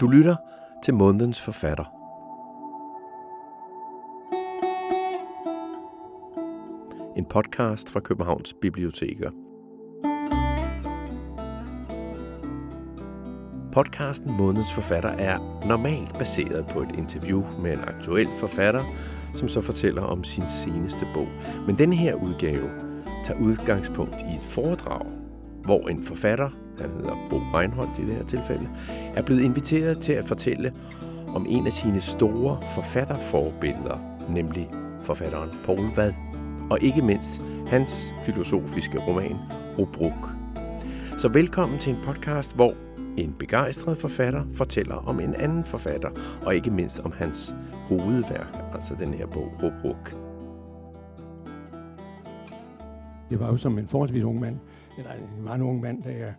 Du 0.00 0.06
lytter 0.06 0.36
til 0.84 0.94
månedens 0.94 1.40
forfatter. 1.40 1.84
En 7.16 7.24
podcast 7.24 7.90
fra 7.90 8.00
Københavns 8.00 8.54
Biblioteker. 8.62 9.30
Podcasten 13.72 14.36
Månedens 14.36 14.72
Forfatter 14.72 15.10
er 15.10 15.66
normalt 15.66 16.18
baseret 16.18 16.66
på 16.66 16.80
et 16.80 16.94
interview 16.98 17.44
med 17.62 17.72
en 17.72 17.80
aktuel 17.80 18.28
forfatter, 18.38 18.84
som 19.34 19.48
så 19.48 19.60
fortæller 19.60 20.02
om 20.02 20.24
sin 20.24 20.44
seneste 20.48 21.06
bog. 21.14 21.28
Men 21.66 21.78
denne 21.78 21.96
her 21.96 22.14
udgave 22.14 22.70
tager 23.24 23.40
udgangspunkt 23.40 24.22
i 24.22 24.36
et 24.36 24.44
foredrag, 24.44 25.06
hvor 25.64 25.88
en 25.88 26.04
forfatter, 26.04 26.50
der 26.78 26.88
hedder 26.88 27.16
Bo 27.30 27.36
Reinholdt 27.36 27.98
i 27.98 28.06
det 28.06 28.14
her 28.14 28.24
tilfælde, 28.24 28.68
er 29.14 29.22
blevet 29.22 29.42
inviteret 29.42 29.98
til 29.98 30.12
at 30.12 30.24
fortælle 30.24 30.72
om 31.34 31.46
en 31.48 31.66
af 31.66 31.72
sine 31.72 32.00
store 32.00 32.58
forfatterforbilleder, 32.74 33.98
nemlig 34.30 34.70
forfatteren 35.00 35.50
Paul 35.64 35.90
Vad, 35.96 36.12
og 36.70 36.82
ikke 36.82 37.02
mindst 37.02 37.42
hans 37.66 38.14
filosofiske 38.22 38.98
roman 38.98 39.36
Rubruk. 39.78 40.28
Så 41.18 41.28
velkommen 41.28 41.78
til 41.78 41.94
en 41.94 41.98
podcast, 42.04 42.54
hvor 42.54 42.74
en 43.16 43.34
begejstret 43.38 43.98
forfatter 43.98 44.44
fortæller 44.52 44.94
om 44.94 45.20
en 45.20 45.34
anden 45.34 45.64
forfatter, 45.64 46.10
og 46.42 46.54
ikke 46.54 46.70
mindst 46.70 47.00
om 47.00 47.12
hans 47.12 47.54
hovedværk, 47.88 48.58
altså 48.74 48.94
den 49.00 49.14
her 49.14 49.26
bog 49.26 49.52
Rubruk. 49.62 50.14
Det 53.30 53.40
var 53.40 53.46
jo 53.46 53.56
som 53.56 53.78
en 53.78 53.88
forholdsvis 53.88 54.22
ung 54.22 54.40
mand, 54.40 54.56
eller 54.98 55.10
en 55.12 55.44
meget 55.44 55.60
ung 55.60 55.80
mand, 55.80 56.02
da 56.02 56.10
jeg 56.10 56.34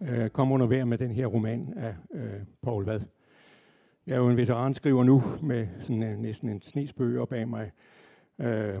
øh, 0.00 0.30
kom 0.30 0.52
under 0.52 0.66
vejr 0.66 0.84
med 0.84 0.98
den 0.98 1.10
her 1.10 1.26
roman 1.26 1.74
af 1.76 1.94
øh, 2.14 2.40
Paul 2.62 2.84
Vad. 2.84 3.00
Jeg 4.06 4.14
er 4.14 4.18
jo 4.18 4.28
en 4.28 4.36
veteranskriver 4.36 5.04
nu, 5.04 5.22
med 5.42 5.66
sådan 5.80 6.02
en, 6.02 6.18
næsten 6.18 6.48
en 6.48 6.62
snisbøger 6.62 7.24
bag 7.24 7.48
mig. 7.48 7.70
Øh, 8.38 8.78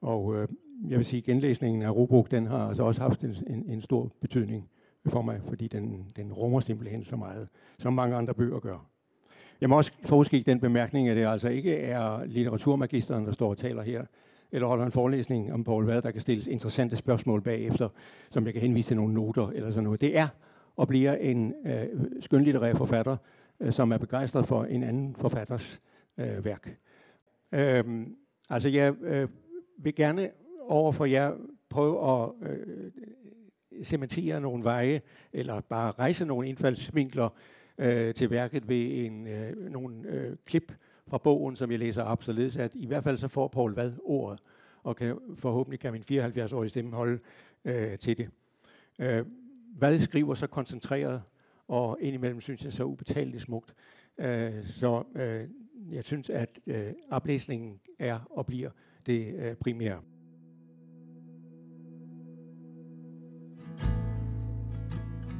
og 0.00 0.36
øh, 0.36 0.48
jeg 0.88 0.98
vil 0.98 1.04
sige, 1.06 1.18
at 1.18 1.24
genlæsningen 1.24 1.82
af 1.82 1.90
Rubruk, 1.90 2.30
den 2.30 2.46
har 2.46 2.68
altså 2.68 2.82
også 2.82 3.00
haft 3.00 3.20
en, 3.20 3.36
en, 3.46 3.64
en 3.68 3.80
stor 3.80 4.12
betydning 4.20 4.68
for 5.06 5.22
mig, 5.22 5.40
fordi 5.48 5.68
den, 5.68 6.06
den 6.16 6.32
rummer 6.32 6.60
simpelthen 6.60 7.04
så 7.04 7.16
meget, 7.16 7.48
som 7.78 7.92
mange 7.92 8.16
andre 8.16 8.34
bøger 8.34 8.60
gør. 8.60 8.86
Jeg 9.60 9.68
må 9.68 9.76
også 9.76 9.92
forudskikke 10.04 10.50
den 10.50 10.60
bemærkning, 10.60 11.08
at 11.08 11.16
det 11.16 11.26
altså 11.26 11.48
ikke 11.48 11.76
er 11.76 12.24
litteraturmagisteren, 12.24 13.26
der 13.26 13.32
står 13.32 13.50
og 13.50 13.58
taler 13.58 13.82
her, 13.82 14.04
eller 14.54 14.68
holder 14.68 14.84
en 14.84 14.92
forelæsning 14.92 15.52
om 15.52 15.64
Paul 15.64 15.84
Vad, 15.84 16.02
der 16.02 16.10
kan 16.10 16.20
stilles 16.20 16.46
interessante 16.46 16.96
spørgsmål 16.96 17.42
bagefter, 17.42 17.88
som 18.30 18.44
jeg 18.44 18.52
kan 18.52 18.62
henvise 18.62 18.88
til 18.88 18.96
nogle 18.96 19.14
noter 19.14 19.48
eller 19.48 19.70
sådan 19.70 19.84
noget. 19.84 20.00
Det 20.00 20.18
er 20.18 20.28
og 20.76 20.88
bliver 20.88 21.14
en 21.14 21.54
øh, 21.66 21.86
skønlitterær 22.20 22.74
forfatter, 22.74 23.16
øh, 23.60 23.72
som 23.72 23.92
er 23.92 23.98
begejstret 23.98 24.46
for 24.46 24.64
en 24.64 24.82
anden 24.82 25.16
forfatters 25.18 25.80
øh, 26.18 26.44
værk. 26.44 26.78
Øh, 27.52 28.06
altså 28.50 28.68
jeg 28.68 28.94
øh, 29.02 29.28
vil 29.78 29.94
gerne 29.94 30.30
over 30.60 30.92
for 30.92 31.04
jer 31.04 31.32
prøve 31.70 32.22
at 32.22 32.30
øh, 32.50 32.90
cementere 33.84 34.40
nogle 34.40 34.64
veje, 34.64 35.00
eller 35.32 35.60
bare 35.60 35.90
rejse 35.90 36.24
nogle 36.24 36.48
indfaldsvinkler 36.48 37.28
øh, 37.78 38.14
til 38.14 38.30
værket 38.30 38.68
ved 38.68 39.06
en, 39.06 39.26
øh, 39.26 39.72
nogle 39.72 40.08
øh, 40.08 40.36
klip 40.46 40.72
fra 41.06 41.18
bogen, 41.18 41.56
som 41.56 41.70
jeg 41.70 41.78
læser 41.78 42.02
op, 42.02 42.22
således 42.22 42.56
at 42.56 42.72
i 42.74 42.86
hvert 42.86 43.04
fald 43.04 43.16
så 43.16 43.28
får 43.28 43.48
Paul 43.48 43.74
Vad 43.74 43.92
ordet, 44.04 44.40
og 44.82 44.96
kan, 44.96 45.18
forhåbentlig 45.36 45.80
kan 45.80 45.92
min 45.92 46.04
74-årige 46.10 46.68
stemme 46.68 46.92
holde 46.92 47.18
øh, 47.64 47.98
til 47.98 48.18
det. 48.18 48.28
Øh, 48.98 49.26
Vad 49.76 50.00
skriver 50.00 50.34
så 50.34 50.46
koncentreret, 50.46 51.22
og 51.68 51.98
indimellem 52.00 52.40
synes 52.40 52.64
jeg 52.64 52.72
så 52.72 52.84
ubetaleligt 52.84 53.42
smukt. 53.42 53.74
Øh, 54.18 54.66
så 54.66 55.02
øh, 55.14 55.48
jeg 55.90 56.04
synes, 56.04 56.30
at 56.30 56.58
øh, 56.66 56.92
oplæsningen 57.10 57.80
er 57.98 58.20
og 58.30 58.46
bliver 58.46 58.70
det 59.06 59.34
øh, 59.34 59.54
primære. 59.54 60.00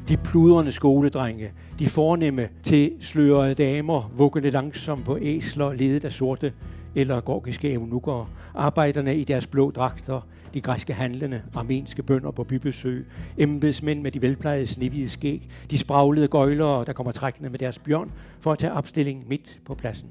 De 0.09 0.17
pludrende 0.17 0.73
skoledrenge, 0.73 1.53
de 1.79 1.89
fornemme 1.89 2.49
til 2.63 2.93
slørede 3.01 3.55
damer, 3.55 4.13
vuggende 4.17 4.51
langsomt 4.51 5.05
på 5.05 5.19
æsler, 5.21 5.73
ledet 5.73 6.05
af 6.05 6.13
sorte 6.13 6.53
eller 6.95 7.21
gorgiske 7.21 7.73
eunukker, 7.73 8.31
arbejderne 8.55 9.17
i 9.17 9.25
deres 9.25 9.47
blå 9.47 9.71
dragter, 9.71 10.21
de 10.55 10.61
græske 10.61 10.93
handlende, 10.93 11.43
armenske 11.55 12.03
bønder 12.03 12.31
på 12.31 12.45
bybesøg, 12.45 13.07
embedsmænd 13.39 14.01
med 14.03 14.11
de 14.11 14.23
velplejede 14.23 14.67
snevide 14.67 15.11
skæg, 15.11 15.49
de 15.71 15.79
spraglede 15.79 16.29
gøjlere, 16.29 16.85
der 16.85 16.93
kommer 16.93 17.13
trækkende 17.13 17.51
med 17.51 17.59
deres 17.59 17.79
bjørn 17.79 18.13
for 18.41 18.53
at 18.53 18.59
tage 18.59 18.73
opstilling 18.73 19.29
midt 19.29 19.61
på 19.67 19.75
pladsen. 19.75 20.09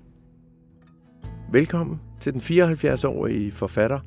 Velkommen 1.52 2.00
til 2.20 2.34
den 2.34 2.42
74-årige 2.42 3.52
forfatter 3.52 4.00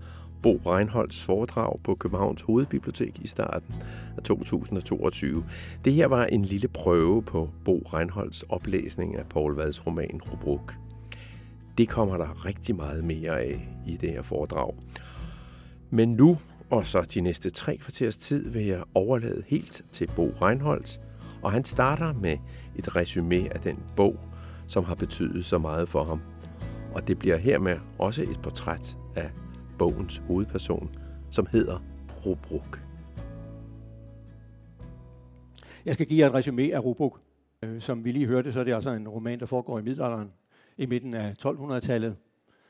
Bo 0.43 0.61
Reinholds 0.67 1.23
foredrag 1.23 1.81
på 1.85 1.95
Københavns 1.95 2.43
Hovedbibliotek 2.43 3.19
i 3.19 3.27
starten 3.27 3.75
af 4.17 4.23
2022. 4.23 5.45
Det 5.85 5.93
her 5.93 6.07
var 6.07 6.25
en 6.25 6.43
lille 6.43 6.69
prøve 6.69 7.23
på 7.23 7.51
Bo 7.65 7.79
Reinholds 7.79 8.43
oplæsning 8.43 9.17
af 9.17 9.27
Paul 9.27 9.55
Vads 9.55 9.87
roman 9.87 10.21
Rubruk. 10.33 10.75
Det 11.79 11.89
kommer 11.89 12.17
der 12.17 12.45
rigtig 12.45 12.77
meget 12.77 13.05
mere 13.05 13.41
af 13.41 13.69
i 13.87 13.97
det 13.97 14.11
her 14.11 14.23
foredrag. 14.23 14.75
Men 15.91 16.09
nu 16.09 16.39
og 16.71 16.87
så 16.87 17.01
de 17.15 17.21
næste 17.21 17.51
tre 17.51 17.77
kvarters 17.77 18.17
tid 18.17 18.51
vil 18.51 18.65
jeg 18.65 18.83
overlade 18.95 19.43
helt 19.47 19.85
til 19.93 20.11
Bo 20.17 20.33
Reinholds, 20.43 21.01
og 21.43 21.53
han 21.53 21.65
starter 21.65 22.13
med 22.13 22.37
et 22.77 22.97
resume 22.97 23.55
af 23.55 23.61
den 23.61 23.79
bog, 23.97 24.19
som 24.67 24.85
har 24.85 24.95
betydet 24.95 25.45
så 25.45 25.59
meget 25.59 25.89
for 25.89 26.05
ham. 26.05 26.21
Og 26.95 27.09
det 27.09 27.19
bliver 27.19 27.37
hermed 27.37 27.77
også 27.99 28.23
et 28.23 28.41
portræt 28.43 28.97
af 29.17 29.31
bogens 29.79 30.19
hovedperson, 30.19 30.97
som 31.31 31.47
hedder 31.53 31.79
Rubruk. 32.27 32.83
Jeg 35.85 35.95
skal 35.95 36.07
give 36.07 36.21
jer 36.21 36.27
et 36.27 36.35
resume 36.35 36.75
af 36.75 36.85
Rubruk. 36.85 37.21
Øh, 37.63 37.81
som 37.81 38.05
vi 38.05 38.13
lige 38.13 38.27
hørte, 38.27 38.53
så 38.53 38.61
er 38.61 38.65
det 38.65 38.75
altså 38.75 38.91
en 38.91 39.09
roman, 39.09 39.41
der 39.41 39.47
foregår 39.47 39.79
i 39.79 39.83
middelalderen 39.83 40.33
i 40.79 40.87
midten 40.87 41.15
af 41.15 41.35
1200-tallet. 41.47 42.17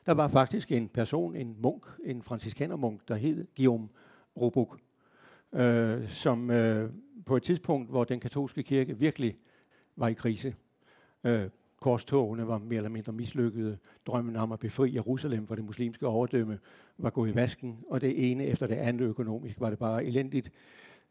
Der 0.06 0.14
var 0.14 0.28
faktisk 0.28 0.72
en 0.72 0.88
person, 0.88 1.36
en 1.36 1.56
munk, 1.58 1.86
en 2.04 2.22
franciskanermunk, 2.22 3.08
der 3.08 3.14
hed 3.14 3.46
Guillaume 3.56 3.88
Rubruk, 4.36 4.78
øh, 5.52 6.08
som 6.08 6.50
øh, 6.50 6.90
på 7.26 7.36
et 7.36 7.42
tidspunkt, 7.42 7.90
hvor 7.90 8.04
den 8.04 8.20
katolske 8.20 8.62
kirke 8.62 8.98
virkelig 8.98 9.36
var 9.96 10.08
i 10.08 10.12
krise, 10.12 10.54
øh, 11.24 11.48
korstogene 11.86 12.48
var 12.48 12.58
mere 12.58 12.76
eller 12.76 12.90
mindre 12.90 13.12
mislykkede. 13.12 13.78
Drømmen 14.06 14.36
om 14.36 14.52
at 14.52 14.58
befri 14.58 14.94
Jerusalem 14.94 15.46
fra 15.46 15.56
det 15.56 15.64
muslimske 15.64 16.06
overdømme 16.06 16.58
var 16.98 17.10
gået 17.10 17.30
i 17.30 17.34
vasken, 17.34 17.78
og 17.90 18.00
det 18.00 18.30
ene 18.30 18.44
efter 18.44 18.66
det 18.66 18.74
andet 18.74 19.04
økonomisk 19.04 19.60
var 19.60 19.70
det 19.70 19.78
bare 19.78 20.04
elendigt. 20.04 20.52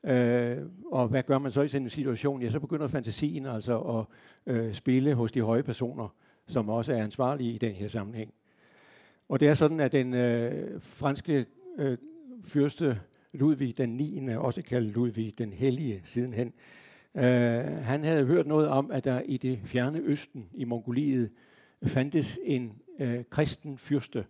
Øh, 0.04 0.58
og 0.92 1.08
hvad 1.08 1.24
gør 1.24 1.40
man 1.40 1.52
så 1.52 1.62
i 1.62 1.68
sådan 1.68 1.84
en 1.86 1.90
situation? 1.90 2.42
Ja, 2.42 2.50
så 2.50 2.60
begynder 2.60 2.88
fantasien 2.88 3.46
altså 3.46 3.80
at 3.80 4.06
øh, 4.54 4.74
spille 4.74 5.14
hos 5.14 5.32
de 5.32 5.42
høje 5.42 5.64
personer, 5.64 6.08
som 6.48 6.70
også 6.70 6.94
er 6.94 7.04
ansvarlige 7.04 7.54
i 7.54 7.58
den 7.58 7.72
her 7.72 7.88
sammenhæng. 7.88 8.34
Og 9.30 9.40
det 9.40 9.48
er 9.48 9.54
sådan, 9.54 9.80
at 9.80 9.92
den 9.92 10.14
øh, 10.14 10.82
franske 10.82 11.46
øh, 11.78 11.98
fyrste 12.44 13.00
Ludvig 13.34 13.78
den 13.78 13.90
9., 13.90 14.36
også 14.36 14.62
kaldet 14.62 14.92
Ludvig 14.92 15.38
den 15.38 15.54
Hellige 15.54 16.02
sidenhen, 16.06 16.54
Uh, 17.18 17.22
han 17.84 18.04
havde 18.04 18.26
hørt 18.26 18.48
noget 18.48 18.68
om, 18.68 18.92
at 18.92 19.04
der 19.04 19.22
i 19.22 19.38
det 19.38 19.60
fjerne 19.64 20.00
østen, 20.00 20.50
i 20.54 20.64
Mongoliet, 20.64 21.32
fandtes 21.84 22.40
en 22.44 22.82
uh, 23.00 23.24
kristen 23.30 23.78
fyrste, 23.78 24.26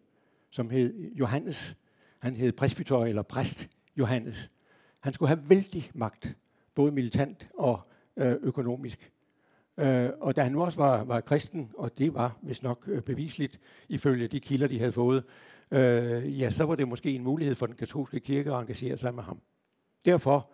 som 0.50 0.70
hed 0.70 1.12
Johannes. 1.14 1.78
Han 2.20 2.36
hed 2.36 2.52
presbyter 2.52 2.98
eller 2.98 3.22
præst 3.22 3.70
Johannes. 3.98 4.52
Han 5.00 5.14
skulle 5.14 5.30
have 5.30 5.50
vældig 5.50 5.92
magt, 5.94 6.38
både 6.76 6.92
militant 6.92 7.48
og 7.58 7.80
uh, 8.16 8.26
økonomisk. 8.26 9.12
Uh, 9.78 9.86
og 10.20 10.36
da 10.36 10.44
han 10.44 10.52
nu 10.52 10.64
også 10.64 10.78
var, 10.78 11.04
var 11.04 11.22
kristen, 11.22 11.72
og 11.78 11.98
det 11.98 12.14
var 12.14 12.38
vist 12.42 12.64
nok 12.64 12.88
uh, 12.92 13.00
bevisligt 13.00 13.60
ifølge 13.90 14.28
de 14.28 14.40
kilder, 14.40 14.68
de 14.68 14.80
havde 14.80 14.92
fået, 14.92 15.24
uh, 15.72 16.40
ja, 16.40 16.52
så 16.52 16.64
var 16.64 16.76
det 16.76 16.88
måske 16.88 17.12
en 17.12 17.24
mulighed 17.24 17.56
for 17.56 17.66
den 17.66 17.76
katolske 17.76 18.20
kirke 18.20 18.54
at 18.54 18.60
engagere 18.62 18.98
sig 18.98 19.16
med 19.16 19.24
ham. 19.24 19.42
Derfor 20.06 20.50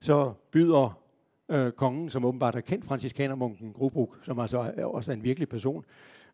så 0.00 0.32
byder 0.50 1.05
øh, 1.48 1.72
kongen, 1.72 2.10
som 2.10 2.24
åbenbart 2.24 2.54
er 2.54 2.60
kendt 2.60 2.84
franciskanermunken 2.84 3.72
Grubruk, 3.72 4.18
som 4.22 4.38
altså 4.38 4.72
er 4.76 4.84
også 4.84 5.12
er 5.12 5.16
en 5.16 5.24
virkelig 5.24 5.48
person, 5.48 5.84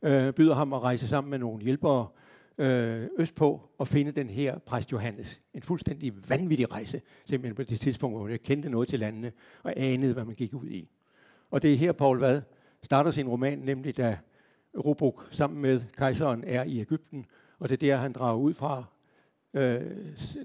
øh, 0.02 0.32
byder 0.32 0.54
ham 0.54 0.72
at 0.72 0.82
rejse 0.82 1.08
sammen 1.08 1.30
med 1.30 1.38
nogle 1.38 1.62
hjælpere 1.62 2.06
øh, 2.58 3.08
østpå 3.18 3.60
og 3.78 3.88
finde 3.88 4.12
den 4.12 4.30
her 4.30 4.58
præst 4.58 4.92
Johannes. 4.92 5.40
En 5.54 5.62
fuldstændig 5.62 6.12
vanvittig 6.28 6.72
rejse, 6.72 7.00
simpelthen 7.24 7.54
på 7.54 7.62
det 7.62 7.80
tidspunkt, 7.80 8.18
hvor 8.18 8.28
jeg 8.28 8.40
kendte 8.40 8.70
noget 8.70 8.88
til 8.88 9.00
landene 9.00 9.32
og 9.62 9.72
anede, 9.76 10.12
hvad 10.12 10.24
man 10.24 10.34
gik 10.34 10.54
ud 10.54 10.66
i. 10.66 10.90
Og 11.50 11.62
det 11.62 11.72
er 11.72 11.76
her, 11.76 11.92
Paul 11.92 12.18
Vad 12.18 12.42
starter 12.82 13.10
sin 13.10 13.28
roman, 13.28 13.58
nemlig 13.58 13.96
da 13.96 14.18
Rubruk 14.84 15.28
sammen 15.30 15.62
med 15.62 15.80
kejseren 15.96 16.44
er 16.46 16.64
i 16.64 16.80
Ægypten, 16.80 17.26
og 17.58 17.68
det 17.68 17.74
er 17.74 17.78
der, 17.78 17.96
han 17.96 18.12
drager 18.12 18.38
ud 18.38 18.54
fra, 18.54 18.84
øh, 19.54 19.80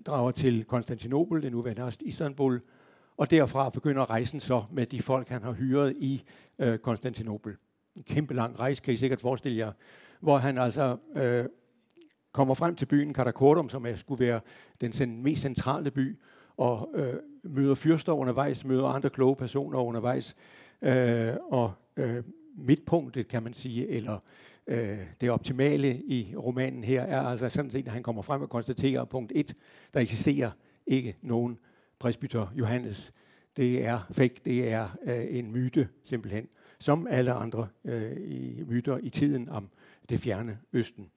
drager 0.05 0.31
til 0.31 0.65
Konstantinopel, 0.65 1.41
det 1.41 1.51
nuværende 1.51 1.91
Istanbul, 2.01 2.61
og 3.17 3.31
derfra 3.31 3.69
begynder 3.69 4.09
rejsen 4.09 4.39
så 4.39 4.63
med 4.71 4.85
de 4.85 5.01
folk, 5.01 5.29
han 5.29 5.43
har 5.43 5.51
hyret 5.51 5.95
i 5.97 6.23
øh, 6.59 6.77
Konstantinopel. 6.77 7.55
en 7.95 8.03
kæmpe 8.03 8.33
lang 8.33 8.59
rejse, 8.59 8.81
kan 8.81 8.93
I 8.93 8.97
sikkert 8.97 9.21
forestille 9.21 9.57
jer, 9.57 9.71
hvor 10.19 10.37
han 10.37 10.57
altså 10.57 10.97
øh, 11.15 11.45
kommer 12.31 12.53
frem 12.53 12.75
til 12.75 12.85
byen 12.85 13.13
Karakorum, 13.13 13.69
som 13.69 13.85
er, 13.85 13.95
skulle 13.95 14.25
være 14.25 14.39
den 14.81 15.23
mest 15.23 15.41
centrale 15.41 15.91
by, 15.91 16.19
og 16.57 16.89
øh, 16.93 17.13
møder 17.43 17.75
fyrster 17.75 18.13
undervejs, 18.13 18.65
møder 18.65 18.87
andre 18.87 19.09
kloge 19.09 19.35
personer 19.35 19.79
undervejs, 19.79 20.35
øh, 20.81 21.33
og 21.49 21.73
øh, 21.97 22.23
midtpunktet, 22.55 23.27
kan 23.27 23.43
man 23.43 23.53
sige, 23.53 23.87
eller 23.87 24.19
øh, 24.67 24.99
det 25.21 25.31
optimale 25.31 26.01
i 26.03 26.35
romanen 26.37 26.83
her, 26.83 27.01
er 27.01 27.21
altså 27.21 27.49
sådan 27.49 27.71
set, 27.71 27.85
at 27.87 27.93
han 27.93 28.03
kommer 28.03 28.21
frem 28.21 28.41
og 28.41 28.49
konstaterer, 28.49 29.05
punkt 29.05 29.31
1, 29.35 29.55
der 29.93 29.99
eksisterer 29.99 30.51
ikke 30.87 31.15
nogen 31.21 31.59
presbyter 31.99 32.47
Johannes. 32.55 33.13
Det 33.57 33.85
er 33.85 33.99
fake, 34.11 34.41
det 34.45 34.69
er 34.69 34.89
øh, 35.03 35.25
en 35.29 35.51
myte 35.51 35.89
simpelthen, 36.03 36.47
som 36.79 37.07
alle 37.07 37.33
andre 37.33 37.67
øh, 37.85 38.17
i 38.17 38.63
myter 38.67 38.97
i 38.97 39.09
tiden 39.09 39.49
om 39.49 39.69
det 40.09 40.19
fjerne 40.19 40.59
Østen. 40.73 41.11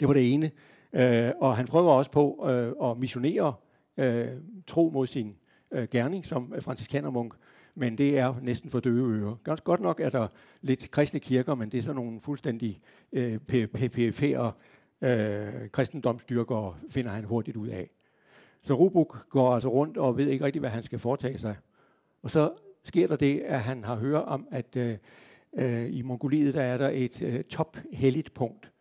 Det 0.00 0.08
var 0.08 0.14
det 0.14 0.32
ene. 0.32 0.50
Øh, 0.92 1.32
og 1.40 1.56
han 1.56 1.66
prøver 1.66 1.92
også 1.92 2.10
på 2.10 2.48
øh, 2.50 2.90
at 2.90 2.98
missionere 2.98 3.54
øh, 3.96 4.28
tro 4.66 4.90
mod 4.90 5.06
sin 5.06 5.36
øh, 5.70 5.88
gerning 5.88 6.26
som 6.26 6.54
franciskanermunk, 6.60 7.34
men 7.74 7.98
det 7.98 8.18
er 8.18 8.34
næsten 8.42 8.70
for 8.70 8.80
døve 8.80 9.20
ører. 9.20 9.34
Godt, 9.44 9.64
godt 9.64 9.80
nok 9.80 10.00
er 10.00 10.08
der 10.08 10.28
lidt 10.60 10.90
kristne 10.90 11.20
kirker, 11.20 11.54
men 11.54 11.68
det 11.68 11.78
er 11.78 11.82
sådan 11.82 11.96
nogle 11.96 12.20
fuldstændig 12.20 12.80
øh, 13.12 13.38
PPF'er, 13.52 14.50
øh, 15.06 15.70
kristendomsdyrkere, 15.72 16.76
finder 16.90 17.10
han 17.10 17.24
hurtigt 17.24 17.56
ud 17.56 17.68
af. 17.68 17.90
Så 18.60 18.74
Rubuk 18.74 19.28
går 19.28 19.54
altså 19.54 19.68
rundt 19.68 19.96
og 19.96 20.16
ved 20.16 20.26
ikke 20.26 20.44
rigtig, 20.44 20.60
hvad 20.60 20.70
han 20.70 20.82
skal 20.82 20.98
foretage 20.98 21.38
sig. 21.38 21.56
Og 22.22 22.30
så 22.30 22.52
sker 22.84 23.06
der 23.06 23.16
det, 23.16 23.40
at 23.40 23.60
han 23.60 23.84
har 23.84 23.96
hørt 23.96 24.24
om, 24.24 24.48
at 24.50 24.76
øh, 24.76 24.98
øh, 25.52 25.94
i 25.94 26.02
Mongoliet 26.02 26.54
der 26.54 26.62
er 26.62 26.78
der 26.78 26.88
et 26.88 27.22
øh, 27.22 27.44
tophelligt 27.44 28.34
punkt, 28.34 28.72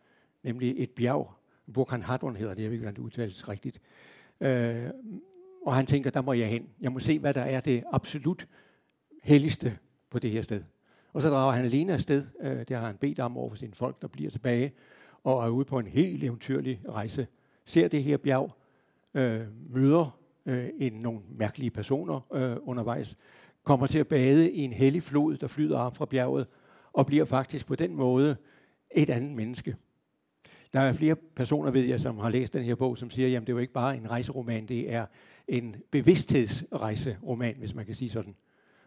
nemlig 0.43 0.75
et 0.77 0.91
bjerg. 0.91 1.31
Burkhan 1.73 2.03
Hadron 2.03 2.35
hedder 2.35 2.53
det, 2.53 2.61
jeg 2.61 2.69
ved 2.69 2.73
ikke, 2.73 2.83
hvordan 2.83 2.95
det 2.95 3.05
udtales 3.05 3.49
rigtigt. 3.49 3.81
Øh, 4.41 4.89
og 5.65 5.75
han 5.75 5.85
tænker, 5.85 6.09
der 6.09 6.21
må 6.21 6.33
jeg 6.33 6.49
hen. 6.49 6.69
Jeg 6.81 6.91
må 6.91 6.99
se, 6.99 7.19
hvad 7.19 7.33
der 7.33 7.41
er 7.41 7.59
det 7.59 7.83
absolut 7.91 8.47
helligste 9.23 9.77
på 10.09 10.19
det 10.19 10.31
her 10.31 10.41
sted. 10.41 10.63
Og 11.13 11.21
så 11.21 11.29
drager 11.29 11.53
han 11.53 11.65
alene 11.65 11.93
afsted. 11.93 12.25
Øh, 12.41 12.59
det 12.59 12.77
har 12.77 12.85
han 12.85 12.97
bedt 12.97 13.19
om 13.19 13.37
over 13.37 13.49
for 13.49 13.57
sine 13.57 13.73
folk, 13.73 14.01
der 14.01 14.07
bliver 14.07 14.31
tilbage, 14.31 14.73
og 15.23 15.45
er 15.45 15.49
ude 15.49 15.65
på 15.65 15.79
en 15.79 15.87
helt 15.87 16.23
eventyrlig 16.23 16.81
rejse. 16.89 17.27
Ser 17.65 17.87
det 17.87 18.03
her 18.03 18.17
bjerg, 18.17 18.51
øh, 19.13 19.41
møder 19.69 20.19
øh, 20.45 20.69
en, 20.79 20.93
nogle 20.93 21.19
mærkelige 21.29 21.71
personer 21.71 22.33
øh, 22.33 22.57
undervejs, 22.61 23.17
kommer 23.63 23.87
til 23.87 23.99
at 23.99 24.07
bade 24.07 24.51
i 24.51 24.61
en 24.61 24.73
hellig 24.73 25.03
flod, 25.03 25.37
der 25.37 25.47
flyder 25.47 25.79
op 25.79 25.97
fra 25.97 26.05
bjerget, 26.05 26.47
og 26.93 27.05
bliver 27.05 27.25
faktisk 27.25 27.65
på 27.65 27.75
den 27.75 27.95
måde 27.95 28.35
et 28.91 29.09
andet 29.09 29.31
menneske. 29.31 29.75
Der 30.73 30.79
er 30.79 30.93
flere 30.93 31.15
personer, 31.15 31.71
ved 31.71 31.81
jeg, 31.81 31.99
som 31.99 32.17
har 32.17 32.29
læst 32.29 32.53
den 32.53 32.63
her 32.63 32.75
bog, 32.75 32.97
som 32.97 33.09
siger, 33.09 33.37
at 33.37 33.41
det 33.41 33.49
er 33.49 33.53
jo 33.53 33.59
ikke 33.59 33.73
bare 33.73 33.97
en 33.97 34.09
rejseroman, 34.09 34.65
det 34.65 34.93
er 34.93 35.05
en 35.47 35.75
bevidsthedsrejseroman, 35.91 37.55
hvis 37.57 37.75
man 37.75 37.85
kan 37.85 37.95
sige 37.95 38.09
sådan. 38.09 38.35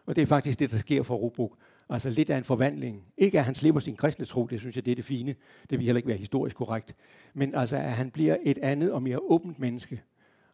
Og 0.05 0.15
det 0.15 0.21
er 0.21 0.25
faktisk 0.25 0.59
det, 0.59 0.71
der 0.71 0.77
sker 0.77 1.03
for 1.03 1.15
Rubruk. 1.15 1.57
Altså 1.89 2.09
lidt 2.09 2.29
af 2.29 2.37
en 2.37 2.43
forvandling. 2.43 3.03
Ikke 3.17 3.39
at 3.39 3.45
han 3.45 3.55
slipper 3.55 3.81
sin 3.81 3.95
kristne 3.95 4.25
tro, 4.25 4.47
det 4.47 4.59
synes 4.59 4.75
jeg, 4.75 4.85
det 4.85 4.91
er 4.91 4.95
det 4.95 5.05
fine. 5.05 5.35
Det 5.69 5.79
vil 5.79 5.85
heller 5.85 5.97
ikke 5.97 6.07
være 6.07 6.17
historisk 6.17 6.55
korrekt. 6.55 6.95
Men 7.33 7.55
altså, 7.55 7.77
at 7.77 7.91
han 7.91 8.11
bliver 8.11 8.37
et 8.43 8.57
andet 8.57 8.91
og 8.91 9.03
mere 9.03 9.19
åbent 9.19 9.59
menneske. 9.59 10.01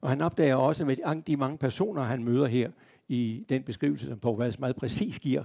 Og 0.01 0.09
han 0.09 0.21
opdager 0.21 0.55
også 0.55 0.85
med 0.85 1.21
de 1.21 1.37
mange 1.37 1.57
personer, 1.57 2.03
han 2.03 2.23
møder 2.23 2.47
her 2.47 2.71
i 3.07 3.45
den 3.49 3.63
beskrivelse, 3.63 4.07
som 4.07 4.19
Paul 4.19 4.37
Vads 4.37 4.59
meget 4.59 4.75
præcis 4.75 5.19
giver, 5.19 5.43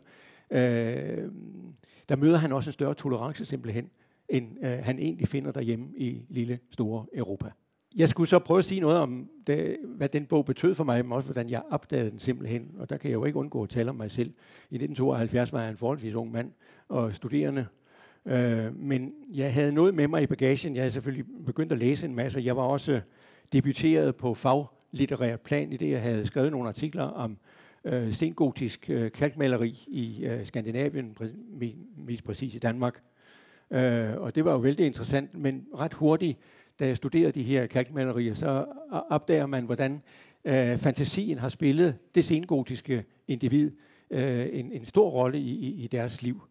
øh, 0.50 1.28
der 2.08 2.16
møder 2.16 2.36
han 2.36 2.52
også 2.52 2.68
en 2.68 2.72
større 2.72 2.94
tolerance 2.94 3.44
simpelthen, 3.44 3.90
end 4.28 4.64
øh, 4.64 4.78
han 4.82 4.98
egentlig 4.98 5.28
finder 5.28 5.52
derhjemme 5.52 5.86
i 5.96 6.22
lille, 6.28 6.58
store 6.70 7.06
Europa. 7.14 7.50
Jeg 7.96 8.08
skulle 8.08 8.28
så 8.28 8.38
prøve 8.38 8.58
at 8.58 8.64
sige 8.64 8.80
noget 8.80 8.98
om, 8.98 9.28
det, 9.46 9.76
hvad 9.84 10.08
den 10.08 10.26
bog 10.26 10.44
betød 10.44 10.74
for 10.74 10.84
mig, 10.84 11.04
men 11.04 11.12
også 11.12 11.26
hvordan 11.26 11.50
jeg 11.50 11.62
opdagede 11.70 12.10
den 12.10 12.18
simpelthen. 12.18 12.70
Og 12.78 12.90
der 12.90 12.96
kan 12.96 13.10
jeg 13.10 13.14
jo 13.14 13.24
ikke 13.24 13.38
undgå 13.38 13.62
at 13.62 13.68
tale 13.68 13.90
om 13.90 13.96
mig 13.96 14.10
selv. 14.10 14.28
I 14.70 14.74
1972 14.74 15.52
var 15.52 15.60
jeg 15.60 15.70
en 15.70 15.76
forholdsvis 15.76 16.14
ung 16.14 16.32
mand 16.32 16.52
og 16.88 17.14
studerende. 17.14 17.66
Øh, 18.26 18.76
men 18.76 19.12
jeg 19.34 19.54
havde 19.54 19.72
noget 19.72 19.94
med 19.94 20.08
mig 20.08 20.22
i 20.22 20.26
bagagen. 20.26 20.74
Jeg 20.74 20.82
havde 20.82 20.90
selvfølgelig 20.90 21.24
begyndt 21.46 21.72
at 21.72 21.78
læse 21.78 22.06
en 22.06 22.14
masse. 22.14 22.40
Jeg 22.40 22.56
var 22.56 22.62
også 22.62 23.00
debuteret 23.52 24.16
på 24.16 24.34
faglitterær 24.34 25.36
plan 25.36 25.72
i 25.72 25.76
det, 25.76 25.90
jeg 25.90 26.02
havde 26.02 26.26
skrevet 26.26 26.52
nogle 26.52 26.68
artikler 26.68 27.04
om 27.04 27.36
øh, 27.84 28.12
sengotisk 28.12 28.90
øh, 28.90 29.12
kalkmaleri 29.12 29.84
i 29.88 30.24
øh, 30.24 30.46
Skandinavien, 30.46 31.16
præ- 31.20 31.76
mest 31.96 32.24
præcis 32.24 32.54
i 32.54 32.58
Danmark. 32.58 33.02
Øh, 33.70 34.16
og 34.16 34.34
det 34.34 34.44
var 34.44 34.52
jo 34.52 34.58
vældig 34.58 34.86
interessant, 34.86 35.34
men 35.34 35.66
ret 35.78 35.94
hurtigt 35.94 36.38
da 36.80 36.86
jeg 36.86 36.96
studerede 36.96 37.32
de 37.32 37.42
her 37.42 37.66
kalkmalerier, 37.66 38.34
så 38.34 38.64
opdager 39.10 39.46
man, 39.46 39.64
hvordan 39.64 40.02
øh, 40.44 40.78
fantasien 40.78 41.38
har 41.38 41.48
spillet 41.48 41.96
det 42.14 42.24
sengotiske 42.24 43.04
individ 43.28 43.70
øh, 44.10 44.46
en, 44.52 44.72
en 44.72 44.84
stor 44.84 45.10
rolle 45.10 45.38
i, 45.38 45.50
i, 45.50 45.84
i 45.84 45.86
deres 45.86 46.22
liv. 46.22 46.42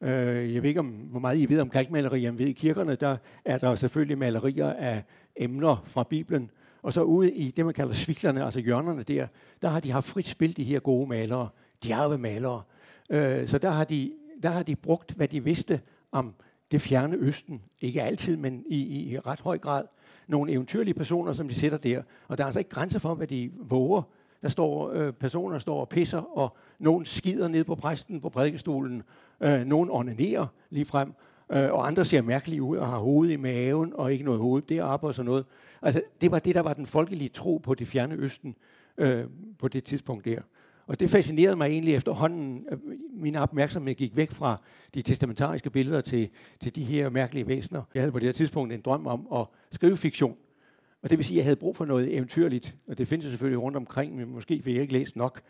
Øh, 0.00 0.54
jeg 0.54 0.62
ved 0.62 0.68
ikke, 0.68 0.80
om, 0.80 0.86
hvor 0.86 1.20
meget 1.20 1.38
I 1.38 1.48
ved 1.48 1.60
om 1.60 1.70
kalkmalerier, 1.70 2.30
men 2.30 2.38
ved 2.38 2.46
i 2.46 2.52
kirkerne, 2.52 2.94
der 2.94 3.16
er 3.44 3.58
der 3.58 3.74
selvfølgelig 3.74 4.18
malerier 4.18 4.72
af 4.72 5.02
emner 5.36 5.82
fra 5.86 6.02
Bibelen, 6.02 6.50
og 6.82 6.92
så 6.92 7.02
ude 7.02 7.32
i 7.32 7.50
det, 7.50 7.64
man 7.64 7.74
kalder 7.74 7.92
sviklerne, 7.92 8.44
altså 8.44 8.60
hjørnerne 8.60 9.02
der, 9.02 9.26
der 9.62 9.68
har 9.68 9.80
de 9.80 9.90
haft 9.90 10.06
frit 10.06 10.26
spil, 10.26 10.56
de 10.56 10.64
her 10.64 10.80
gode 10.80 11.08
malere, 11.08 11.48
djerve 11.84 12.18
malere. 12.18 12.62
Øh, 13.10 13.48
så 13.48 13.58
der 13.58 13.70
har, 13.70 13.84
de, 13.84 14.12
der 14.42 14.50
har 14.50 14.62
de 14.62 14.76
brugt, 14.76 15.12
hvad 15.12 15.28
de 15.28 15.44
vidste 15.44 15.80
om 16.12 16.34
det 16.70 16.80
fjerne 16.80 17.16
østen. 17.16 17.62
Ikke 17.80 18.02
altid, 18.02 18.36
men 18.36 18.64
i, 18.66 19.10
i 19.10 19.18
ret 19.18 19.40
høj 19.40 19.58
grad. 19.58 19.84
Nogle 20.26 20.52
eventyrlige 20.52 20.94
personer, 20.94 21.32
som 21.32 21.48
de 21.48 21.54
sætter 21.54 21.78
der. 21.78 22.02
Og 22.28 22.38
der 22.38 22.44
er 22.44 22.46
altså 22.46 22.60
ikke 22.60 22.70
grænser 22.70 22.98
for, 22.98 23.14
hvad 23.14 23.26
de 23.26 23.50
våger. 23.54 24.02
Der 24.42 24.48
står 24.48 24.92
øh, 24.92 25.12
personer, 25.12 25.52
der 25.52 25.58
står 25.58 25.80
og 25.80 25.88
pisser, 25.88 26.38
og 26.38 26.56
nogen 26.78 27.04
skider 27.04 27.48
ned 27.48 27.64
på 27.64 27.74
præsten 27.74 28.20
på 28.20 28.28
prædikestolen. 28.28 29.02
Øh, 29.40 29.64
nogen 29.64 29.90
onanerer 29.90 30.46
lige 30.70 30.84
frem. 30.84 31.12
Øh, 31.52 31.72
og 31.72 31.86
andre 31.86 32.04
ser 32.04 32.22
mærkelige 32.22 32.62
ud 32.62 32.76
og 32.76 32.86
har 32.86 32.98
hovedet 32.98 33.32
i 33.32 33.36
maven 33.36 33.92
og 33.94 34.12
ikke 34.12 34.24
noget 34.24 34.40
hoved 34.40 34.62
deroppe 34.62 35.06
og 35.06 35.14
sådan 35.14 35.26
noget. 35.26 35.44
Altså, 35.82 36.02
det 36.20 36.30
var 36.30 36.38
det, 36.38 36.54
der 36.54 36.60
var 36.60 36.74
den 36.74 36.86
folkelige 36.86 37.28
tro 37.28 37.56
på 37.56 37.74
det 37.74 37.88
fjerne 37.88 38.14
østen 38.14 38.56
øh, 38.98 39.24
på 39.58 39.68
det 39.68 39.84
tidspunkt 39.84 40.24
der. 40.24 40.40
Og 40.86 41.00
det 41.00 41.10
fascinerede 41.10 41.56
mig 41.56 41.66
egentlig 41.66 41.94
efterhånden. 41.94 42.66
Min 43.10 43.36
opmærksomhed 43.36 43.94
gik 43.94 44.16
væk 44.16 44.30
fra 44.30 44.62
de 44.94 45.02
testamentariske 45.02 45.70
billeder 45.70 46.00
til, 46.00 46.28
til 46.60 46.74
de 46.74 46.84
her 46.84 47.10
mærkelige 47.10 47.46
væsener. 47.46 47.82
Jeg 47.94 48.02
havde 48.02 48.12
på 48.12 48.18
det 48.18 48.26
her 48.26 48.32
tidspunkt 48.32 48.72
en 48.72 48.80
drøm 48.80 49.06
om 49.06 49.28
at 49.34 49.46
skrive 49.72 49.96
fiktion. 49.96 50.36
Og 51.02 51.10
det 51.10 51.18
vil 51.18 51.24
sige, 51.24 51.34
at 51.34 51.38
jeg 51.38 51.44
havde 51.44 51.56
brug 51.56 51.76
for 51.76 51.84
noget 51.84 52.14
eventyrligt. 52.14 52.76
Og 52.86 52.98
det 52.98 53.08
findes 53.08 53.26
selvfølgelig 53.26 53.62
rundt 53.62 53.76
omkring, 53.76 54.16
men 54.16 54.30
måske 54.30 54.64
vil 54.64 54.74
jeg 54.74 54.82
ikke 54.82 54.92
læse 54.92 55.18
nok. 55.18 55.40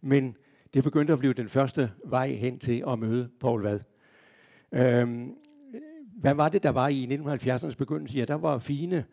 Men 0.00 0.36
det 0.74 0.84
begyndte 0.84 1.12
at 1.12 1.18
blive 1.18 1.32
den 1.32 1.48
første 1.48 1.90
vej 2.04 2.28
hen 2.32 2.58
til 2.58 2.84
at 2.88 2.98
møde 2.98 3.28
Paul 3.40 3.62
Vad. 3.62 3.80
Øhm, 4.72 5.34
hvad 6.16 6.34
var 6.34 6.48
det, 6.48 6.62
der 6.62 6.70
var 6.70 6.88
i 6.88 7.06
1970'ernes 7.06 7.76
begyndelse? 7.76 8.18
Ja, 8.18 8.24
der 8.24 8.34
var 8.34 8.58
fine, 8.58 9.04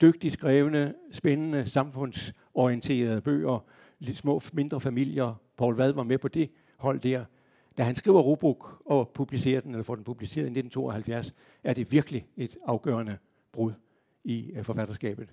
dygtigt 0.00 0.32
skrevne, 0.32 0.94
spændende, 1.12 1.66
samfundsorienterede 1.66 3.20
bøger, 3.20 3.64
lidt 3.98 4.16
små, 4.16 4.40
mindre 4.52 4.80
familier. 4.80 5.34
Paul 5.56 5.74
Vad 5.74 5.92
var 5.92 6.02
med 6.02 6.18
på 6.18 6.28
det 6.28 6.50
hold 6.76 7.00
der. 7.00 7.24
Da 7.78 7.82
han 7.82 7.94
skriver 7.94 8.20
Rubruk 8.20 8.82
og 8.86 9.08
publicerer 9.08 9.60
den, 9.60 9.70
eller 9.70 9.82
får 9.82 9.94
den 9.94 10.04
publiceret 10.04 10.44
i 10.44 10.58
1972, 10.58 11.34
er 11.64 11.74
det 11.74 11.92
virkelig 11.92 12.26
et 12.36 12.56
afgørende 12.66 13.16
brud 13.52 13.72
i 14.24 14.52
uh, 14.58 14.64
forfatterskabet. 14.64 15.28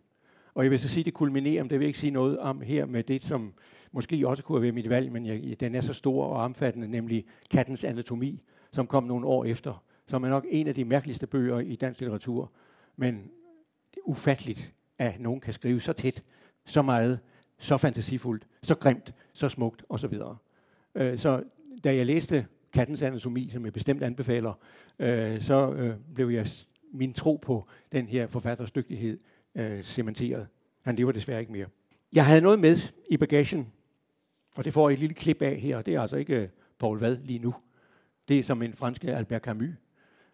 Og 0.54 0.64
jeg 0.64 0.72
vil 0.72 0.80
så 0.80 0.88
sige, 0.90 1.02
at 1.02 1.06
det 1.06 1.14
kulminerer, 1.14 1.64
men 1.64 1.70
det 1.70 1.80
vil 1.80 1.86
jeg 1.86 1.90
ikke 1.90 2.00
sige 2.00 2.12
noget 2.12 2.40
om 2.40 2.62
her 2.62 2.86
med 2.86 3.04
det, 3.04 3.24
som 3.24 3.54
måske 3.92 4.28
også 4.28 4.44
kunne 4.44 4.56
have 4.56 4.62
været 4.62 4.74
mit 4.74 4.90
valg, 4.90 5.12
men 5.12 5.26
jeg, 5.26 5.60
den 5.60 5.76
er 5.76 5.82
så 5.82 5.94
stor 5.94 6.26
og 6.26 6.44
omfattende, 6.44 6.88
nemlig 6.88 7.26
Kattens 7.50 7.84
Anatomi, 7.84 8.44
som 8.72 8.88
kom 8.88 9.04
nogle 9.04 9.26
år 9.26 9.46
efter, 9.46 9.84
som 10.12 10.24
er 10.24 10.30
nok 10.30 10.46
en 10.50 10.68
af 10.68 10.76
de 10.76 10.86
mærkeligste 10.86 11.28
bøger 11.28 11.60
i 11.60 11.76
dansk 11.76 12.00
litteratur. 12.00 12.52
Men 12.96 13.16
det 13.92 13.98
er 13.98 14.10
ufatteligt, 14.10 14.74
at 14.98 15.20
nogen 15.20 15.42
kan 15.42 15.54
skrive 15.54 15.82
så 15.82 15.94
tæt, 15.94 16.24
så 16.66 16.82
meget, 16.82 17.20
så 17.58 17.78
fantasifuldt, 17.78 18.48
så 18.62 18.76
grimt, 18.76 19.14
så 19.34 19.50
smukt 19.50 19.84
osv. 19.90 20.20
Øh, 20.96 21.18
så 21.18 21.44
da 21.84 21.96
jeg 21.96 22.06
læste 22.06 22.48
Kattens 22.74 23.02
Anatomi, 23.02 23.50
som 23.50 23.66
jeg 23.66 23.74
bestemt 23.74 24.04
anbefaler, 24.04 24.54
øh, 25.00 25.42
så 25.42 25.72
øh, 25.72 25.96
blev 26.16 26.30
jeg 26.30 26.48
min 26.94 27.14
tro 27.14 27.36
på 27.36 27.68
den 27.92 28.08
her 28.08 28.28
forfatters 28.28 28.72
dygtighed 28.72 29.20
øh, 29.56 29.84
cementeret. 29.84 30.48
Han 30.82 30.96
lever 30.96 31.12
desværre 31.12 31.40
ikke 31.40 31.52
mere. 31.52 31.68
Jeg 32.14 32.26
havde 32.26 32.42
noget 32.42 32.60
med 32.60 32.78
i 33.10 33.18
bagagen, 33.18 33.72
og 34.56 34.66
det 34.66 34.74
får 34.74 34.90
jeg 34.90 34.94
et 34.94 35.00
lille 35.00 35.16
klip 35.16 35.42
af 35.42 35.56
her. 35.56 35.82
Det 35.82 35.96
er 35.96 36.02
altså 36.02 36.18
ikke 36.18 36.42
øh, 36.42 36.50
Paul 36.80 37.00
Vad 37.00 37.18
lige 37.18 37.40
nu. 37.40 37.56
Det 38.28 38.40
er 38.40 38.44
som 38.44 38.62
en 38.62 38.74
fransk 38.74 39.04
Albert 39.04 39.42
Camus, 39.42 39.70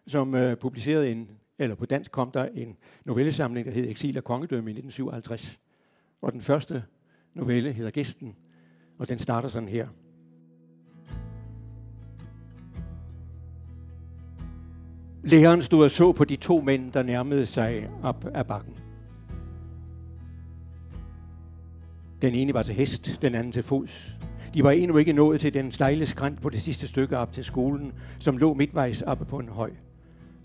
som 0.08 0.34
øh, 0.34 0.56
publicerede 0.56 1.10
en, 1.10 1.30
eller 1.58 1.74
på 1.74 1.86
dansk 1.86 2.10
kom 2.10 2.30
der 2.30 2.44
en 2.54 2.76
novellesamling, 3.04 3.66
der 3.66 3.72
hed 3.72 3.88
Exil 3.88 4.18
og 4.18 4.24
Kongedømme 4.24 4.70
i 4.70 4.72
1957. 4.72 5.58
Og 6.22 6.32
den 6.32 6.40
første 6.40 6.84
novelle 7.34 7.72
hedder 7.72 7.90
Gæsten, 7.90 8.36
og 8.98 9.08
den 9.08 9.18
starter 9.18 9.48
sådan 9.48 9.68
her. 9.68 9.88
Læreren 15.22 15.62
stod 15.62 15.84
og 15.84 15.90
så 15.90 16.12
på 16.12 16.24
de 16.24 16.36
to 16.36 16.60
mænd, 16.60 16.92
der 16.92 17.02
nærmede 17.02 17.46
sig 17.46 17.90
op 18.02 18.24
ad 18.34 18.44
bakken. 18.44 18.76
Den 22.22 22.34
ene 22.34 22.54
var 22.54 22.62
til 22.62 22.74
hest, 22.74 23.18
den 23.22 23.34
anden 23.34 23.52
til 23.52 23.62
fods. 23.62 24.16
De 24.54 24.64
var 24.64 24.70
endnu 24.70 24.96
ikke 24.96 25.12
nået 25.12 25.40
til 25.40 25.54
den 25.54 25.72
stejle 25.72 26.06
skrænt 26.06 26.40
på 26.40 26.50
det 26.50 26.62
sidste 26.62 26.88
stykke 26.88 27.18
op 27.18 27.32
til 27.32 27.44
skolen, 27.44 27.92
som 28.18 28.36
lå 28.36 28.54
midtvejs 28.54 29.02
oppe 29.02 29.24
på 29.24 29.38
en 29.38 29.48
høj. 29.48 29.70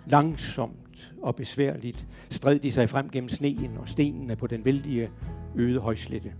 Langsomt 0.05 1.13
og 1.21 1.35
besværligt 1.35 2.05
stred 2.29 2.59
de 2.59 2.71
sig 2.71 2.89
frem 2.89 3.09
gennem 3.09 3.29
sneen 3.29 3.77
og 3.77 3.89
stenene 3.89 4.35
på 4.35 4.47
den 4.47 4.65
vældige 4.65 5.09
øde 5.55 5.79
højslette. 5.79 6.33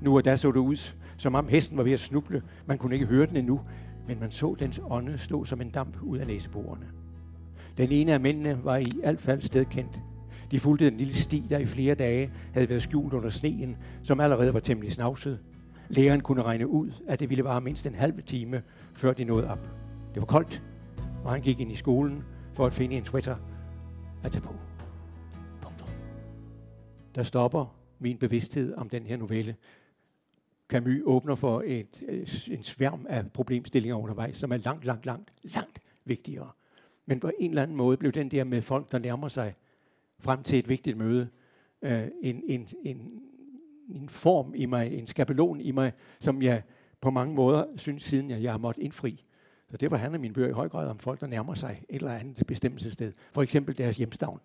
Nu 0.00 0.16
og 0.16 0.24
da 0.24 0.36
så 0.36 0.52
det 0.52 0.58
ud, 0.58 0.92
som 1.16 1.34
om 1.34 1.48
hesten 1.48 1.76
var 1.76 1.82
ved 1.82 1.92
at 1.92 2.00
snuble. 2.00 2.42
Man 2.66 2.78
kunne 2.78 2.94
ikke 2.94 3.06
høre 3.06 3.26
den 3.26 3.36
endnu, 3.36 3.60
men 4.06 4.20
man 4.20 4.30
så 4.30 4.56
dens 4.58 4.80
ånde 4.90 5.18
stå 5.18 5.44
som 5.44 5.60
en 5.60 5.70
damp 5.70 6.02
ud 6.02 6.18
af 6.18 6.26
næseborene. 6.26 6.86
Den 7.78 7.92
ene 7.92 8.12
af 8.12 8.20
mændene 8.20 8.64
var 8.64 8.76
i 8.76 8.92
alt 9.04 9.20
fald 9.20 9.40
stedkendt. 9.40 10.00
De 10.50 10.60
fulgte 10.60 10.90
den 10.90 10.96
lille 10.98 11.14
sti, 11.14 11.44
der 11.50 11.58
i 11.58 11.66
flere 11.66 11.94
dage 11.94 12.30
havde 12.52 12.68
været 12.68 12.82
skjult 12.82 13.12
under 13.12 13.30
sneen, 13.30 13.76
som 14.02 14.20
allerede 14.20 14.54
var 14.54 14.60
temmelig 14.60 14.92
snavset. 14.92 15.38
Læreren 15.88 16.20
kunne 16.20 16.42
regne 16.42 16.68
ud, 16.68 16.90
at 17.08 17.20
det 17.20 17.30
ville 17.30 17.44
vare 17.44 17.60
mindst 17.60 17.86
en 17.86 17.94
halv 17.94 18.22
time, 18.22 18.62
før 18.94 19.12
de 19.12 19.24
nåede 19.24 19.50
op. 19.50 19.70
Det 20.14 20.20
var 20.20 20.26
koldt, 20.26 20.62
og 21.24 21.30
han 21.30 21.40
gik 21.40 21.60
ind 21.60 21.72
i 21.72 21.76
skolen 21.76 22.24
for 22.58 22.66
at 22.66 22.72
finde 22.72 22.96
en 22.96 23.04
sweater 23.04 23.36
at 24.24 24.32
tage 24.32 24.42
på. 24.42 24.54
Punktum. 25.62 25.88
Der 27.14 27.22
stopper 27.22 27.78
min 27.98 28.18
bevidsthed 28.18 28.74
om 28.74 28.88
den 28.88 29.06
her 29.06 29.16
novelle. 29.16 29.56
Camus 30.68 31.00
åbner 31.04 31.34
for 31.34 31.62
et, 31.66 32.02
øh, 32.08 32.28
en 32.48 32.62
sværm 32.62 33.06
af 33.08 33.32
problemstillinger 33.32 33.96
undervejs, 33.96 34.36
som 34.36 34.52
er 34.52 34.56
langt, 34.56 34.84
langt, 34.84 35.06
langt, 35.06 35.32
langt 35.42 35.80
vigtigere. 36.04 36.50
Men 37.06 37.20
på 37.20 37.30
en 37.38 37.50
eller 37.50 37.62
anden 37.62 37.76
måde 37.76 37.96
blev 37.96 38.12
den 38.12 38.30
der 38.30 38.44
med 38.44 38.62
folk, 38.62 38.92
der 38.92 38.98
nærmer 38.98 39.28
sig 39.28 39.54
frem 40.18 40.42
til 40.42 40.58
et 40.58 40.68
vigtigt 40.68 40.96
møde, 40.96 41.28
øh, 41.82 42.08
en, 42.22 42.42
en, 42.46 42.68
en, 42.84 43.22
en 43.88 44.08
form 44.08 44.54
i 44.54 44.66
mig, 44.66 44.94
en 44.94 45.06
skabelon 45.06 45.60
i 45.60 45.70
mig, 45.70 45.92
som 46.20 46.42
jeg 46.42 46.62
på 47.00 47.10
mange 47.10 47.34
måder 47.34 47.64
synes, 47.76 48.02
siden 48.02 48.30
jeg, 48.30 48.42
jeg 48.42 48.52
har 48.52 48.58
måttet 48.58 48.82
indfri. 48.82 49.24
Så 49.70 49.76
derfor 49.76 49.96
handler 49.96 50.18
mine 50.18 50.34
bøger 50.34 50.48
i 50.48 50.52
høj 50.52 50.68
grad 50.68 50.88
om 50.88 50.98
folk, 50.98 51.20
der 51.20 51.26
nærmer 51.26 51.54
sig 51.54 51.82
et 51.88 51.96
eller 51.96 52.14
andet 52.14 52.46
bestemmelsessted. 52.46 53.12
For 53.32 53.42
eksempel 53.42 53.78
deres 53.78 53.96
hjemstavn. 53.96 54.40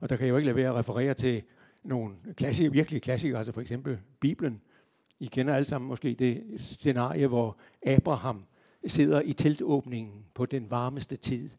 Og 0.00 0.08
der 0.08 0.16
kan 0.16 0.26
jeg 0.26 0.32
jo 0.32 0.36
ikke 0.36 0.46
lade 0.46 0.56
være 0.56 0.68
at 0.68 0.74
referere 0.74 1.14
til 1.14 1.42
nogle 1.82 2.14
klassik, 2.36 2.72
virkelig 2.72 3.02
klassikere, 3.02 3.38
altså 3.38 3.52
for 3.52 3.60
eksempel 3.60 3.98
Bibelen. 4.20 4.60
I 5.20 5.26
kender 5.26 5.54
alle 5.54 5.66
sammen 5.66 5.88
måske 5.88 6.14
det 6.14 6.60
scenarie, 6.60 7.26
hvor 7.26 7.56
Abraham 7.86 8.44
sidder 8.86 9.20
i 9.20 9.32
teltåbningen 9.32 10.24
på 10.34 10.46
den 10.46 10.70
varmeste 10.70 11.16
tid 11.16 11.50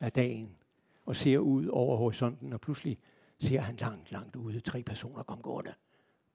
af 0.00 0.12
dagen 0.12 0.56
og 1.06 1.16
ser 1.16 1.38
ud 1.38 1.66
over 1.66 1.96
horisonten, 1.96 2.52
og 2.52 2.60
pludselig 2.60 2.98
ser 3.38 3.60
han 3.60 3.76
langt, 3.76 4.12
langt 4.12 4.36
ude 4.36 4.60
tre 4.60 4.82
personer 4.82 5.22
komme 5.22 5.42
gående. 5.42 5.74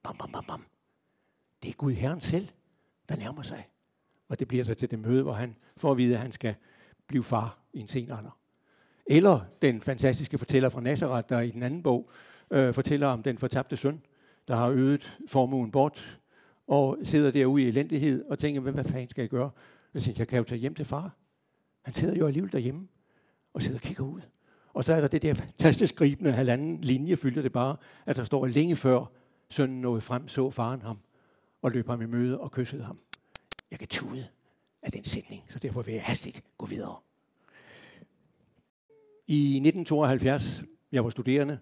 Bam, 0.03 0.17
bam, 0.17 0.31
bam, 0.31 0.45
bam. 0.45 0.65
Det 1.63 1.69
er 1.69 1.73
Gud 1.73 1.93
Herren 1.93 2.21
selv, 2.21 2.47
der 3.09 3.17
nærmer 3.17 3.41
sig. 3.41 3.67
Og 4.31 4.39
det 4.39 4.47
bliver 4.47 4.63
så 4.63 4.73
til 4.73 4.91
det 4.91 4.99
møde, 4.99 5.23
hvor 5.23 5.33
han 5.33 5.55
får 5.77 5.91
at 5.91 5.97
vide, 5.97 6.15
at 6.15 6.21
han 6.21 6.31
skal 6.31 6.55
blive 7.07 7.23
far 7.23 7.57
i 7.73 7.79
en 7.79 7.87
sen 7.87 8.11
alder. 8.11 8.37
Eller 9.05 9.39
den 9.61 9.81
fantastiske 9.81 10.37
fortæller 10.37 10.69
fra 10.69 10.81
Nazareth, 10.81 11.29
der 11.29 11.39
i 11.39 11.51
den 11.51 11.63
anden 11.63 11.83
bog 11.83 12.09
øh, 12.51 12.73
fortæller 12.73 13.07
om 13.07 13.23
den 13.23 13.37
fortabte 13.37 13.77
søn, 13.77 14.01
der 14.47 14.55
har 14.55 14.69
øget 14.69 15.17
formuen 15.27 15.71
bort, 15.71 16.19
og 16.67 16.97
sidder 17.03 17.31
derude 17.31 17.63
i 17.63 17.67
elendighed 17.67 18.25
og 18.29 18.39
tænker, 18.39 18.61
hvad, 18.61 18.73
hvad 18.73 18.83
fanden 18.83 19.09
skal 19.09 19.21
jeg 19.21 19.29
gøre? 19.29 19.49
Jeg 19.93 20.01
siger, 20.01 20.15
jeg 20.17 20.27
kan 20.27 20.37
jo 20.37 20.43
tage 20.43 20.59
hjem 20.59 20.75
til 20.75 20.85
far. 20.85 21.15
Han 21.81 21.93
sidder 21.93 22.15
jo 22.15 22.27
alligevel 22.27 22.51
derhjemme 22.51 22.87
og 23.53 23.61
sidder 23.61 23.77
og 23.77 23.81
kigger 23.81 24.03
ud. 24.03 24.21
Og 24.73 24.83
så 24.83 24.93
er 24.93 25.01
der 25.01 25.07
det 25.07 25.21
der 25.21 25.33
fantastisk 25.33 25.95
gribende 25.95 26.31
halvanden 26.31 26.81
linje, 26.81 27.15
fylder 27.15 27.41
det 27.41 27.51
bare, 27.51 27.75
at 28.05 28.15
der 28.15 28.23
står 28.23 28.45
længe 28.45 28.75
før 28.75 29.05
sønnen 29.49 29.81
nåede 29.81 30.01
frem, 30.01 30.27
så 30.27 30.49
faren 30.49 30.81
ham 30.81 30.97
og 31.61 31.71
løb 31.71 31.87
ham 31.87 32.01
i 32.01 32.05
møde 32.05 32.39
og 32.39 32.51
kyssede 32.51 32.83
ham. 32.83 32.99
Jeg 33.71 33.79
kan 33.79 33.87
tude 33.87 34.27
af 34.81 34.91
den 34.91 35.03
sætning, 35.03 35.43
så 35.49 35.59
derfor 35.59 35.81
vil 35.81 35.93
jeg 35.93 36.03
hastigt 36.03 36.43
gå 36.57 36.65
videre. 36.65 36.95
I 39.27 39.55
1972, 39.55 40.63
jeg 40.91 41.03
var 41.03 41.09
studerende, 41.09 41.59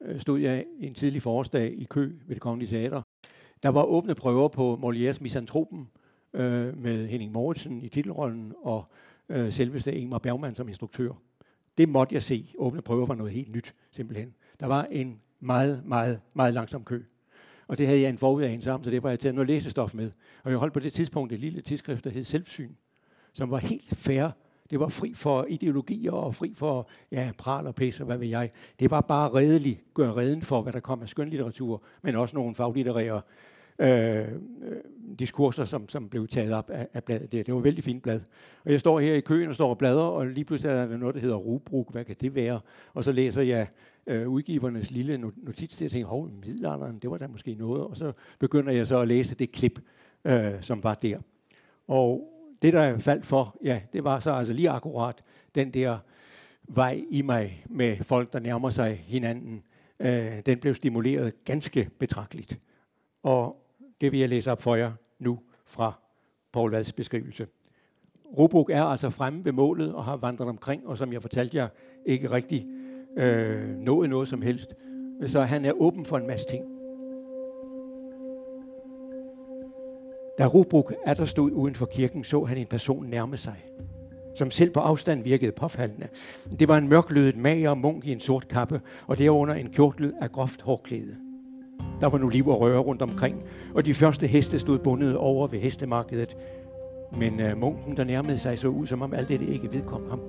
øh, 0.00 0.20
stod 0.20 0.38
jeg 0.38 0.64
en 0.80 0.94
tidlig 0.94 1.22
forårsdag 1.22 1.72
i 1.78 1.84
kø 1.84 2.12
ved 2.26 2.34
det 2.34 2.40
kongelige 2.40 2.70
teater. 2.70 3.02
Der 3.62 3.68
var 3.68 3.82
åbne 3.82 4.14
prøver 4.14 4.48
på 4.48 4.78
Molières 4.82 5.22
Misantropen 5.22 5.88
øh, 6.32 6.78
med 6.78 7.06
Henning 7.06 7.32
Mortensen 7.32 7.82
i 7.82 7.88
titelrollen 7.88 8.54
og 8.62 8.84
øh, 9.28 9.52
selveste 9.52 9.94
Ingmar 9.94 10.18
Bergman 10.18 10.54
som 10.54 10.68
instruktør. 10.68 11.12
Det 11.78 11.88
måtte 11.88 12.14
jeg 12.14 12.22
se. 12.22 12.54
Åbne 12.58 12.82
prøver 12.82 13.06
var 13.06 13.14
noget 13.14 13.32
helt 13.32 13.52
nyt, 13.52 13.74
simpelthen. 13.90 14.34
Der 14.60 14.66
var 14.66 14.84
en 14.84 15.20
meget, 15.40 15.84
meget, 15.84 16.20
meget 16.34 16.54
langsom 16.54 16.84
kø. 16.84 17.04
Og 17.68 17.78
det 17.78 17.86
havde 17.86 18.00
jeg 18.00 18.10
en 18.10 18.18
forudagelse 18.18 18.72
om, 18.72 18.84
så 18.84 18.90
det 18.90 19.02
var 19.02 19.08
jeg 19.08 19.18
taget 19.18 19.34
noget 19.34 19.48
læsestof 19.48 19.94
med. 19.94 20.10
Og 20.44 20.50
jeg 20.50 20.58
holdt 20.58 20.74
på 20.74 20.80
det 20.80 20.92
tidspunkt 20.92 21.32
et 21.32 21.40
lille 21.40 21.60
tidsskrift, 21.60 22.04
der 22.04 22.10
hed 22.10 22.24
Selvsyn, 22.24 22.70
som 23.32 23.50
var 23.50 23.58
helt 23.58 23.96
fair. 23.96 24.28
Det 24.70 24.80
var 24.80 24.88
fri 24.88 25.14
for 25.14 25.46
ideologier 25.48 26.12
og 26.12 26.34
fri 26.34 26.54
for 26.56 26.88
ja, 27.12 27.30
pral 27.38 27.66
og 27.66 27.74
pis 27.74 28.00
og 28.00 28.06
hvad 28.06 28.18
ved 28.18 28.28
jeg. 28.28 28.50
Det 28.80 28.90
var 28.90 29.00
bare 29.00 29.30
redeligt 29.34 29.80
gør 29.94 30.16
reden 30.16 30.42
for, 30.42 30.62
hvad 30.62 30.72
der 30.72 30.80
kom 30.80 31.02
af 31.02 31.08
skønlitteratur, 31.08 31.82
men 32.02 32.16
også 32.16 32.36
nogle 32.36 32.54
faglitterære 32.54 33.20
øh, 33.78 34.18
øh, 34.18 34.28
diskurser, 35.18 35.64
som, 35.64 35.88
som 35.88 36.08
blev 36.08 36.28
taget 36.28 36.52
op 36.52 36.70
af, 36.70 36.88
af 36.94 37.04
bladet 37.04 37.32
der. 37.32 37.42
Det 37.42 37.54
var 37.54 37.60
et 37.60 37.64
vældig 37.64 37.84
fint 37.84 38.02
blad. 38.02 38.20
Og 38.64 38.72
jeg 38.72 38.80
står 38.80 39.00
her 39.00 39.14
i 39.14 39.20
køen 39.20 39.48
og 39.48 39.54
står 39.54 39.70
og 39.70 39.78
bladrer, 39.78 40.02
og 40.02 40.26
lige 40.26 40.44
pludselig 40.44 40.70
er 40.70 40.86
der 40.86 40.96
noget, 40.96 41.14
der 41.14 41.20
hedder 41.20 41.36
Rubruk. 41.36 41.92
Hvad 41.92 42.04
kan 42.04 42.16
det 42.20 42.34
være? 42.34 42.60
Og 42.94 43.04
så 43.04 43.12
læser 43.12 43.42
jeg 43.42 43.66
øh, 44.08 44.28
udgivernes 44.28 44.90
lille 44.90 45.18
notits 45.18 45.76
der, 45.76 45.84
og 45.84 45.90
tænker, 45.90 46.08
hov, 46.08 46.30
middelalderen, 46.30 46.98
det 46.98 47.10
var 47.10 47.18
da 47.18 47.26
måske 47.26 47.54
noget. 47.54 47.82
Og 47.82 47.96
så 47.96 48.12
begynder 48.38 48.72
jeg 48.72 48.86
så 48.86 48.98
at 49.00 49.08
læse 49.08 49.34
det 49.34 49.52
klip, 49.52 49.80
øh, 50.24 50.52
som 50.60 50.82
var 50.82 50.94
der. 50.94 51.18
Og 51.88 52.34
det, 52.62 52.72
der 52.72 52.98
faldt 52.98 53.26
for, 53.26 53.56
ja, 53.62 53.80
det 53.92 54.04
var 54.04 54.20
så 54.20 54.30
altså 54.30 54.52
lige 54.52 54.70
akkurat 54.70 55.22
den 55.54 55.70
der 55.70 55.98
vej 56.62 57.04
i 57.10 57.22
mig 57.22 57.64
med 57.68 57.96
folk, 57.96 58.32
der 58.32 58.38
nærmer 58.38 58.70
sig 58.70 58.96
hinanden. 59.06 59.62
Øh, 60.00 60.40
den 60.46 60.58
blev 60.58 60.74
stimuleret 60.74 61.44
ganske 61.44 61.90
betragteligt. 61.98 62.58
Og 63.22 63.64
det 64.00 64.12
vil 64.12 64.20
jeg 64.20 64.28
læse 64.28 64.52
op 64.52 64.62
for 64.62 64.74
jer 64.74 64.92
nu 65.18 65.40
fra 65.66 65.92
Paul 66.52 66.70
Vads 66.70 66.92
beskrivelse. 66.92 67.46
Robuk 68.38 68.70
er 68.70 68.82
altså 68.82 69.10
fremme 69.10 69.44
ved 69.44 69.52
målet 69.52 69.94
og 69.94 70.04
har 70.04 70.16
vandret 70.16 70.48
omkring, 70.48 70.86
og 70.86 70.98
som 70.98 71.12
jeg 71.12 71.22
fortalte 71.22 71.56
jer, 71.56 71.68
ikke 72.06 72.30
rigtig 72.30 72.66
øh, 73.16 73.68
nået 73.78 74.10
noget 74.10 74.28
som 74.28 74.42
helst. 74.42 74.74
Så 75.26 75.40
han 75.40 75.64
er 75.64 75.72
åben 75.72 76.04
for 76.04 76.16
en 76.18 76.26
masse 76.26 76.46
ting. 76.50 76.64
Da 80.38 80.46
Rubruk 80.46 80.92
er 81.06 81.14
der 81.14 81.24
stod 81.24 81.50
uden 81.50 81.74
for 81.74 81.86
kirken, 81.86 82.24
så 82.24 82.44
han 82.44 82.56
en 82.58 82.66
person 82.66 83.06
nærme 83.06 83.36
sig, 83.36 83.64
som 84.34 84.50
selv 84.50 84.70
på 84.70 84.80
afstand 84.80 85.22
virkede 85.22 85.52
påfaldende. 85.52 86.08
Det 86.58 86.68
var 86.68 86.78
en 86.78 86.88
mørklødet 86.88 87.36
mager 87.36 87.74
munk 87.74 88.06
i 88.06 88.12
en 88.12 88.20
sort 88.20 88.48
kappe, 88.48 88.80
og 89.06 89.18
derunder 89.18 89.54
en 89.54 89.70
kjortel 89.70 90.12
af 90.20 90.32
groft 90.32 90.62
hårklæde. 90.62 91.16
Der 92.00 92.06
var 92.08 92.18
nu 92.18 92.28
liv 92.28 92.48
og 92.48 92.60
røre 92.60 92.78
rundt 92.78 93.02
omkring, 93.02 93.42
og 93.74 93.84
de 93.84 93.94
første 93.94 94.26
heste 94.26 94.58
stod 94.58 94.78
bundet 94.78 95.16
over 95.16 95.46
ved 95.46 95.58
hestemarkedet. 95.58 96.36
Men 97.18 97.40
øh, 97.40 97.58
munken, 97.58 97.96
der 97.96 98.04
nærmede 98.04 98.38
sig, 98.38 98.58
så 98.58 98.68
ud, 98.68 98.86
som 98.86 99.02
om 99.02 99.14
alt 99.14 99.28
dette 99.28 99.46
ikke 99.46 99.72
vedkom 99.72 100.10
ham. 100.10 100.20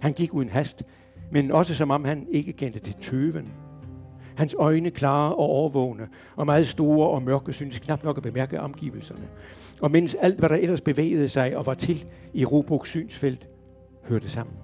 Han 0.00 0.12
gik 0.12 0.34
uden 0.34 0.48
hast, 0.48 0.82
men 1.30 1.50
også 1.50 1.74
som 1.74 1.90
om 1.90 2.04
han 2.04 2.26
ikke 2.30 2.52
kendte 2.52 2.78
til 2.78 2.94
tøven. 3.00 3.48
Hans 4.36 4.54
øjne 4.58 4.90
klare 4.90 5.32
og 5.32 5.38
overvågne, 5.38 6.08
og 6.36 6.46
meget 6.46 6.68
store 6.68 7.08
og 7.08 7.22
mørke, 7.22 7.52
synes 7.52 7.78
knap 7.78 8.04
nok 8.04 8.16
at 8.16 8.22
bemærke 8.22 8.60
omgivelserne. 8.60 9.28
Og 9.80 9.90
mens 9.90 10.14
alt, 10.14 10.38
hvad 10.38 10.48
der 10.48 10.56
ellers 10.56 10.80
bevægede 10.80 11.28
sig 11.28 11.56
og 11.56 11.66
var 11.66 11.74
til 11.74 12.04
i 12.34 12.44
Robuks 12.44 12.88
synsfelt, 12.88 13.48
hørte 14.02 14.28
sammen. 14.28 14.56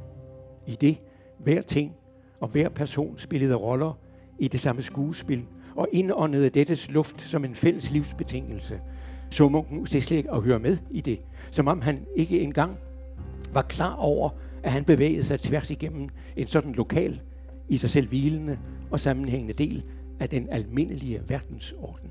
I 0.66 0.76
det, 0.80 0.96
hver 1.38 1.62
ting 1.62 1.92
og 2.40 2.48
hver 2.48 2.68
person 2.68 3.18
spillede 3.18 3.54
roller 3.54 3.98
i 4.38 4.48
det 4.48 4.60
samme 4.60 4.82
skuespil, 4.82 5.44
og 5.76 5.88
indåndede 5.92 6.50
dettes 6.50 6.90
luft 6.90 7.22
som 7.22 7.44
en 7.44 7.54
fælles 7.54 7.90
livsbetingelse, 7.90 8.80
så 9.30 9.48
munken 9.48 9.86
til 9.86 10.02
slet 10.02 10.26
at 10.32 10.42
høre 10.42 10.58
med 10.58 10.78
i 10.90 11.00
det, 11.00 11.20
som 11.50 11.68
om 11.68 11.80
han 11.80 12.06
ikke 12.16 12.40
engang 12.40 12.78
var 13.52 13.62
klar 13.62 13.94
over, 13.94 14.30
at 14.64 14.72
han 14.72 14.84
bevægede 14.84 15.24
sig 15.24 15.40
tværs 15.40 15.70
igennem 15.70 16.08
en 16.36 16.46
sådan 16.46 16.72
lokal, 16.72 17.20
i 17.68 17.76
sig 17.76 17.90
selv 17.90 18.08
hvilende 18.08 18.58
og 18.90 19.00
sammenhængende 19.00 19.54
del 19.54 19.82
af 20.20 20.28
den 20.28 20.48
almindelige 20.50 21.20
verdensorden. 21.28 22.10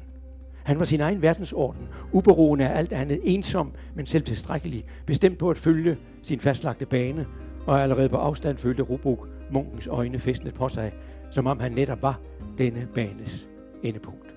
Han 0.63 0.79
var 0.79 0.85
sin 0.85 1.01
egen 1.01 1.21
verdensorden, 1.21 1.87
uberoende 2.11 2.67
af 2.69 2.77
alt 2.77 2.93
andet, 2.93 3.19
ensom, 3.23 3.71
men 3.95 4.05
selv 4.05 4.23
tilstrækkelig, 4.23 4.85
bestemt 5.05 5.37
på 5.37 5.49
at 5.49 5.57
følge 5.57 5.97
sin 6.23 6.39
fastlagte 6.39 6.85
bane, 6.85 7.25
og 7.67 7.81
allerede 7.81 8.09
på 8.09 8.17
afstand 8.17 8.57
følte 8.57 8.83
Rubuk 8.83 9.29
munkens 9.51 9.87
øjne 9.87 10.19
festnet 10.19 10.53
på 10.53 10.69
sig, 10.69 10.91
som 11.31 11.47
om 11.47 11.59
han 11.59 11.71
netop 11.71 12.01
var 12.01 12.19
denne 12.57 12.87
banes 12.95 13.47
endepunkt. 13.83 14.32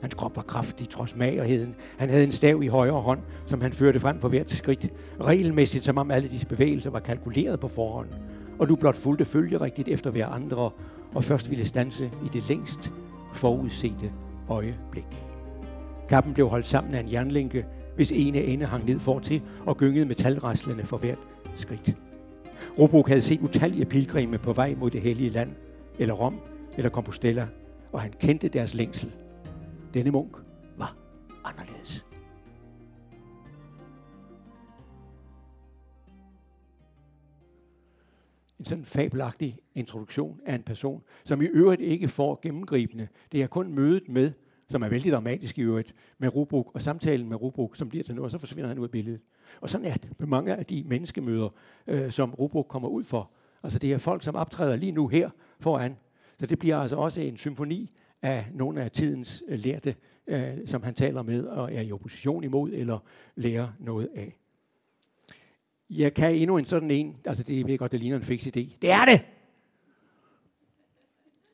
Hans 0.00 0.14
krop 0.14 0.36
var 0.36 0.42
kraftig 0.42 0.88
trods 0.88 1.16
magerheden. 1.16 1.74
Han 1.96 2.10
havde 2.10 2.24
en 2.24 2.32
stav 2.32 2.62
i 2.62 2.66
højre 2.66 3.00
hånd, 3.00 3.20
som 3.46 3.60
han 3.60 3.72
førte 3.72 4.00
frem 4.00 4.20
for 4.20 4.28
hvert 4.28 4.50
skridt. 4.50 4.88
Regelmæssigt, 5.20 5.84
som 5.84 5.98
om 5.98 6.10
alle 6.10 6.28
disse 6.28 6.46
bevægelser 6.46 6.90
var 6.90 7.00
kalkuleret 7.00 7.60
på 7.60 7.68
forhånd. 7.68 8.08
og 8.58 8.68
nu 8.68 8.76
blot 8.76 8.96
fulgte 8.96 9.24
følgerigtigt 9.24 9.88
efter 9.88 10.10
hver 10.10 10.26
andre, 10.26 10.70
og 11.14 11.24
først 11.24 11.50
ville 11.50 11.66
stanse 11.66 12.10
i 12.24 12.28
det 12.32 12.48
længst 12.48 12.92
forudsete 13.34 14.12
øjeblik. 14.48 15.06
Kappen 16.08 16.34
blev 16.34 16.48
holdt 16.48 16.66
sammen 16.66 16.94
af 16.94 17.00
en 17.00 17.12
jernlænke, 17.12 17.66
hvis 17.96 18.12
ene 18.12 18.42
ende 18.44 18.66
hang 18.66 18.86
ned 18.86 19.00
for 19.00 19.18
til 19.18 19.42
og 19.66 19.76
gyngede 19.76 20.06
metalraslende 20.06 20.84
for 20.84 20.96
hvert 20.96 21.18
skridt. 21.56 21.96
Robuk 22.78 23.08
havde 23.08 23.20
set 23.20 23.40
utallige 23.40 23.84
pilgrimme 23.84 24.38
på 24.38 24.52
vej 24.52 24.74
mod 24.80 24.90
det 24.90 25.00
hellige 25.00 25.30
land, 25.30 25.50
eller 25.98 26.14
Rom, 26.14 26.36
eller 26.76 26.90
Compostela, 26.90 27.46
og 27.92 28.00
han 28.00 28.12
kendte 28.20 28.48
deres 28.48 28.74
længsel. 28.74 29.12
Denne 29.94 30.10
munk 30.10 30.36
var 30.76 30.96
anderledes. 31.44 32.04
en 38.58 38.64
sådan 38.64 38.84
fabelagtig 38.84 39.58
introduktion 39.74 40.40
af 40.46 40.54
en 40.54 40.62
person, 40.62 41.02
som 41.24 41.42
i 41.42 41.44
øvrigt 41.44 41.80
ikke 41.80 42.08
får 42.08 42.38
gennemgribende. 42.42 43.08
Det 43.32 43.42
er 43.42 43.46
kun 43.46 43.72
mødet 43.72 44.08
med, 44.08 44.32
som 44.68 44.82
er 44.82 44.88
vældig 44.88 45.12
dramatisk 45.12 45.58
i 45.58 45.62
øvrigt, 45.62 45.94
med 46.18 46.34
Rubruk 46.34 46.70
og 46.74 46.82
samtalen 46.82 47.28
med 47.28 47.42
Rubruk, 47.42 47.76
som 47.76 47.88
bliver 47.88 48.04
til 48.04 48.14
noget, 48.14 48.24
og 48.24 48.30
så 48.30 48.38
forsvinder 48.38 48.68
han 48.68 48.78
ud 48.78 48.84
af 48.84 48.90
billedet. 48.90 49.20
Og 49.60 49.70
sådan 49.70 49.86
er 49.86 49.94
det 49.94 50.10
med 50.18 50.26
mange 50.26 50.56
af 50.56 50.66
de 50.66 50.84
menneskemøder, 50.86 51.48
øh, 51.86 52.10
som 52.10 52.34
Rubruk 52.34 52.66
kommer 52.68 52.88
ud 52.88 53.04
for. 53.04 53.30
Altså 53.62 53.78
det 53.78 53.92
er 53.92 53.98
folk, 53.98 54.22
som 54.22 54.34
optræder 54.34 54.76
lige 54.76 54.92
nu 54.92 55.08
her 55.08 55.30
foran. 55.60 55.96
Så 56.38 56.46
det 56.46 56.58
bliver 56.58 56.78
altså 56.78 56.96
også 56.96 57.20
en 57.20 57.36
symfoni 57.36 57.92
af 58.22 58.46
nogle 58.54 58.82
af 58.82 58.90
tidens 58.90 59.42
øh, 59.48 59.58
lærte, 59.58 59.94
øh, 60.26 60.66
som 60.66 60.82
han 60.82 60.94
taler 60.94 61.22
med 61.22 61.44
og 61.44 61.74
er 61.74 61.80
i 61.80 61.92
opposition 61.92 62.44
imod, 62.44 62.72
eller 62.72 62.98
lærer 63.36 63.68
noget 63.78 64.08
af. 64.14 64.36
Jeg 65.90 66.14
kan 66.14 66.34
endnu 66.34 66.58
en 66.58 66.64
sådan 66.64 66.90
en, 66.90 67.16
altså 67.24 67.42
det 67.42 67.66
ved 67.66 67.78
godt, 67.78 67.92
det 67.92 68.00
ligner 68.00 68.16
en 68.16 68.22
fix 68.22 68.46
idé. 68.46 68.76
Det 68.82 68.90
er 68.90 69.04
det! 69.04 69.20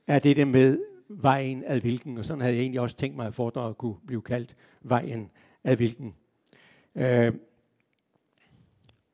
Er 0.06 0.18
det 0.18 0.37
det 0.37 0.49
med 0.49 0.78
vejen 1.09 1.64
ad 1.66 1.80
hvilken, 1.80 2.18
og 2.18 2.25
sådan 2.25 2.40
havde 2.40 2.54
jeg 2.54 2.62
egentlig 2.62 2.80
også 2.80 2.97
tænkt 2.97 3.16
mig, 3.16 3.26
at 3.26 3.35
foredraget 3.35 3.78
kunne 3.78 3.97
blive 4.06 4.23
kaldt 4.23 4.56
vejen 4.83 5.30
ad 5.64 5.76
hvilken. 5.76 6.14
Øh, 6.94 7.35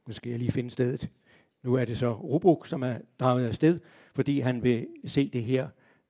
nu 0.07 0.13
skal 0.13 0.31
jeg 0.31 0.39
lige 0.39 0.53
finde 0.53 0.71
stedet. 0.71 1.11
Nu 1.63 1.75
er 1.75 1.85
det 1.85 1.99
så 1.99 2.13
Rubuk, 2.13 2.67
som 2.67 2.83
er 2.83 2.99
draget 3.21 3.49
afsted, 3.49 3.81
fordi 4.15 4.41
han 4.41 4.63
vil 4.63 4.87
se 5.05 5.29
det 5.29 5.45
her 5.45 5.69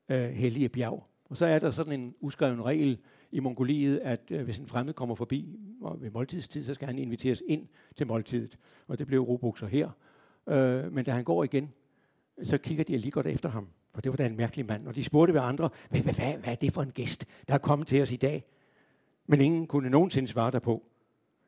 øh, 0.09 0.31
hellige 0.31 0.69
bjerg. 0.69 1.10
Og 1.31 1.37
så 1.37 1.47
er 1.47 1.59
der 1.59 1.71
sådan 1.71 2.01
en 2.01 2.15
uskreven 2.21 2.65
regel 2.65 2.99
i 3.33 3.41
Mongoliet, 3.41 3.99
at 3.99 4.21
øh, 4.31 4.45
hvis 4.45 4.59
en 4.59 4.67
fremmed 4.67 4.95
kommer 4.95 5.15
forbi 5.15 5.59
og 5.81 6.03
ved 6.03 6.11
måltidstid, 6.11 6.65
så 6.65 6.75
skal 6.75 6.87
han 6.87 6.99
inviteres 6.99 7.43
ind 7.47 7.69
til 7.97 8.07
måltidet. 8.07 8.59
Og 8.89 8.99
det 8.99 9.07
blev 9.07 9.21
Robuk 9.21 9.59
så 9.59 9.67
her. 9.67 9.91
Øh, 10.49 10.93
men 10.93 11.05
da 11.05 11.11
han 11.11 11.25
går 11.25 11.45
igen, 11.45 11.73
så 12.43 12.59
kigger 12.59 12.85
de 12.85 12.99
lige 12.99 13.11
godt 13.11 13.27
efter 13.27 13.49
ham. 13.49 13.69
For 13.95 14.01
det 14.01 14.11
var 14.11 14.17
da 14.17 14.27
en 14.27 14.37
mærkelig 14.37 14.67
mand. 14.67 14.89
Og 14.89 14.95
de 14.95 15.05
spurgte 15.05 15.35
ved 15.35 15.41
andre, 15.41 15.71
hvad, 15.89 16.01
hvad, 16.01 16.15
hvad, 16.15 16.39
hvad 16.39 16.53
er 16.53 16.57
det 16.57 16.73
for 16.73 16.83
en 16.83 16.91
gæst, 16.91 17.27
der 17.49 17.55
er 17.55 17.59
kommet 17.59 17.89
til 17.89 18.03
os 18.03 18.13
i 18.13 18.17
dag? 18.17 18.45
Men 19.27 19.41
ingen 19.41 19.67
kunne 19.67 19.91
nogensinde 19.91 20.29
svare 20.29 20.51
derpå. 20.51 20.83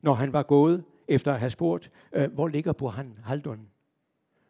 Når 0.03 0.15
han 0.15 0.33
var 0.33 0.43
gået 0.43 0.85
efter 1.09 1.33
at 1.33 1.39
have 1.39 1.51
spurgt, 1.51 1.91
øh, 2.13 2.33
hvor 2.33 2.49
ligger 2.49 2.73
Burhan 2.73 3.19
Haldun? 3.25 3.69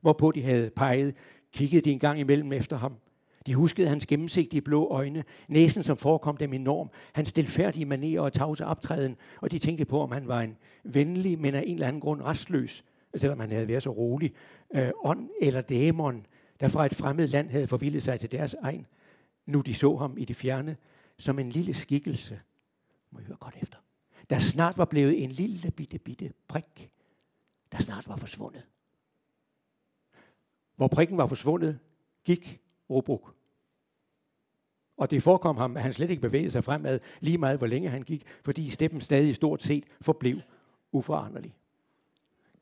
Hvorpå 0.00 0.30
de 0.30 0.42
havde 0.42 0.70
peget, 0.70 1.14
kiggede 1.52 1.82
de 1.82 1.92
en 1.92 1.98
gang 1.98 2.20
imellem 2.20 2.52
efter 2.52 2.76
ham. 2.76 2.96
De 3.46 3.54
huskede 3.54 3.88
hans 3.88 4.06
gennemsigtige 4.06 4.61
blå 4.61 4.88
øjne, 4.88 5.25
næsen 5.49 5.82
som 5.82 5.96
forekom 5.96 6.37
dem 6.37 6.52
enorm, 6.52 6.90
hans 7.12 7.28
stilfærdige 7.28 7.87
manerer 7.87 8.20
og 8.20 8.32
tavse 8.32 8.66
optræden, 8.66 9.16
og 9.40 9.50
de 9.50 9.58
tænkte 9.58 9.84
på, 9.84 10.00
om 10.00 10.12
han 10.12 10.28
var 10.28 10.40
en 10.40 10.56
venlig, 10.84 11.40
men 11.40 11.54
af 11.54 11.62
en 11.67 11.75
eller 11.75 11.88
anden 11.88 12.00
grund 12.00 12.23
restløs, 12.23 12.84
selvom 13.17 13.40
han 13.40 13.50
havde 13.50 13.69
været 13.69 13.82
så 13.82 13.90
rolig, 13.90 14.34
øh, 14.75 14.90
ånd 15.04 15.30
eller 15.40 15.60
dæmon, 15.60 16.26
der 16.60 16.69
fra 16.69 16.86
et 16.86 16.95
fremmed 16.95 17.28
land 17.28 17.50
havde 17.50 17.69
forvildet 17.69 18.02
sig 18.02 18.21
til 18.21 18.32
deres 18.32 18.54
egen. 18.54 18.86
Nu 19.47 19.60
de 19.60 19.75
så 19.75 19.97
ham 19.97 20.19
i 20.19 20.25
det 20.25 20.36
fjerne, 20.36 20.76
som 21.19 21.38
en 21.38 21.50
lille 21.50 21.75
skikkelse, 21.75 22.40
må 23.10 23.19
I 23.19 23.23
høre 23.23 23.36
godt 23.40 23.56
efter, 23.62 23.78
der 24.30 24.38
snart 24.38 24.78
var 24.78 24.84
blevet 24.84 25.25
en 25.25 25.32
lille 25.32 25.71
bitte, 25.71 25.99
bitte 25.99 26.32
prik, 26.49 26.90
der 27.73 27.82
snart 27.82 28.08
var 28.08 28.17
forsvundet. 28.17 28.62
Hvor 30.76 30.88
prikken 30.88 31.19
var 31.19 31.26
forsvundet, 31.26 31.78
gik 32.25 32.60
Obruk. 32.88 33.34
Og 34.97 35.10
det 35.10 35.23
forekom 35.23 35.56
ham, 35.56 35.76
at 35.76 35.82
han 35.82 35.92
slet 35.92 36.10
ikke 36.10 36.23
bevægede 36.23 36.50
sig 36.50 36.64
fremad, 36.64 37.00
lige 37.21 37.38
meget 37.38 37.58
hvor 37.58 37.66
længe 37.66 37.88
han 37.88 38.02
gik, 38.02 38.25
fordi 38.45 38.71
steppen 38.71 39.00
stadig 39.00 39.34
stort 39.34 39.62
set 39.62 39.84
forblev 40.00 40.40
uforanderlig. 40.92 41.54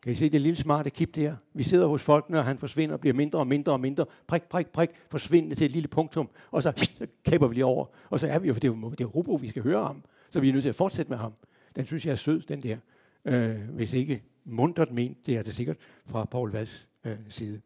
Kan 0.03 0.13
I 0.13 0.15
se 0.15 0.31
det 0.31 0.41
lille 0.41 0.57
smarte 0.57 0.91
kip 0.91 1.15
der? 1.15 1.37
Vi 1.55 1.63
sidder 1.63 1.87
hos 1.87 2.03
folkene, 2.03 2.39
og 2.39 2.45
han 2.45 2.59
forsvinder 2.59 2.95
og 2.95 3.01
bliver 3.01 3.15
mindre 3.15 3.39
og 3.39 3.47
mindre 3.47 3.73
og 3.73 3.81
mindre. 3.81 4.07
Prik, 4.27 4.43
prik, 4.43 4.67
prik, 4.67 4.91
forsvinder 5.11 5.57
til 5.57 5.65
et 5.65 5.71
lille 5.71 5.89
punktum, 5.89 6.29
og 6.51 6.63
så, 6.63 6.73
så 6.99 7.07
kæber 7.25 7.49
vi 7.49 7.55
lige 7.55 7.65
over. 7.65 7.87
Og 8.11 8.21
så 8.21 8.27
er 8.27 8.39
vi 8.39 8.49
jo, 8.49 8.55
for 8.55 8.61
det 8.61 8.69
er 8.69 8.73
jo, 8.73 8.91
det 8.91 9.01
er 9.01 9.09
Robo, 9.09 9.35
vi 9.35 9.49
skal 9.49 9.63
høre 9.63 9.81
om. 9.81 10.03
Så 10.31 10.41
vi 10.41 10.49
er 10.49 10.53
nødt 10.53 10.63
til 10.63 10.69
at 10.69 10.75
fortsætte 10.75 11.11
med 11.11 11.19
ham. 11.19 11.33
Den 11.77 11.85
synes 11.85 12.07
jeg 12.07 12.13
er 12.13 12.17
sød, 12.17 12.41
den 12.43 12.63
der. 12.63 12.77
Øh, 13.25 13.61
hvis 13.61 13.93
ikke 13.93 14.23
mundret 14.45 14.93
ment, 14.93 15.27
det 15.27 15.37
er 15.37 15.43
det 15.43 15.55
sikkert 15.55 15.77
fra 16.07 16.25
Paul 16.25 16.51
Vads 16.51 16.89
øh, 17.05 17.17
side. 17.29 17.61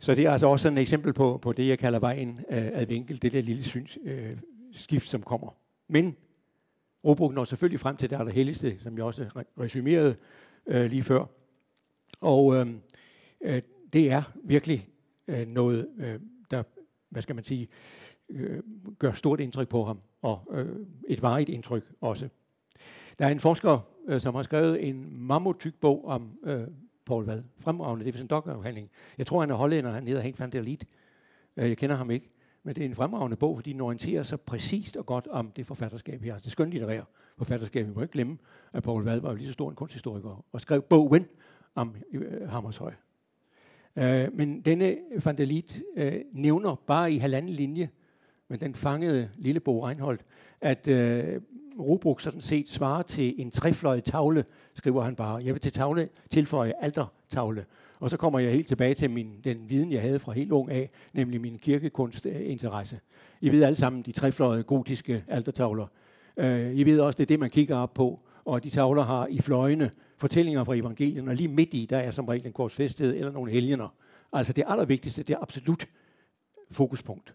Så 0.00 0.14
det 0.14 0.26
er 0.26 0.30
altså 0.30 0.46
også 0.46 0.62
sådan 0.62 0.78
et 0.78 0.82
eksempel 0.82 1.12
på, 1.12 1.38
på 1.42 1.52
det, 1.52 1.68
jeg 1.68 1.78
kalder 1.78 1.98
vejen 1.98 2.40
øh, 2.50 2.68
ad 2.72 2.86
vinkel, 2.86 3.22
det 3.22 3.32
der 3.32 3.42
lille 3.42 3.62
syns, 3.62 3.98
øh, 4.04 4.36
skift, 4.72 5.08
som 5.08 5.22
kommer. 5.22 5.56
Men 5.88 6.16
Robuk 7.04 7.34
når 7.34 7.44
selvfølgelig 7.44 7.80
frem 7.80 7.96
til 7.96 8.10
det 8.10 8.18
allerhelligste, 8.18 8.78
som 8.80 8.96
jeg 8.96 9.04
også 9.04 9.44
resumerede 9.60 10.16
øh, 10.66 10.90
lige 10.90 11.02
før. 11.02 11.24
Og 12.20 12.54
øh, 12.54 12.66
øh, 13.40 13.62
det 13.92 14.10
er 14.10 14.22
virkelig 14.44 14.88
øh, 15.28 15.48
noget, 15.48 15.88
øh, 15.98 16.20
der, 16.50 16.62
hvad 17.08 17.22
skal 17.22 17.34
man 17.34 17.44
sige, 17.44 17.68
øh, 18.28 18.62
gør 18.98 19.12
stort 19.12 19.40
indtryk 19.40 19.68
på 19.68 19.84
ham, 19.84 20.00
og 20.22 20.48
øh, 20.50 20.86
et 21.08 21.22
varigt 21.22 21.48
indtryk 21.48 21.92
også. 22.00 22.28
Der 23.18 23.26
er 23.26 23.30
en 23.30 23.40
forsker, 23.40 23.78
øh, 24.08 24.20
som 24.20 24.34
har 24.34 24.42
skrevet 24.42 24.88
en 24.88 25.06
mammutyk 25.12 25.74
bog 25.80 26.04
om 26.04 26.38
øh, 26.44 26.66
Paul 27.10 27.24
Vad. 27.24 27.42
Fremragende, 27.58 28.04
det 28.04 28.10
er 28.10 28.12
sådan 28.12 28.24
en 28.24 28.28
doktorafhandling. 28.28 28.90
Jeg 29.18 29.26
tror, 29.26 29.40
han 29.40 29.50
er 29.50 29.54
hollænder, 29.54 29.90
han 29.90 30.06
hedder 30.06 30.22
Henk 30.22 30.40
van 30.40 30.52
der 30.52 30.62
Liet. 30.62 30.84
Øh, 31.56 31.68
jeg 31.68 31.76
kender 31.76 31.96
ham 31.96 32.10
ikke. 32.10 32.30
Men 32.62 32.74
det 32.74 32.82
er 32.82 32.86
en 32.86 32.94
fremragende 32.94 33.36
bog, 33.36 33.56
fordi 33.56 33.72
den 33.72 33.80
orienterer 33.80 34.22
sig 34.22 34.40
præcist 34.40 34.96
og 34.96 35.06
godt 35.06 35.26
om 35.26 35.50
det 35.50 35.66
forfatterskab 35.66 36.22
her. 36.22 36.32
Altså 36.32 36.44
det 36.44 36.52
skønlitterære 36.52 37.04
forfatterskab. 37.38 37.86
Vi 37.86 37.92
må 37.94 38.02
ikke 38.02 38.12
glemme, 38.12 38.38
at 38.72 38.82
Paul 38.82 39.04
Vad 39.04 39.20
var 39.20 39.30
jo 39.30 39.36
lige 39.36 39.46
så 39.46 39.52
stor 39.52 39.70
en 39.70 39.76
kunsthistoriker 39.76 40.44
og 40.52 40.60
skrev 40.60 40.82
bogen 40.82 41.26
om 41.74 41.94
øh, 42.12 42.48
Hammershøj. 42.48 42.92
Øh, 43.96 44.28
men 44.32 44.60
denne 44.60 44.96
van 45.24 45.38
der 45.38 45.44
Liet 45.44 45.82
øh, 45.96 46.20
nævner 46.32 46.74
bare 46.86 47.12
i 47.12 47.18
halvanden 47.18 47.52
linje, 47.52 47.90
men 48.48 48.60
den 48.60 48.74
fangede 48.74 49.30
lille 49.34 49.60
Bo 49.60 49.86
Reinholdt, 49.86 50.24
at 50.60 50.88
øh, 50.88 51.40
Robruk 51.78 52.20
sådan 52.20 52.40
set 52.40 52.68
svarer 52.68 53.02
til 53.02 53.34
en 53.38 53.50
trefløjet 53.50 54.04
tavle, 54.04 54.44
skriver 54.74 55.02
han 55.02 55.16
bare. 55.16 55.44
Jeg 55.44 55.54
vil 55.54 55.60
til 55.60 55.72
tavle 55.72 56.08
tilføje 56.30 56.72
altertavle. 56.80 57.64
Og 58.00 58.10
så 58.10 58.16
kommer 58.16 58.38
jeg 58.38 58.52
helt 58.52 58.68
tilbage 58.68 58.94
til 58.94 59.10
min, 59.10 59.40
den 59.44 59.70
viden, 59.70 59.92
jeg 59.92 60.00
havde 60.00 60.18
fra 60.18 60.32
helt 60.32 60.52
ung 60.52 60.70
af, 60.70 60.90
nemlig 61.12 61.40
min 61.40 61.58
kirkekunstinteresse. 61.58 63.00
I 63.40 63.52
ved 63.52 63.62
alle 63.62 63.76
sammen 63.76 64.02
de 64.02 64.12
trefløjede 64.12 64.62
gotiske 64.62 65.24
altertavler. 65.28 65.86
Uh, 66.36 66.78
I 66.78 66.84
ved 66.84 67.00
også, 67.00 67.16
det 67.16 67.22
er 67.22 67.26
det, 67.26 67.40
man 67.40 67.50
kigger 67.50 67.76
op 67.76 67.94
på. 67.94 68.20
Og 68.44 68.64
de 68.64 68.70
tavler 68.70 69.02
har 69.02 69.26
i 69.26 69.40
fløjene 69.40 69.90
fortællinger 70.18 70.64
fra 70.64 70.74
evangelien, 70.74 71.28
og 71.28 71.34
lige 71.34 71.48
midt 71.48 71.74
i, 71.74 71.86
der 71.90 71.98
er 71.98 72.10
som 72.10 72.24
regel 72.24 72.46
en 72.46 72.52
korsfæstighed 72.52 73.16
eller 73.16 73.32
nogle 73.32 73.52
helgener. 73.52 73.94
Altså 74.32 74.52
det 74.52 74.64
allervigtigste, 74.66 75.22
det 75.22 75.34
er 75.34 75.42
absolut 75.42 75.88
fokuspunkt. 76.70 77.34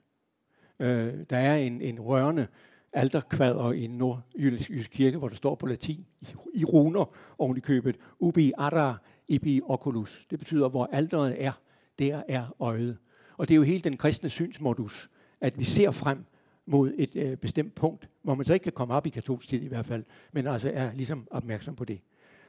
Uh, 0.80 0.86
der 1.30 1.38
er 1.38 1.56
en, 1.56 1.82
en 1.82 2.00
rørende 2.00 2.48
alterkvader 2.96 3.72
i 3.72 3.84
en 3.84 3.92
nordjysk 3.92 4.92
kirke, 4.92 5.18
hvor 5.18 5.28
der 5.28 5.36
står 5.36 5.56
på 5.56 5.66
latin 5.66 6.06
i 6.54 6.66
runer 6.66 7.16
oven 7.38 7.58
i 7.58 7.60
købet, 7.60 7.98
ubi 8.20 8.52
ara 8.58 8.96
ibi 9.28 9.62
oculus. 9.66 10.26
Det 10.30 10.40
betyder, 10.40 10.70
hvor 10.70 10.90
alteret 10.92 11.44
er, 11.44 11.52
der 12.00 12.22
er 12.28 12.56
øjet. 12.60 12.98
Og 13.38 13.48
det 13.48 13.54
er 13.54 13.56
jo 13.56 13.64
helt 13.64 13.84
den 13.84 13.98
kristne 13.98 14.30
synsmodus, 14.30 15.10
at 15.42 15.60
vi 15.60 15.64
ser 15.64 15.92
frem 15.92 16.26
mod 16.66 16.92
et 16.98 17.16
øh, 17.16 17.38
bestemt 17.38 17.76
punkt, 17.76 18.10
hvor 18.24 18.36
man 18.36 18.46
så 18.46 18.54
ikke 18.54 18.64
kan 18.64 18.74
komme 18.74 18.94
op 18.94 19.08
i 19.08 19.10
katolsk 19.10 19.50
tid 19.50 19.62
i 19.62 19.68
hvert 19.68 19.86
fald, 19.86 20.04
men 20.32 20.48
altså 20.48 20.72
er 20.74 20.94
ligesom 20.94 21.28
opmærksom 21.32 21.76
på 21.76 21.86
det. 21.86 22.02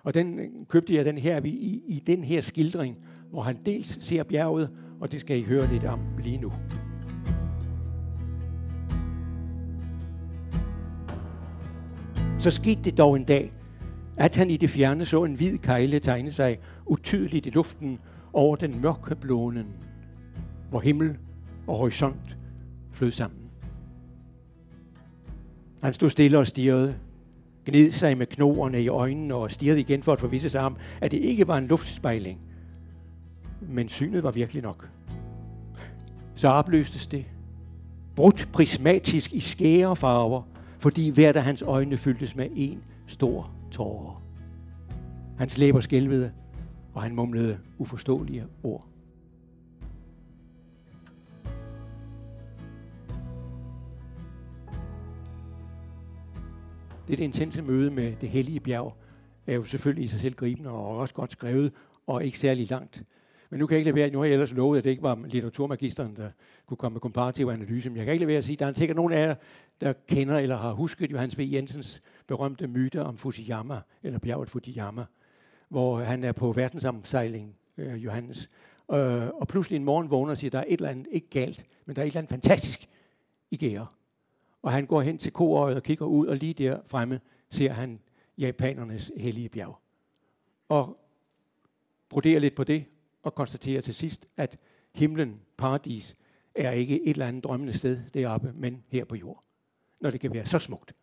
Og 0.02 0.14
den 0.14 0.38
øh, 0.38 0.46
købte 0.68 0.94
jeg 0.94 1.04
den 1.04 1.18
her 1.18 1.44
i, 1.44 1.82
i 1.87 2.02
den 2.06 2.24
her 2.24 2.40
skildring, 2.40 3.04
hvor 3.30 3.42
han 3.42 3.59
dels 3.66 4.04
ser 4.04 4.22
bjerget, 4.22 4.70
og 5.00 5.12
det 5.12 5.20
skal 5.20 5.38
I 5.38 5.42
høre 5.42 5.72
lidt 5.72 5.85
om 5.85 6.00
lige 6.18 6.38
nu. 6.38 6.52
Så 12.46 12.50
skete 12.50 12.82
det 12.82 12.98
dog 12.98 13.16
en 13.16 13.24
dag, 13.24 13.50
at 14.16 14.37
han 14.37 14.50
i 14.50 14.56
det 14.56 14.70
fjerne 14.70 15.06
så 15.06 15.24
en 15.24 15.35
hvid 15.35 15.59
kejle 15.59 15.98
tegne 15.98 16.32
sig 16.32 16.59
utydeligt 16.87 17.46
i 17.46 17.50
luften 17.50 17.98
over 18.32 18.56
den 18.56 18.80
mørke 18.80 19.14
blånen, 19.14 19.66
hvor 20.70 20.80
himmel 20.80 21.16
og 21.66 21.76
horisont 21.76 22.37
flød 22.92 23.12
sammen. 23.12 23.40
Han 25.82 25.94
stod 25.94 26.11
stille 26.11 26.38
og 26.38 26.46
stirrede, 26.46 26.94
gned 27.64 27.90
sig 27.90 28.18
med 28.18 28.26
knoerne 28.26 28.82
i 28.82 28.88
øjnene 28.88 29.35
og 29.35 29.50
stirrede 29.50 29.80
igen 29.80 30.02
for 30.02 30.12
at 30.12 30.20
forvisse 30.20 30.48
sig 30.48 30.61
om, 30.61 30.76
at 31.00 31.11
det 31.11 31.18
ikke 31.18 31.48
var 31.48 31.59
en 31.59 31.66
luftspejling. 31.66 32.40
Men 33.61 33.88
synet 33.88 34.22
var 34.22 34.30
virkelig 34.30 34.62
nok. 34.62 34.88
Så 36.35 36.48
opløstes 36.48 37.06
det. 37.06 37.24
Brudt 38.16 38.48
prismatisk 38.52 39.32
i 39.32 39.40
skære 39.40 39.96
farver, 39.96 40.42
fordi 40.78 41.10
hvert 41.10 41.36
af 41.36 41.42
hans 41.42 41.62
øjne 41.62 41.96
fyldtes 41.96 42.36
med 42.36 42.48
en 42.54 42.82
stor 43.06 43.50
tårer. 43.70 44.22
Hans 45.38 45.58
læber 45.58 45.80
skælvede, 45.80 46.32
og 46.94 47.02
han 47.02 47.14
mumlede 47.14 47.58
uforståelige 47.78 48.44
ord. 48.62 48.86
Det, 57.08 57.18
det 57.18 57.24
intense 57.24 57.62
møde 57.62 57.90
med 57.90 58.16
det 58.20 58.28
hellige 58.28 58.60
bjerg 58.60 58.96
er 59.46 59.54
jo 59.54 59.64
selvfølgelig 59.64 60.04
i 60.04 60.08
sig 60.08 60.20
selv 60.20 60.34
gribende 60.34 60.70
og 60.70 60.96
også 60.98 61.14
godt 61.14 61.32
skrevet 61.32 61.72
og 62.06 62.24
ikke 62.24 62.38
særlig 62.38 62.70
langt. 62.70 63.02
Men 63.50 63.61
nu 63.61 63.66
kan 63.66 63.74
jeg 63.74 63.78
ikke 63.78 63.90
lade 63.90 63.96
være, 63.96 64.11
nu 64.11 64.18
har 64.18 64.24
jeg 64.24 64.32
ellers 64.32 64.52
lovet, 64.52 64.78
at 64.78 64.85
det 64.85 64.90
ikke 64.90 65.02
var 65.02 65.18
litteraturmagisteren, 65.26 66.16
der 66.16 66.30
kunne 66.66 66.76
komme 66.76 66.94
med 66.94 67.00
komparativ 67.00 67.46
analyse, 67.46 67.90
men 67.90 67.96
jeg 67.96 68.04
kan 68.04 68.12
ikke 68.12 68.22
lade 68.22 68.28
være 68.28 68.38
at 68.38 68.44
sige, 68.44 68.54
at 68.54 68.61
der 68.61 68.66
er 68.66 68.72
sikkert 68.72 68.96
nogen 68.96 69.12
af 69.12 69.26
jer, 69.26 69.35
der 69.80 69.92
kender 70.09 70.38
eller 70.38 70.56
har 70.56 70.72
husket 70.72 71.12
Johannes 71.12 71.38
V. 71.38 71.48
Jensens 71.52 72.02
berømte 72.26 72.66
myte 72.66 73.02
om 73.02 73.18
Fujiyama, 73.18 73.80
eller 74.02 74.18
bjerget 74.18 74.50
Fujiyama, 74.50 75.04
hvor 75.68 75.98
han 75.98 76.24
er 76.24 76.32
på 76.32 76.52
verdensomsejling, 76.52 77.56
øh, 77.78 78.04
Johannes, 78.04 78.50
øh, 78.92 79.26
og 79.28 79.48
pludselig 79.48 79.76
en 79.76 79.85
morgen 79.85 80.11
vågner 80.11 80.30
og 80.30 80.38
siger, 80.38 80.48
at 80.48 80.52
der 80.52 80.59
er 80.59 80.64
et 80.68 80.72
eller 80.72 80.88
andet 80.88 81.06
ikke 81.11 81.30
galt, 81.30 81.66
men 81.87 81.96
der 81.96 82.02
er 82.02 82.06
et 82.06 82.11
eller 82.11 82.20
andet 82.20 82.30
fantastisk 82.30 82.88
i 83.50 83.56
gære. 83.56 83.87
Og 84.62 84.72
han 84.72 84.87
går 84.87 85.00
hen 85.00 85.18
til 85.18 85.32
koøjet 85.32 85.76
og 85.76 85.82
kigger 85.82 86.06
ud, 86.06 86.26
og 86.26 86.37
lige 86.37 86.54
der 86.54 86.80
fremme 86.87 87.20
ser 87.50 87.72
han 87.72 88.00
japanernes 88.38 89.12
hellige 89.16 89.48
bjerg. 89.48 89.78
Og 90.68 91.00
broderer 92.09 92.40
lidt 92.40 92.54
på 92.54 92.64
det, 92.64 92.85
og 93.26 93.34
konstaterer 93.34 93.80
til 93.80 93.94
sidst, 93.94 94.26
at 94.36 94.58
himlen, 94.94 95.40
paradis, 95.56 96.16
er 96.54 96.70
ikke 96.70 97.02
et 97.02 97.10
eller 97.10 97.26
andet 97.26 97.44
drømmende 97.44 97.78
sted 97.78 98.00
deroppe, 98.14 98.52
men 98.54 98.82
her 98.88 99.04
på 99.04 99.16
jord. 99.16 99.44
Når 100.00 100.10
det 100.10 100.20
kan 100.20 100.34
være 100.34 100.46
så 100.46 100.58
smukt. 100.58 100.94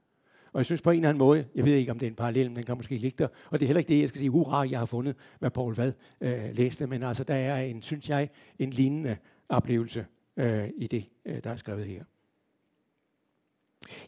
Og 0.53 0.59
jeg 0.59 0.65
synes 0.65 0.81
på 0.81 0.91
en 0.91 0.95
eller 0.95 1.09
anden 1.09 1.19
måde, 1.19 1.45
jeg 1.55 1.65
ved 1.65 1.73
ikke 1.73 1.91
om 1.91 1.99
det 1.99 2.05
er 2.05 2.09
en 2.09 2.15
parallel, 2.15 2.47
men 2.47 2.55
den 2.55 2.63
kan 2.63 2.77
måske 2.77 2.97
ligge 2.97 3.15
der, 3.17 3.27
og 3.49 3.59
det 3.59 3.65
er 3.65 3.67
heller 3.67 3.79
ikke 3.79 3.93
det, 3.93 4.01
jeg 4.01 4.09
skal 4.09 4.19
sige, 4.19 4.29
hurra, 4.29 4.69
jeg 4.69 4.79
har 4.79 4.85
fundet, 4.85 5.15
hvad 5.39 5.49
Paul 5.49 5.75
Vad 5.75 5.93
øh, 6.21 6.55
læste, 6.55 6.87
men 6.87 7.03
altså 7.03 7.23
der 7.23 7.35
er 7.35 7.61
en, 7.61 7.81
synes 7.81 8.09
jeg, 8.09 8.29
en 8.59 8.69
lignende 8.69 9.17
oplevelse 9.49 10.05
øh, 10.37 10.69
i 10.77 10.87
det, 10.87 11.09
øh, 11.25 11.43
der 11.43 11.49
er 11.49 11.55
skrevet 11.55 11.85
her. 11.85 12.03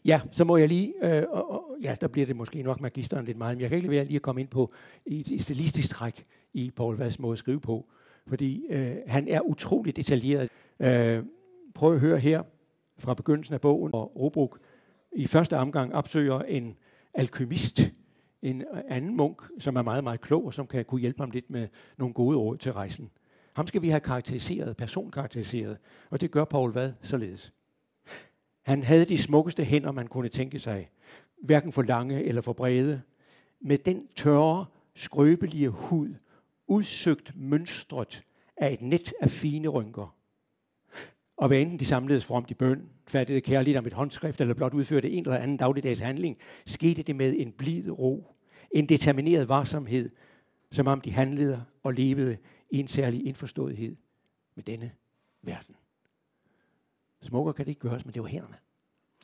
Ja, 0.04 0.20
så 0.32 0.44
må 0.44 0.56
jeg 0.56 0.68
lige, 0.68 0.94
øh, 1.02 1.24
og, 1.28 1.50
og, 1.50 1.76
ja, 1.82 1.96
der 2.00 2.08
bliver 2.08 2.26
det 2.26 2.36
måske 2.36 2.62
nok 2.62 2.80
magisteren 2.80 3.24
lidt 3.24 3.38
meget, 3.38 3.56
men 3.56 3.60
jeg 3.60 3.68
kan 3.68 3.76
ikke 3.76 3.88
lade 3.88 3.96
være 3.96 4.04
lige 4.04 4.16
at 4.16 4.22
komme 4.22 4.40
ind 4.40 4.48
på 4.48 4.72
et, 5.06 5.32
et 5.32 5.40
stilistisk 5.40 5.88
træk 5.88 6.26
i 6.52 6.70
Paul 6.70 6.96
Vads 6.96 7.18
måde 7.18 7.32
at 7.32 7.38
skrive 7.38 7.60
på, 7.60 7.86
fordi 8.26 8.66
øh, 8.66 8.96
han 9.06 9.28
er 9.28 9.40
utrolig 9.40 9.96
detaljeret. 9.96 10.48
Øh, 10.80 11.24
prøv 11.74 11.94
at 11.94 12.00
høre 12.00 12.18
her 12.18 12.42
fra 12.98 13.14
begyndelsen 13.14 13.54
af 13.54 13.60
bogen, 13.60 13.90
hvor 13.90 14.04
Robruk 14.04 14.60
i 15.12 15.26
første 15.26 15.56
omgang 15.56 15.94
opsøger 15.94 16.40
en 16.40 16.76
alkymist, 17.14 17.80
en 18.42 18.60
øh, 18.60 18.82
anden 18.88 19.16
munk, 19.16 19.42
som 19.58 19.76
er 19.76 19.82
meget, 19.82 20.04
meget 20.04 20.20
klog, 20.20 20.44
og 20.44 20.54
som 20.54 20.66
kan 20.66 20.84
kunne 20.84 21.00
hjælpe 21.00 21.22
ham 21.22 21.30
lidt 21.30 21.50
med 21.50 21.68
nogle 21.96 22.14
gode 22.14 22.36
råd 22.36 22.56
til 22.56 22.72
rejsen. 22.72 23.10
Ham 23.52 23.66
skal 23.66 23.82
vi 23.82 23.88
have 23.88 24.00
karakteriseret, 24.00 24.76
personkarakteriseret, 24.76 25.76
og 26.10 26.20
det 26.20 26.30
gør 26.30 26.44
Paul 26.44 26.72
Vad 26.72 26.92
således. 27.02 27.52
Han 28.62 28.82
havde 28.82 29.04
de 29.04 29.18
smukkeste 29.18 29.64
hænder, 29.64 29.92
man 29.92 30.06
kunne 30.06 30.28
tænke 30.28 30.58
sig, 30.58 30.90
hverken 31.42 31.72
for 31.72 31.82
lange 31.82 32.24
eller 32.24 32.42
for 32.42 32.52
brede, 32.52 33.02
med 33.60 33.78
den 33.78 34.06
tørre, 34.16 34.66
skrøbelige 34.94 35.68
hud, 35.68 36.14
udsøgt 36.66 37.32
mønstret 37.36 38.24
af 38.56 38.72
et 38.72 38.82
net 38.82 39.12
af 39.20 39.30
fine 39.30 39.68
rynker. 39.68 40.16
Og 41.36 41.48
hvad 41.48 41.60
enten 41.60 41.78
de 41.78 41.84
samledes 41.84 42.24
fromt 42.24 42.50
i 42.50 42.54
bøn, 42.54 42.88
fattede 43.08 43.40
kærligt 43.40 43.76
om 43.76 43.86
et 43.86 43.92
håndskrift 43.92 44.40
eller 44.40 44.54
blot 44.54 44.74
udførte 44.74 45.10
en 45.10 45.24
eller 45.24 45.38
anden 45.38 45.56
dagligdags 45.56 46.00
handling, 46.00 46.38
skete 46.66 47.02
det 47.02 47.16
med 47.16 47.34
en 47.38 47.52
blid 47.52 47.90
ro, 47.90 48.34
en 48.70 48.88
determineret 48.88 49.48
varsomhed, 49.48 50.10
som 50.70 50.86
om 50.86 51.00
de 51.00 51.12
handlede 51.12 51.64
og 51.82 51.94
levede 51.94 52.36
i 52.70 52.78
en 52.78 52.88
særlig 52.88 53.26
indforståethed 53.26 53.96
med 54.54 54.64
denne 54.64 54.90
verden. 55.42 55.74
Smukker 57.22 57.52
kan 57.52 57.64
det 57.64 57.70
ikke 57.70 57.80
gøres, 57.80 58.04
men 58.04 58.14
det 58.14 58.22
var 58.22 58.28
hænderne. 58.28 58.56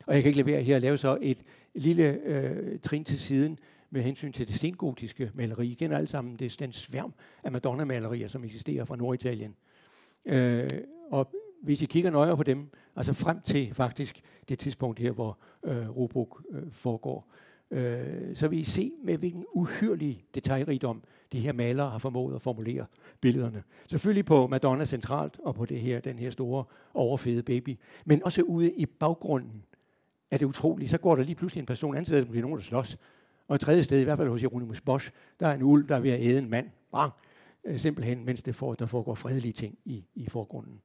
Og 0.07 0.15
jeg 0.15 0.23
kan 0.23 0.29
ikke 0.29 0.43
levere 0.43 0.63
her 0.63 0.77
at 0.77 0.83
lave 0.83 0.99
så 0.99 1.19
et 1.21 1.39
lille 1.75 2.05
øh, 2.05 2.81
trin 2.81 3.05
til 3.05 3.19
siden 3.21 3.59
med 3.93 4.03
hensyn 4.03 4.33
til 4.33 4.49
det 4.49 4.55
sengotiske 4.55 5.31
maleri. 5.35 5.71
I 5.71 5.75
kender 5.75 5.97
alle 5.97 6.07
sammen 6.07 6.37
det, 6.37 6.57
den 6.59 6.73
sværm 6.73 7.15
af 7.45 7.53
Madonna-malerier, 7.53 8.29
som 8.29 8.45
eksisterer 8.45 8.85
fra 8.85 8.97
Norditalien. 8.97 9.57
Øh, 10.25 10.69
og 11.11 11.31
hvis 11.63 11.83
I 11.83 11.85
kigger 11.85 12.11
nøjere 12.11 12.37
på 12.37 12.43
dem, 12.43 12.71
altså 12.97 13.13
frem 13.13 13.41
til 13.41 13.75
faktisk 13.75 14.21
det 14.49 14.59
tidspunkt 14.59 14.99
her, 14.99 15.11
hvor 15.11 15.39
øh, 15.65 15.97
Robruk 15.97 16.43
øh, 16.51 16.63
foregår, 16.73 17.33
øh, 17.71 18.37
så 18.37 18.49
vil 18.49 18.59
I 18.59 18.65
se 18.65 18.93
med 19.05 19.19
hvilken 19.19 19.45
uhyrlig 19.53 20.25
detaljrigdom 20.35 21.03
de 21.33 21.41
her 21.41 21.53
malere 21.53 21.91
har 21.91 21.99
formået 21.99 22.35
at 22.35 22.43
formulere 22.43 22.87
billederne. 23.21 23.63
Selvfølgelig 23.87 24.25
på 24.25 24.47
Madonna 24.47 24.85
centralt 24.85 25.41
og 25.45 25.55
på 25.55 25.65
det 25.65 25.81
her, 25.81 26.01
den 26.01 26.19
her 26.19 26.31
store 26.31 26.65
overfede 26.95 27.43
baby, 27.43 27.79
men 28.05 28.25
også 28.25 28.43
ude 28.43 28.73
i 28.73 28.87
baggrunden 28.87 29.65
er 30.31 30.39
det 30.39 30.47
utroligt. 30.47 30.91
Så 30.91 30.99
går 30.99 31.17
der 31.17 31.23
lige 31.23 31.35
pludselig 31.35 31.61
en 31.61 31.67
person, 31.67 31.97
ansat 31.97 32.23
som 32.23 32.31
bliver 32.31 32.43
nogen, 32.43 32.59
der 32.59 32.65
slås. 32.65 32.99
Og 33.53 33.57
et 33.57 33.61
tredje 33.61 33.85
sted, 33.85 34.01
i 34.01 34.05
hvert 34.05 34.19
fald 34.19 34.29
hos 34.29 34.43
Jeronimus 34.43 34.81
Bosch, 34.81 35.11
der 35.41 35.49
er 35.49 35.55
en 35.55 35.63
ulv, 35.63 35.89
der 35.89 35.97
er 35.97 36.01
ved 36.01 36.11
at 36.11 36.21
æde 36.21 36.39
en 36.39 36.51
mand. 36.51 36.71
Bang! 36.93 37.13
Øh, 37.65 37.79
simpelthen, 37.79 38.25
mens 38.25 38.43
det 38.43 38.55
for, 38.55 38.75
der 38.75 38.87
foregår 38.87 39.15
fredelige 39.15 39.53
ting 39.53 39.79
i, 39.85 40.05
i 40.15 40.29
forgrunden. 40.29 40.81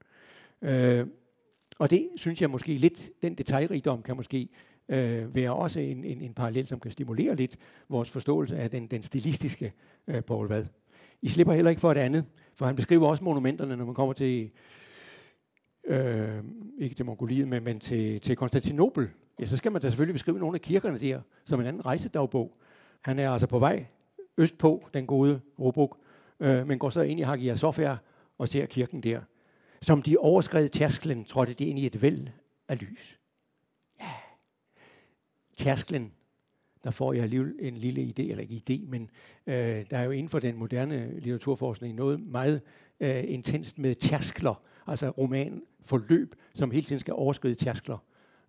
Øh, 0.61 1.07
og 1.79 1.89
det 1.89 2.09
synes 2.15 2.41
jeg 2.41 2.49
måske 2.49 2.77
lidt, 2.77 3.09
den 3.21 3.35
detaljrigdom 3.35 4.01
kan 4.01 4.15
måske 4.15 4.49
øh, 4.89 5.35
være 5.35 5.53
også 5.53 5.79
en, 5.79 6.03
en, 6.03 6.21
en 6.21 6.33
parallel, 6.33 6.67
som 6.67 6.79
kan 6.79 6.91
stimulere 6.91 7.35
lidt 7.35 7.57
vores 7.89 8.09
forståelse 8.09 8.57
af 8.57 8.69
den, 8.69 8.87
den 8.87 9.03
stilistiske 9.03 9.73
øh, 10.07 10.21
Paul 10.21 10.47
Vad. 10.47 10.65
I 11.21 11.29
slipper 11.29 11.53
heller 11.53 11.69
ikke 11.69 11.81
for 11.81 11.91
et 11.91 11.97
andet, 11.97 12.25
for 12.55 12.65
han 12.65 12.75
beskriver 12.75 13.07
også 13.07 13.23
monumenterne, 13.23 13.75
når 13.75 13.85
man 13.85 13.95
kommer 13.95 14.13
til, 14.13 14.51
øh, 15.87 16.43
ikke 16.77 16.95
til 16.95 17.05
Mongoliet, 17.05 17.47
men, 17.47 17.63
men 17.63 17.79
til, 17.79 18.21
til 18.21 18.35
Konstantinopel, 18.35 19.09
ja, 19.39 19.45
så 19.45 19.57
skal 19.57 19.71
man 19.71 19.81
da 19.81 19.89
selvfølgelig 19.89 20.13
beskrive 20.13 20.39
nogle 20.39 20.55
af 20.55 20.61
kirkerne 20.61 20.99
der, 20.99 21.21
som 21.45 21.59
en 21.59 21.65
anden 21.65 21.85
rejsedagbog. 21.85 22.57
Han 23.01 23.19
er 23.19 23.31
altså 23.31 23.47
på 23.47 23.59
vej 23.59 23.85
østpå, 24.37 24.89
den 24.93 25.07
gode 25.07 25.41
Robuk, 25.59 25.97
øh, 26.39 26.67
men 26.67 26.79
går 26.79 26.89
så 26.89 27.01
ind 27.01 27.19
i 27.19 27.23
Hagia 27.23 27.55
Sophia 27.55 27.97
og 28.37 28.49
ser 28.49 28.65
kirken 28.65 29.03
der. 29.03 29.21
Som 29.81 30.01
de 30.01 30.17
overskred 30.17 30.69
tærsklen, 30.69 31.25
trådte 31.25 31.53
de 31.53 31.65
ind 31.65 31.79
i 31.79 31.85
et 31.85 32.01
væld 32.01 32.27
af 32.67 32.79
lys. 32.81 33.19
Ja, 33.99 34.11
tærsklen, 35.57 36.13
der 36.83 36.91
får 36.91 37.13
jeg 37.13 37.23
alligevel 37.23 37.55
en 37.59 37.77
lille 37.77 38.01
idé, 38.01 38.21
eller 38.21 38.43
ikke 38.43 38.63
idé, 38.69 38.89
men 38.89 39.09
øh, 39.47 39.85
der 39.89 39.97
er 39.97 40.03
jo 40.03 40.11
inden 40.11 40.29
for 40.29 40.39
den 40.39 40.57
moderne 40.57 41.19
litteraturforskning 41.19 41.95
noget 41.95 42.19
meget 42.19 42.61
øh, 42.99 43.23
intenst 43.27 43.77
med 43.77 43.95
tærskler, 43.95 44.61
altså 44.87 45.09
roman 45.09 45.61
forløb, 45.81 46.35
som 46.53 46.71
hele 46.71 46.85
tiden 46.85 46.99
skal 46.99 47.13
overskride 47.13 47.55
tærskler. 47.55 47.97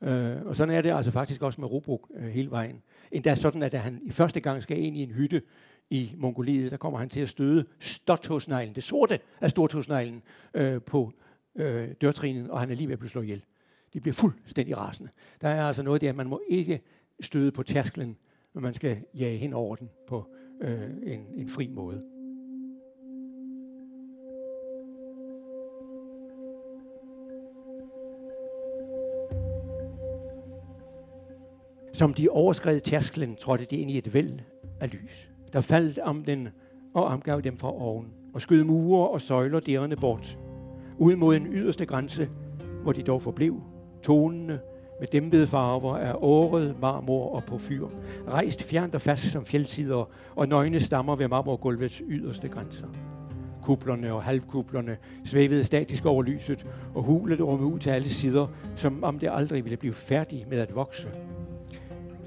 Øh, 0.03 0.37
og 0.45 0.57
sådan 0.57 0.75
er 0.75 0.81
det 0.81 0.91
altså 0.91 1.11
faktisk 1.11 1.43
også 1.43 1.61
med 1.61 1.69
Robruk 1.69 2.11
øh, 2.15 2.29
hele 2.29 2.51
vejen. 2.51 2.83
Endda 3.13 3.35
sådan, 3.35 3.63
at 3.63 3.73
da 3.73 3.79
han 3.79 4.01
i 4.03 4.11
første 4.11 4.41
gang 4.41 4.63
skal 4.63 4.79
ind 4.79 4.97
i 4.97 5.03
en 5.03 5.11
hytte 5.11 5.43
i 5.91 6.15
Mongoliet, 6.17 6.71
der 6.71 6.77
kommer 6.77 6.99
han 6.99 7.09
til 7.09 7.21
at 7.21 7.29
støde 7.29 7.65
stortosneglen, 7.81 8.75
det 8.75 8.83
sorte 8.83 9.21
af 9.41 9.51
stortosneglen, 9.51 10.23
øh, 10.55 10.83
på 10.83 11.13
øh, 11.57 11.89
dørtrinen, 12.01 12.51
og 12.51 12.61
han 12.61 12.71
er 12.71 12.75
lige 12.75 12.87
ved 12.89 12.93
at 12.93 12.99
blive 12.99 13.11
slået 13.11 13.25
ihjel. 13.25 13.45
De 13.93 14.01
bliver 14.01 14.15
fuldstændig 14.15 14.79
rasende. 14.79 15.11
Der 15.41 15.49
er 15.49 15.67
altså 15.67 15.83
noget 15.83 16.01
der, 16.01 16.09
at 16.09 16.17
man 16.17 16.29
må 16.29 16.43
ikke 16.49 16.81
støde 17.21 17.53
på 17.53 17.63
tærsklen, 17.63 18.17
men 18.53 18.63
man 18.63 18.75
skal 18.75 18.99
jage 19.19 19.39
hen 19.39 19.53
over 19.53 19.77
den 19.77 19.91
på 20.09 20.27
øh, 20.61 20.91
en, 21.03 21.27
en 21.37 21.49
fri 21.49 21.67
måde. 21.67 22.03
Som 31.99 32.15
de 32.15 32.29
overskred 32.31 32.81
tærsklen, 32.81 33.37
trådte 33.37 33.67
de 33.71 33.77
ind 33.77 33.91
i 33.91 33.99
et 33.99 34.15
væld 34.15 34.39
af 34.81 34.93
lys. 34.93 35.31
Der 35.53 35.61
faldt 35.61 35.99
om 35.99 36.25
den 36.25 36.49
og 36.95 37.05
omgav 37.05 37.41
dem 37.41 37.57
fra 37.57 37.83
oven, 37.83 38.07
og 38.35 38.41
skød 38.41 38.65
mure 38.65 39.09
og 39.09 39.21
søjler 39.21 39.61
derne 39.61 39.97
bort, 39.97 40.39
ud 40.99 41.17
mod 41.17 41.37
en 41.37 41.47
yderste 41.47 41.87
grænse, 41.87 42.29
hvor 42.83 42.93
de 42.93 43.03
dog 43.03 43.23
forblev, 43.23 43.63
tonene 44.03 44.61
med 45.01 45.09
dæmpede 45.09 45.47
farver 45.47 45.97
af 45.97 46.15
året, 46.17 46.77
marmor 46.81 47.35
og 47.35 47.45
porfyr, 47.45 47.87
rejst 48.29 48.63
fjernt 48.63 48.95
og 48.95 49.01
fast 49.01 49.31
som 49.31 49.45
fjeldsider 49.45 50.09
og 50.37 50.49
nøgne 50.49 50.81
stammer 50.81 51.17
ved 51.17 51.29
marmorgulvets 51.29 52.03
yderste 52.09 52.49
grænser. 52.49 52.87
Kuplerne 53.63 54.13
og 54.13 54.23
halvkuplerne 54.23 54.97
svævede 55.25 55.65
statisk 55.65 56.07
over 56.07 56.23
lyset, 56.23 56.67
og 56.95 57.03
hulet 57.03 57.41
rumme 57.41 57.67
ud 57.67 57.79
til 57.79 57.91
alle 57.91 58.09
sider, 58.09 58.47
som 58.77 59.05
om 59.05 59.19
det 59.19 59.31
aldrig 59.33 59.65
ville 59.65 59.77
blive 59.77 59.95
færdig 59.95 60.47
med 60.49 60.59
at 60.59 60.75
vokse 60.75 61.09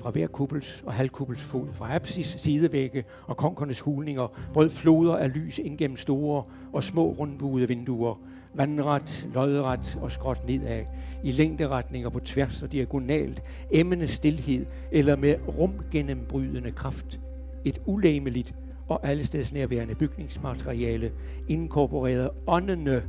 fra 0.02 0.10
hver 0.10 0.28
kuppels 0.28 0.84
og 0.86 0.94
halvkuppels 0.94 1.42
fod, 1.42 1.68
fra 1.74 1.96
apsis 1.96 2.36
sidevægge 2.40 3.04
og 3.28 3.38
konkernes 3.38 3.80
hulninger, 3.80 4.28
brød 4.54 4.70
floder 4.70 5.16
af 5.16 5.34
lys 5.34 5.58
ind 5.58 5.78
gennem 5.78 5.98
store 5.98 6.44
og 6.74 6.84
små 6.84 7.12
rundbuede 7.12 7.68
vinduer, 7.68 8.16
vandret, 8.54 9.30
lodret 9.34 10.00
og 10.02 10.12
skråt 10.12 10.48
nedad, 10.48 10.86
i 11.24 11.32
længderetninger 11.32 12.10
på 12.10 12.20
tværs 12.20 12.62
og 12.62 12.72
diagonalt, 12.72 13.44
emmende 13.72 14.08
stillhed 14.08 14.66
eller 14.92 15.16
med 15.16 15.36
rumgennembrydende 15.48 16.72
kraft. 16.72 17.20
Et 17.66 17.82
ulæmeligt 17.86 18.56
og 18.88 19.08
allestedsnærværende 19.08 19.96
bygningsmateriale, 19.96 21.12
inkorporeret 21.48 22.30
åndene 22.48 23.04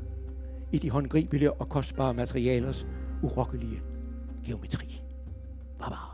i 0.73 0.79
de 0.79 0.91
håndgribelige 0.91 1.53
og 1.53 1.69
kostbare 1.69 2.15
materialers 2.15 2.87
urokkelige 3.23 3.81
geometri. 4.47 5.03
Baba. 5.79 6.12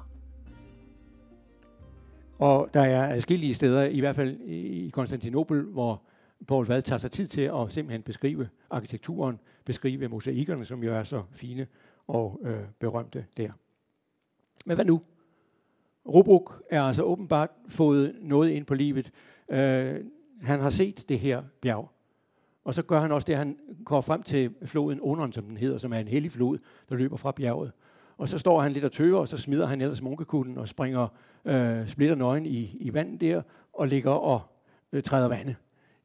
Og 2.39 2.71
der 2.75 2.81
er 2.81 3.15
adskillige 3.15 3.55
steder, 3.55 3.85
i 3.85 4.01
hvert 4.01 4.17
fald 4.17 4.41
i 4.41 4.91
Konstantinopel, 4.93 5.63
hvor 5.63 6.03
Paul 6.47 6.67
Vad 6.67 6.83
tager 6.83 6.99
sig 6.99 7.11
tid 7.11 7.27
til 7.27 7.41
at 7.41 7.73
simpelthen 7.73 8.03
beskrive 8.03 8.49
arkitekturen, 8.71 9.39
beskrive 9.65 10.09
mosaikkerne, 10.09 10.65
som 10.65 10.83
jo 10.83 10.95
er 10.95 11.03
så 11.03 11.23
fine 11.31 11.67
og 12.07 12.41
øh, 12.45 12.61
berømte 12.79 13.25
der. 13.37 13.51
Men 14.67 14.75
hvad 14.75 14.85
nu? 14.85 15.01
Rubruk 16.09 16.63
er 16.71 16.83
altså 16.83 17.03
åbenbart 17.03 17.51
fået 17.69 18.17
noget 18.21 18.51
ind 18.51 18.67
på 18.67 18.75
livet. 18.75 19.11
Øh, 19.49 20.05
han 20.43 20.61
har 20.61 20.71
set 20.71 21.09
det 21.09 21.19
her 21.19 21.43
bjerg. 21.61 21.91
Og 22.65 22.75
så 22.75 22.83
gør 22.83 23.01
han 23.01 23.13
også 23.13 23.27
det, 23.27 23.33
at 23.33 23.39
han 23.39 23.57
går 23.85 24.01
frem 24.01 24.23
til 24.23 24.55
floden 24.65 25.01
Onon, 25.03 25.33
som 25.33 25.45
den 25.45 25.57
hedder, 25.57 25.79
som 25.79 25.93
er 25.93 25.99
en 25.99 26.09
hellig 26.09 26.33
flod, 26.33 26.59
der 26.89 26.97
løber 26.97 27.17
fra 27.17 27.33
bjerget. 27.33 27.73
Og 28.19 28.29
så 28.29 28.39
står 28.39 28.63
han 28.63 28.73
lidt 28.73 28.85
og 28.85 28.93
tøver, 28.93 29.21
og 29.21 29.29
så 29.29 29.39
smider 29.39 29.67
han 29.67 29.81
ellers 29.81 30.03
munkekutten 30.03 30.59
og 30.59 30.69
springer 30.69 31.09
øh, 31.49 31.89
splitter 31.89 32.15
nøgen 32.17 32.47
i, 32.47 32.77
i 32.81 32.95
vandet 32.95 33.21
der, 33.21 33.43
og 33.73 33.89
ligger 33.89 34.11
og 34.11 34.41
øh, 34.93 35.03
træder 35.03 35.29
vandet 35.29 35.57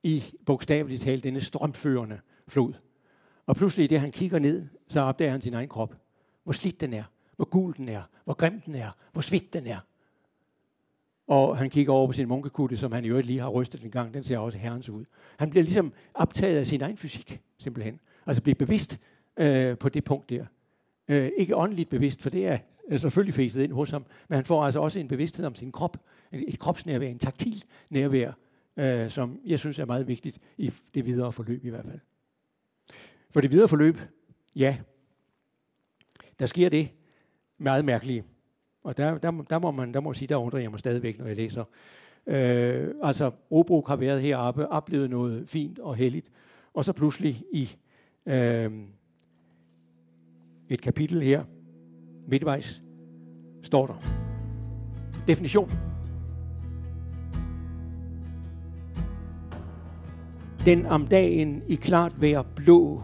i 0.03 0.23
bogstaveligt 0.45 1.01
talt 1.01 1.23
denne 1.23 1.41
strømførende 1.41 2.19
flod. 2.47 2.73
Og 3.45 3.56
pludselig, 3.56 3.89
det 3.89 3.99
han 3.99 4.12
kigger 4.12 4.39
ned, 4.39 4.65
så 4.88 4.99
opdager 4.99 5.32
han 5.32 5.41
sin 5.41 5.53
egen 5.53 5.69
krop. 5.69 5.95
Hvor 6.43 6.53
slidt 6.53 6.82
den 6.82 6.93
er, 6.93 7.03
hvor 7.36 7.45
gul 7.45 7.73
den 7.77 7.89
er, 7.89 8.01
hvor 8.23 8.34
grim 8.34 8.62
den 8.62 8.75
er, 8.75 8.89
hvor 9.12 9.21
svidt 9.21 9.53
den 9.53 9.67
er. 9.67 9.79
Og 11.27 11.58
han 11.58 11.69
kigger 11.69 11.93
over 11.93 12.08
på 12.08 12.13
sin 12.13 12.27
munkekutte, 12.27 12.77
som 12.77 12.91
han 12.91 13.06
i 13.06 13.08
øvrigt 13.08 13.27
lige 13.27 13.39
har 13.39 13.49
rystet 13.49 13.84
en 13.84 13.91
gang. 13.91 14.13
Den 14.13 14.23
ser 14.23 14.38
også 14.38 14.58
herrens 14.58 14.89
ud. 14.89 15.06
Han 15.38 15.49
bliver 15.49 15.63
ligesom 15.63 15.93
optaget 16.13 16.58
af 16.58 16.65
sin 16.65 16.82
egen 16.82 16.97
fysik, 16.97 17.41
simpelthen. 17.58 17.99
Altså 18.25 18.41
bliver 18.41 18.56
bevidst 18.56 18.99
øh, 19.38 19.77
på 19.77 19.89
det 19.89 20.03
punkt 20.03 20.29
der. 20.29 20.45
Øh, 21.08 21.32
ikke 21.38 21.56
åndeligt 21.56 21.89
bevidst, 21.89 22.21
for 22.21 22.29
det 22.29 22.47
er 22.47 22.58
Øh, 22.89 23.00
selvfølgelig 23.00 23.34
fæstet 23.34 23.63
ind 23.63 23.72
hos 23.72 23.91
ham, 23.91 24.06
men 24.28 24.36
han 24.36 24.46
får 24.46 24.63
altså 24.63 24.80
også 24.80 25.00
en 25.00 25.08
bevidsthed 25.08 25.46
om 25.46 25.56
sin 25.56 25.72
krop, 25.72 25.98
et, 26.32 26.60
kropsnærvær, 26.60 27.08
en 27.08 27.19
taktil 27.19 27.63
nærvær, 27.89 28.32
øh, 28.78 29.10
som 29.10 29.39
jeg 29.46 29.60
synes 29.60 29.80
er 29.80 29.86
meget 29.86 30.08
vigtigt 30.08 30.39
i 30.58 30.74
det 30.93 31.06
videre 31.06 31.32
forløb 31.32 31.65
i 31.65 31.69
hvert 31.69 31.86
fald. 31.86 32.00
For 33.32 33.41
det 33.41 33.52
videre 33.52 33.67
forløb, 33.67 34.00
ja, 34.56 34.78
der 36.39 36.46
sker 36.46 36.69
det 36.69 36.89
meget 37.58 37.86
mærkelige. 37.86 38.24
Og 38.84 38.98
der, 38.98 39.17
der, 39.17 39.32
der, 39.32 39.60
må 39.60 39.72
man 39.72 39.93
der 39.93 40.00
må 40.00 40.13
sige, 40.13 40.28
der 40.28 40.36
undrer 40.36 40.60
jeg 40.60 40.72
mig 40.72 40.80
stadigvæk, 40.80 41.19
når 41.19 41.26
jeg 41.26 41.36
læser. 41.36 41.63
Øh, 42.28 42.96
altså, 43.04 43.32
Obruk 43.50 43.88
har 43.88 43.96
været 43.96 44.22
heroppe, 44.22 44.67
oplevet 44.67 45.10
noget 45.10 45.50
fint 45.50 45.80
og 45.80 45.96
heldigt, 45.96 46.32
og 46.74 46.86
så 46.86 46.93
pludselig 46.93 47.43
i 47.52 47.76
øh, 48.26 48.72
et 50.69 50.82
kapitel 50.82 51.22
her, 51.22 51.43
midtvejs, 52.27 52.81
står 53.63 53.86
der. 53.86 53.93
Definition. 55.27 55.71
Den 60.65 60.86
om 60.86 61.07
dagen 61.07 61.62
i 61.67 61.75
klart 61.75 62.21
vejr 62.21 62.43
blå 62.55 63.01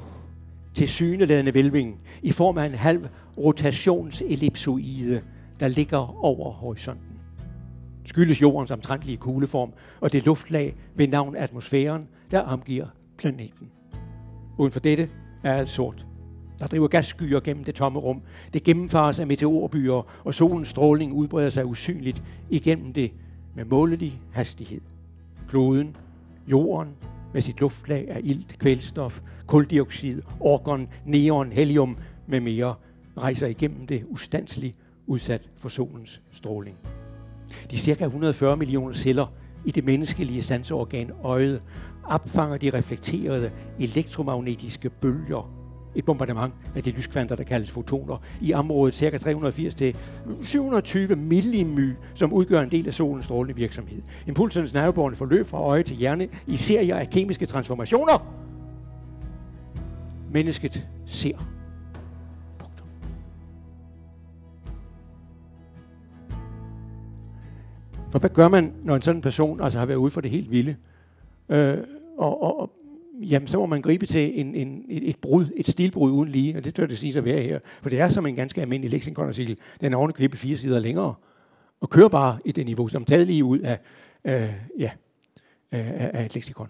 til 0.74 0.88
syneladende 0.88 1.54
velving 1.54 2.02
i 2.22 2.32
form 2.32 2.58
af 2.58 2.66
en 2.66 2.74
halv 2.74 3.08
rotationsellipsoide, 3.38 5.22
der 5.60 5.68
ligger 5.68 6.26
over 6.26 6.52
horisonten. 6.52 7.20
Skyldes 8.06 8.42
jordens 8.42 8.72
omtrentlige 8.72 9.18
kugleform 9.18 9.74
og 10.02 10.12
det 10.12 10.26
luftlag 10.26 10.76
ved 10.96 11.08
navn 11.08 11.36
atmosfæren, 11.36 12.08
der 12.32 12.40
omgiver 12.40 12.88
planeten. 13.18 13.72
Uden 14.58 14.72
for 14.72 14.80
dette 14.80 15.10
er 15.44 15.54
alt 15.54 15.70
sort. 15.70 16.09
Der 16.60 16.68
driver 16.68 16.88
gasskyer 16.88 17.40
gennem 17.40 17.64
det 17.64 17.76
tomme 17.76 18.00
rum. 18.00 18.22
Det 18.54 18.64
gennemfares 18.64 19.20
af 19.20 19.28
meteorbyer, 19.28 20.08
og 20.24 20.34
solens 20.34 20.68
stråling 20.68 21.14
udbreder 21.14 21.50
sig 21.50 21.66
usynligt 21.66 22.24
igennem 22.50 22.94
det 22.94 23.12
med 23.56 23.66
målelig 23.66 24.22
hastighed. 24.32 24.82
Kloden, 25.50 25.96
jorden, 26.48 26.90
med 27.34 27.42
sit 27.42 27.60
luftlag 27.60 28.10
af 28.10 28.22
ilt, 28.24 28.60
kvælstof, 28.60 29.22
kuldioxid, 29.48 30.22
orgon, 30.40 30.88
neon, 31.06 31.52
helium 31.52 31.98
med 32.28 32.40
mere, 32.40 32.76
rejser 33.18 33.48
igennem 33.48 33.88
det 33.88 34.04
ustandsligt 34.10 34.78
udsat 35.08 35.50
for 35.58 35.70
solens 35.70 36.22
stråling. 36.32 36.76
De 37.72 37.78
cirka 37.78 38.06
140 38.06 38.58
millioner 38.58 38.94
celler 38.94 39.26
i 39.66 39.72
det 39.72 39.84
menneskelige 39.84 40.44
sanseorgan 40.44 41.12
øjet 41.24 41.62
opfanger 42.04 42.58
de 42.58 42.70
reflekterede 42.70 43.52
elektromagnetiske 43.80 44.90
bølger 44.90 45.59
et 45.96 46.06
bombardement 46.06 46.54
af 46.76 46.84
de 46.84 46.92
lyskvanter, 46.92 47.36
der 47.36 47.44
kaldes 47.44 47.72
fotoner, 47.72 48.18
i 48.42 48.54
området 48.54 48.96
ca. 48.96 49.18
380 49.18 49.76
til 49.76 49.96
720 50.44 51.16
millimy, 51.16 51.94
som 52.14 52.34
udgør 52.34 52.62
en 52.62 52.72
del 52.72 52.88
af 52.88 52.94
solens 52.94 53.26
strålende 53.26 53.56
virksomhed. 53.56 54.02
Impulsernes 54.28 54.74
nervebårende 54.74 55.18
forløb 55.18 55.48
fra 55.48 55.62
øje 55.62 55.84
til 55.84 55.96
hjerne 55.96 56.28
i 56.48 56.58
serier 56.58 56.96
af 56.96 57.10
kemiske 57.10 57.46
transformationer. 57.46 58.36
Mennesket 60.32 60.88
ser. 61.06 61.38
For 68.12 68.20
hvad 68.20 68.30
gør 68.30 68.48
man, 68.48 68.74
når 68.84 68.96
en 68.96 69.02
sådan 69.02 69.22
person 69.22 69.62
altså 69.62 69.80
har 69.80 69.86
været 69.86 69.98
ude 69.98 70.12
for 70.12 70.22
det 70.22 70.32
helt 70.32 70.52
vilde? 70.52 70.76
Øh, 71.50 71.78
og, 72.18 72.44
og, 72.44 72.60
og 72.60 72.72
jamen 73.20 73.48
så 73.48 73.60
må 73.60 73.66
man 73.66 73.82
gribe 73.82 74.06
til 74.06 74.40
en, 74.40 74.56
en, 74.56 74.86
et, 74.90 75.10
et 75.10 75.18
brud, 75.18 75.46
et 75.56 75.68
stilbrud 75.68 76.12
uden 76.12 76.30
lige, 76.30 76.58
og 76.58 76.64
det 76.64 76.76
tør 76.76 76.86
det 76.86 76.98
sige 76.98 77.14
sig 77.14 77.26
være 77.26 77.42
her. 77.42 77.60
For 77.82 77.90
det 77.90 78.00
er 78.00 78.10
som 78.10 78.26
en 78.26 78.36
ganske 78.36 78.62
almindelig 78.62 78.92
lexikonartikel. 78.92 79.58
Den 79.82 79.94
er 79.94 79.98
ovenikøbet 79.98 80.40
fire 80.40 80.58
sider 80.58 80.80
længere, 80.80 81.14
og 81.82 81.90
kører 81.90 82.10
bare 82.10 82.38
i 82.46 82.52
det 82.52 82.66
niveau, 82.66 82.88
som 82.88 83.06
taget 83.06 83.28
lige 83.28 83.44
ud 83.44 83.60
af, 83.60 83.80
øh, 84.26 84.54
ja, 84.80 84.92
af, 85.72 86.12
af 86.14 86.26
et 86.26 86.36
leksikon. 86.36 86.70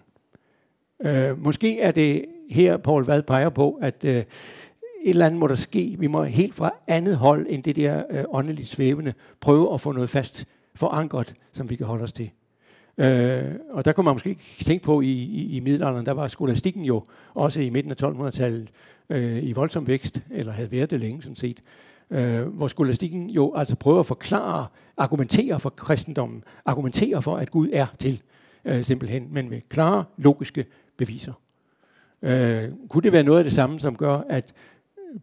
Øh, 1.02 1.44
måske 1.44 1.80
er 1.80 1.90
det 1.90 2.24
her, 2.50 2.76
Paul 2.76 3.04
Vad 3.04 3.22
peger 3.22 3.48
på, 3.48 3.78
at 3.82 4.04
øh, 4.04 4.16
et 4.16 4.24
eller 5.04 5.26
andet 5.26 5.40
må 5.40 5.46
der 5.46 5.54
ske. 5.54 5.96
Vi 5.98 6.06
må 6.06 6.24
helt 6.24 6.54
fra 6.54 6.70
andet 6.86 7.16
hold 7.16 7.46
end 7.48 7.62
det 7.62 7.76
der 7.76 8.02
øh, 8.10 8.24
åndeligt 8.28 8.68
svævende 8.68 9.14
prøve 9.40 9.74
at 9.74 9.80
få 9.80 9.92
noget 9.92 10.10
fast 10.10 10.44
forankret, 10.74 11.34
som 11.52 11.70
vi 11.70 11.76
kan 11.76 11.86
holde 11.86 12.04
os 12.04 12.12
til. 12.12 12.30
Øh, 13.00 13.54
og 13.70 13.84
der 13.84 13.92
kunne 13.92 14.04
man 14.04 14.14
måske 14.14 14.30
ikke 14.30 14.64
tænke 14.64 14.84
på, 14.84 15.00
i, 15.00 15.06
i, 15.06 15.56
i 15.56 15.60
middelalderen, 15.60 16.06
der 16.06 16.12
var 16.12 16.28
skolastikken 16.28 16.84
jo 16.84 17.02
også 17.34 17.60
i 17.60 17.70
midten 17.70 17.92
af 17.92 18.02
1200-tallet 18.02 18.70
øh, 19.10 19.44
i 19.44 19.52
voldsom 19.52 19.86
vækst, 19.86 20.22
eller 20.30 20.52
havde 20.52 20.72
været 20.72 20.90
det 20.90 21.00
længe 21.00 21.22
sådan 21.22 21.36
set, 21.36 21.62
øh, 22.10 22.42
hvor 22.42 22.68
skolastikken 22.68 23.30
jo 23.30 23.54
altså 23.56 23.76
prøver 23.76 24.00
at 24.00 24.06
forklare, 24.06 24.66
argumentere 24.96 25.60
for 25.60 25.70
kristendommen, 25.70 26.44
argumentere 26.64 27.22
for, 27.22 27.36
at 27.36 27.50
Gud 27.50 27.68
er 27.72 27.86
til, 27.98 28.22
øh, 28.64 28.84
simpelthen, 28.84 29.28
men 29.30 29.50
med 29.50 29.60
klare, 29.68 30.04
logiske 30.16 30.66
beviser. 30.96 31.32
Øh, 32.22 32.64
kunne 32.88 33.02
det 33.02 33.12
være 33.12 33.22
noget 33.22 33.38
af 33.38 33.44
det 33.44 33.52
samme, 33.52 33.80
som 33.80 33.96
gør, 33.96 34.20
at 34.28 34.54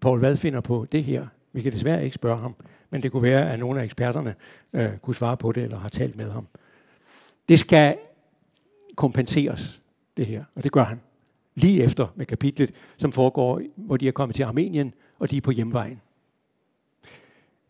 Paul 0.02 0.20
Vad 0.20 0.38
finder 0.38 0.62
på 0.62 0.88
det 0.92 1.04
her? 1.04 1.26
Vi 1.54 1.62
kan 1.62 1.72
desværre 1.72 2.04
ikke 2.04 2.16
spørge 2.16 2.38
ham, 2.38 2.56
men 2.90 3.04
det 3.04 3.12
kunne 3.12 3.24
være, 3.24 3.52
at 3.54 3.60
nogle 3.60 3.80
af 3.80 3.86
eksperterne 3.86 4.36
øh, 4.76 4.98
kunne 5.02 5.16
svare 5.16 5.38
på 5.38 5.52
det, 5.52 5.64
eller 5.64 5.80
har 5.80 5.90
talt 5.90 6.16
med 6.16 6.32
ham. 6.32 6.48
Det 7.50 7.60
skal 7.60 7.98
kompenseres, 8.96 9.82
det 10.18 10.26
her, 10.26 10.44
og 10.56 10.64
det 10.64 10.72
gør 10.72 10.84
han. 10.84 11.00
Lige 11.56 11.84
efter 11.84 12.08
med 12.16 12.26
kapitlet, 12.26 12.72
som 12.98 13.12
foregår, 13.12 13.62
hvor 13.76 13.98
de 13.98 14.08
er 14.08 14.12
kommet 14.12 14.36
til 14.36 14.44
Armenien, 14.44 14.94
og 15.20 15.32
de 15.32 15.38
er 15.38 15.42
på 15.42 15.52
hjemvejen. 15.52 16.02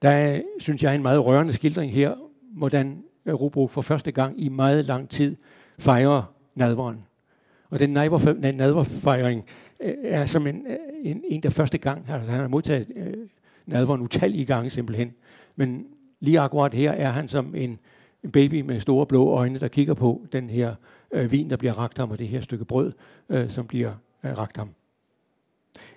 Der 0.01 0.09
er, 0.09 0.41
synes 0.59 0.83
jeg, 0.83 0.95
en 0.95 1.01
meget 1.01 1.25
rørende 1.25 1.53
skildring 1.53 1.91
her, 1.91 2.15
hvordan 2.53 3.03
øh, 3.25 3.33
Robro 3.33 3.67
for 3.67 3.81
første 3.81 4.11
gang 4.11 4.41
i 4.41 4.49
meget 4.49 4.85
lang 4.85 5.09
tid 5.09 5.35
fejrer 5.79 6.33
nadveren. 6.55 7.03
Og 7.69 7.79
den 7.79 7.89
nadverfejring 7.89 9.45
øh, 9.79 9.93
er 10.03 10.25
som 10.25 10.47
en, 10.47 10.65
øh, 10.67 10.77
en, 11.03 11.23
en 11.29 11.43
der 11.43 11.49
første 11.49 11.77
gang, 11.77 12.09
altså 12.09 12.31
han 12.31 12.39
har 12.39 12.47
modtaget 12.47 12.87
øh, 12.95 13.13
nadveren 13.65 14.01
utallige 14.01 14.45
gange 14.45 14.69
simpelthen. 14.69 15.13
Men 15.55 15.85
lige 16.19 16.39
akkurat 16.39 16.73
her 16.73 16.91
er 16.91 17.09
han 17.09 17.27
som 17.27 17.55
en, 17.55 17.79
en 18.23 18.31
baby 18.31 18.61
med 18.61 18.79
store 18.79 19.05
blå 19.05 19.29
øjne, 19.29 19.59
der 19.59 19.67
kigger 19.67 19.93
på 19.93 20.25
den 20.31 20.49
her 20.49 20.75
øh, 21.11 21.31
vin, 21.31 21.49
der 21.49 21.57
bliver 21.57 21.73
ragt 21.73 21.97
ham, 21.97 22.11
og 22.11 22.19
det 22.19 22.27
her 22.27 22.41
stykke 22.41 22.65
brød, 22.65 22.91
øh, 23.29 23.49
som 23.49 23.67
bliver 23.67 23.91
øh, 24.23 24.37
ragt 24.37 24.57
ham. 24.57 24.69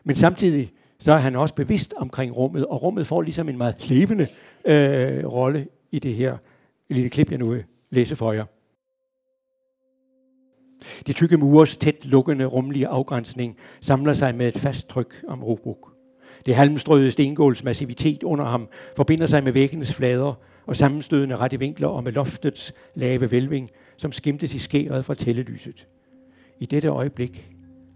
Men 0.05 0.17
samtidig 0.17 0.71
så 0.99 1.13
er 1.13 1.19
han 1.19 1.37
også 1.37 1.55
bevidst 1.55 1.95
omkring 1.97 2.37
rummet, 2.37 2.67
og 2.67 2.83
rummet 2.83 3.07
får 3.07 3.23
ligesom 3.23 3.49
en 3.49 3.59
meget 3.59 3.89
levende 3.91 4.27
øh, 4.65 5.27
rolle 5.27 5.67
i 5.91 5.99
det 5.99 6.15
her 6.15 6.37
lille 6.89 7.11
klip, 7.11 7.31
jeg 7.31 7.39
nu 7.39 7.49
vil 7.49 7.65
læse 7.91 8.17
for 8.17 8.33
jer. 8.33 8.45
De 11.07 11.13
tykke 11.13 11.37
mures 11.37 11.77
tæt 11.77 12.05
lukkende, 12.05 12.45
rumlige 12.45 12.89
afgrænsning 12.89 13.57
samler 13.81 14.13
sig 14.13 14.35
med 14.35 14.49
et 14.49 14.59
fast 14.59 14.89
tryk 14.89 15.25
om 15.29 15.45
Robuk. 15.45 15.93
Det 16.47 16.55
halmstrøde 16.55 17.11
stengåls 17.11 17.65
massivitet 17.65 18.23
under 18.23 18.45
ham 18.45 18.69
forbinder 18.97 19.27
sig 19.27 19.45
med 19.45 19.53
væggenes 19.53 19.95
flader 19.95 20.35
og 20.71 20.77
sammenstødende 20.77 21.37
rette 21.37 21.59
vinkler 21.59 21.89
og 21.89 22.05
med 22.05 22.13
loftets 22.13 22.75
lave 22.95 23.31
velving, 23.31 23.71
som 23.97 24.13
skimtes 24.13 24.55
i 24.55 24.59
skæret 24.59 25.05
fra 25.05 25.15
tællelyset. 25.15 25.87
I 26.61 26.67
dette 26.67 26.89
øjeblik 26.89 27.51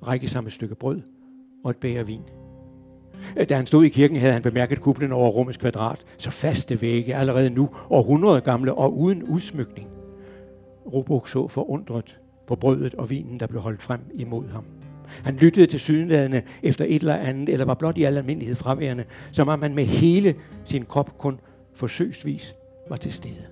rækkes 0.07 0.33
ham 0.33 0.47
et 0.47 0.53
stykke 0.53 0.75
brød 0.75 1.01
og 1.65 1.71
et 1.71 1.77
bæger 1.77 2.03
vin. 2.03 2.23
Da 3.49 3.57
han 3.57 3.67
stod 3.67 3.85
i 3.85 3.89
kirken, 3.89 4.17
havde 4.17 4.33
han 4.33 4.43
bemærket 4.43 4.81
kuplen 4.81 5.13
over 5.13 5.31
rummets 5.31 5.59
kvadrat, 5.59 6.05
så 6.19 6.31
faste 6.31 6.81
vægge 6.81 7.15
allerede 7.15 7.51
nu, 7.51 7.69
århundrede 7.91 8.41
gamle 8.41 8.75
og 8.75 8.99
uden 8.99 9.23
udsmykning. 9.23 9.89
Robuk 10.93 11.29
så 11.29 11.49
forundret 11.49 12.19
på 12.47 12.57
brødet 12.57 12.95
og 12.95 13.11
vinen, 13.11 13.41
der 13.41 13.47
blev 13.47 13.61
holdt 13.61 13.83
frem 13.83 14.01
imod 14.15 14.49
ham. 14.49 14.65
Han 15.25 15.37
lyttede 15.37 15.67
til 15.67 15.81
sydenladende 15.81 16.43
efter 16.63 16.85
et 16.85 16.95
eller 16.95 17.17
andet, 17.17 17.49
eller 17.49 17.67
var 17.67 17.75
blot 17.75 17.99
i 17.99 18.03
al 18.03 18.17
almindelighed 18.17 18.57
fraværende, 18.57 19.05
som 19.33 19.49
om 19.49 19.59
man 19.59 19.75
med 19.75 19.85
hele 19.85 20.35
sin 20.65 20.85
krop 20.85 21.19
kun 21.19 21.41
forsøgsvis 21.75 22.55
var 22.89 22.97
til 22.97 23.13
stede. 23.13 23.47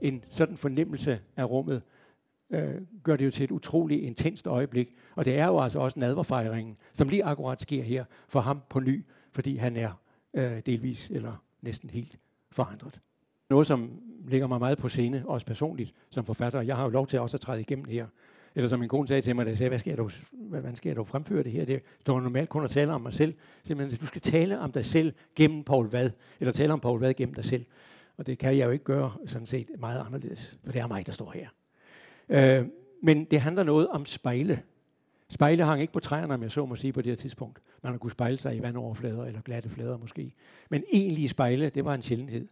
En 0.00 0.24
sådan 0.30 0.56
fornemmelse 0.56 1.20
af 1.36 1.44
rummet 1.44 1.82
øh, 2.50 2.74
gør 3.02 3.16
det 3.16 3.24
jo 3.24 3.30
til 3.30 3.44
et 3.44 3.50
utroligt 3.50 4.02
intenst 4.02 4.46
øjeblik. 4.46 4.94
Og 5.14 5.24
det 5.24 5.38
er 5.38 5.46
jo 5.46 5.60
altså 5.60 5.78
også 5.78 5.98
nadverfejringen, 6.00 6.76
som 6.92 7.08
lige 7.08 7.24
akkurat 7.24 7.60
sker 7.60 7.82
her 7.82 8.04
for 8.28 8.40
ham 8.40 8.62
på 8.68 8.80
ny, 8.80 9.04
fordi 9.32 9.56
han 9.56 9.76
er 9.76 9.92
øh, 10.34 10.60
delvis 10.66 11.10
eller 11.10 11.42
næsten 11.60 11.90
helt 11.90 12.18
forandret. 12.50 13.00
Noget, 13.50 13.66
som 13.66 13.90
ligger 14.24 14.46
mig 14.46 14.58
meget 14.58 14.78
på 14.78 14.88
scene, 14.88 15.24
også 15.26 15.46
personligt 15.46 15.94
som 16.10 16.24
forfatter. 16.24 16.60
Jeg 16.60 16.76
har 16.76 16.84
jo 16.84 16.90
lov 16.90 17.06
til 17.06 17.20
også 17.20 17.36
at 17.36 17.40
træde 17.40 17.60
igennem 17.60 17.84
her. 17.84 18.06
Eller 18.54 18.68
som 18.68 18.80
min 18.80 18.88
kone 18.88 19.08
sagde 19.08 19.22
til 19.22 19.36
mig, 19.36 19.46
da 19.46 19.50
jeg 19.50 19.58
sagde, 19.58 19.68
hvad 19.68 19.78
skal, 19.78 19.96
du, 19.96 20.10
hvad 20.32 20.76
skal 20.76 20.88
jeg 20.88 20.96
dog 20.96 21.08
fremføre 21.08 21.42
det 21.42 21.52
her? 21.52 21.64
Det 21.64 21.82
står 22.00 22.20
normalt 22.20 22.48
kun 22.48 22.64
at 22.64 22.70
tale 22.70 22.92
om 22.92 23.00
mig 23.00 23.12
selv. 23.12 23.34
Simpelthen, 23.64 24.00
du 24.00 24.06
skal 24.06 24.20
tale 24.20 24.58
om 24.58 24.72
dig 24.72 24.84
selv 24.84 25.12
gennem 25.36 25.64
Paul 25.64 25.90
Vad, 25.90 26.10
eller 26.40 26.52
tale 26.52 26.72
om 26.72 26.80
Paul 26.80 27.00
Vad 27.00 27.14
gennem 27.14 27.34
dig 27.34 27.44
selv. 27.44 27.64
Og 28.16 28.26
det 28.26 28.38
kan 28.38 28.56
jeg 28.56 28.66
jo 28.66 28.70
ikke 28.70 28.84
gøre 28.84 29.12
sådan 29.26 29.46
set 29.46 29.70
meget 29.78 30.04
anderledes, 30.06 30.58
for 30.64 30.72
det 30.72 30.80
er 30.80 30.86
mig, 30.86 31.06
der 31.06 31.12
står 31.12 31.30
her. 31.30 31.48
Øh, 32.28 32.66
men 33.02 33.24
det 33.24 33.40
handler 33.40 33.62
noget 33.62 33.88
om 33.88 34.06
spejle. 34.06 34.62
Spejle 35.28 35.64
hang 35.64 35.80
ikke 35.80 35.92
på 35.92 36.00
træerne, 36.00 36.34
om 36.34 36.42
jeg 36.42 36.50
så 36.50 36.66
må 36.66 36.76
sige, 36.76 36.92
på 36.92 37.02
det 37.02 37.10
her 37.10 37.16
tidspunkt. 37.16 37.58
Man 37.82 37.92
har 37.92 37.98
kunne 37.98 38.10
spejle 38.10 38.38
sig 38.38 38.56
i 38.56 38.62
vandoverflader 38.62 39.24
eller 39.24 39.40
glatte 39.40 39.68
flader 39.68 39.98
måske. 39.98 40.34
Men 40.70 40.84
egentlige 40.92 41.28
spejle, 41.28 41.70
det 41.70 41.84
var 41.84 41.94
en 41.94 42.02
sjældenhed. 42.02 42.48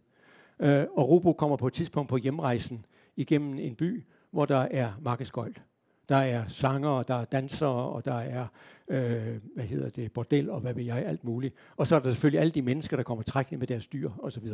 Øh, 0.61 0.87
og 0.97 1.09
Robo 1.09 1.33
kommer 1.33 1.57
på 1.57 1.67
et 1.67 1.73
tidspunkt 1.73 2.09
på 2.09 2.17
hjemrejsen 2.17 2.85
igennem 3.17 3.59
en 3.59 3.75
by, 3.75 4.05
hvor 4.31 4.45
der 4.47 4.69
er 4.71 4.93
markedsgøjt. 5.01 5.63
Der 6.11 6.17
er 6.17 6.49
sanger, 6.49 7.03
der 7.03 7.15
er 7.15 7.25
dansere, 7.25 7.91
og 7.91 8.05
der 8.05 8.15
er, 8.15 8.47
øh, 8.89 9.41
hvad 9.55 9.65
hedder 9.65 9.91
det, 9.91 10.13
bordel, 10.13 10.51
og 10.51 10.61
hvad 10.61 10.75
ved 10.75 10.85
jeg, 10.85 11.07
alt 11.07 11.25
muligt. 11.25 11.55
Og 11.77 11.87
så 11.87 11.97
er 11.97 12.01
der 12.01 12.11
selvfølgelig 12.11 12.41
alle 12.41 12.51
de 12.51 12.63
mennesker, 12.63 12.97
der 12.97 13.05
kommer 13.05 13.23
trækkende 13.23 13.59
med 13.59 13.67
deres 13.67 13.87
dyr, 13.87 14.11
osv. 14.19 14.49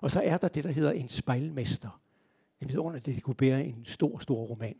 Og 0.00 0.10
så 0.10 0.20
er 0.24 0.36
der 0.36 0.48
det, 0.48 0.64
der 0.64 0.70
hedder 0.70 0.92
en 0.92 1.08
spejlmester. 1.08 2.00
Jeg 2.60 2.68
ved 2.68 2.78
under, 2.78 3.00
det 3.00 3.22
kunne 3.22 3.34
bære 3.34 3.64
en 3.64 3.84
stor, 3.84 4.18
stor 4.18 4.44
roman. 4.44 4.76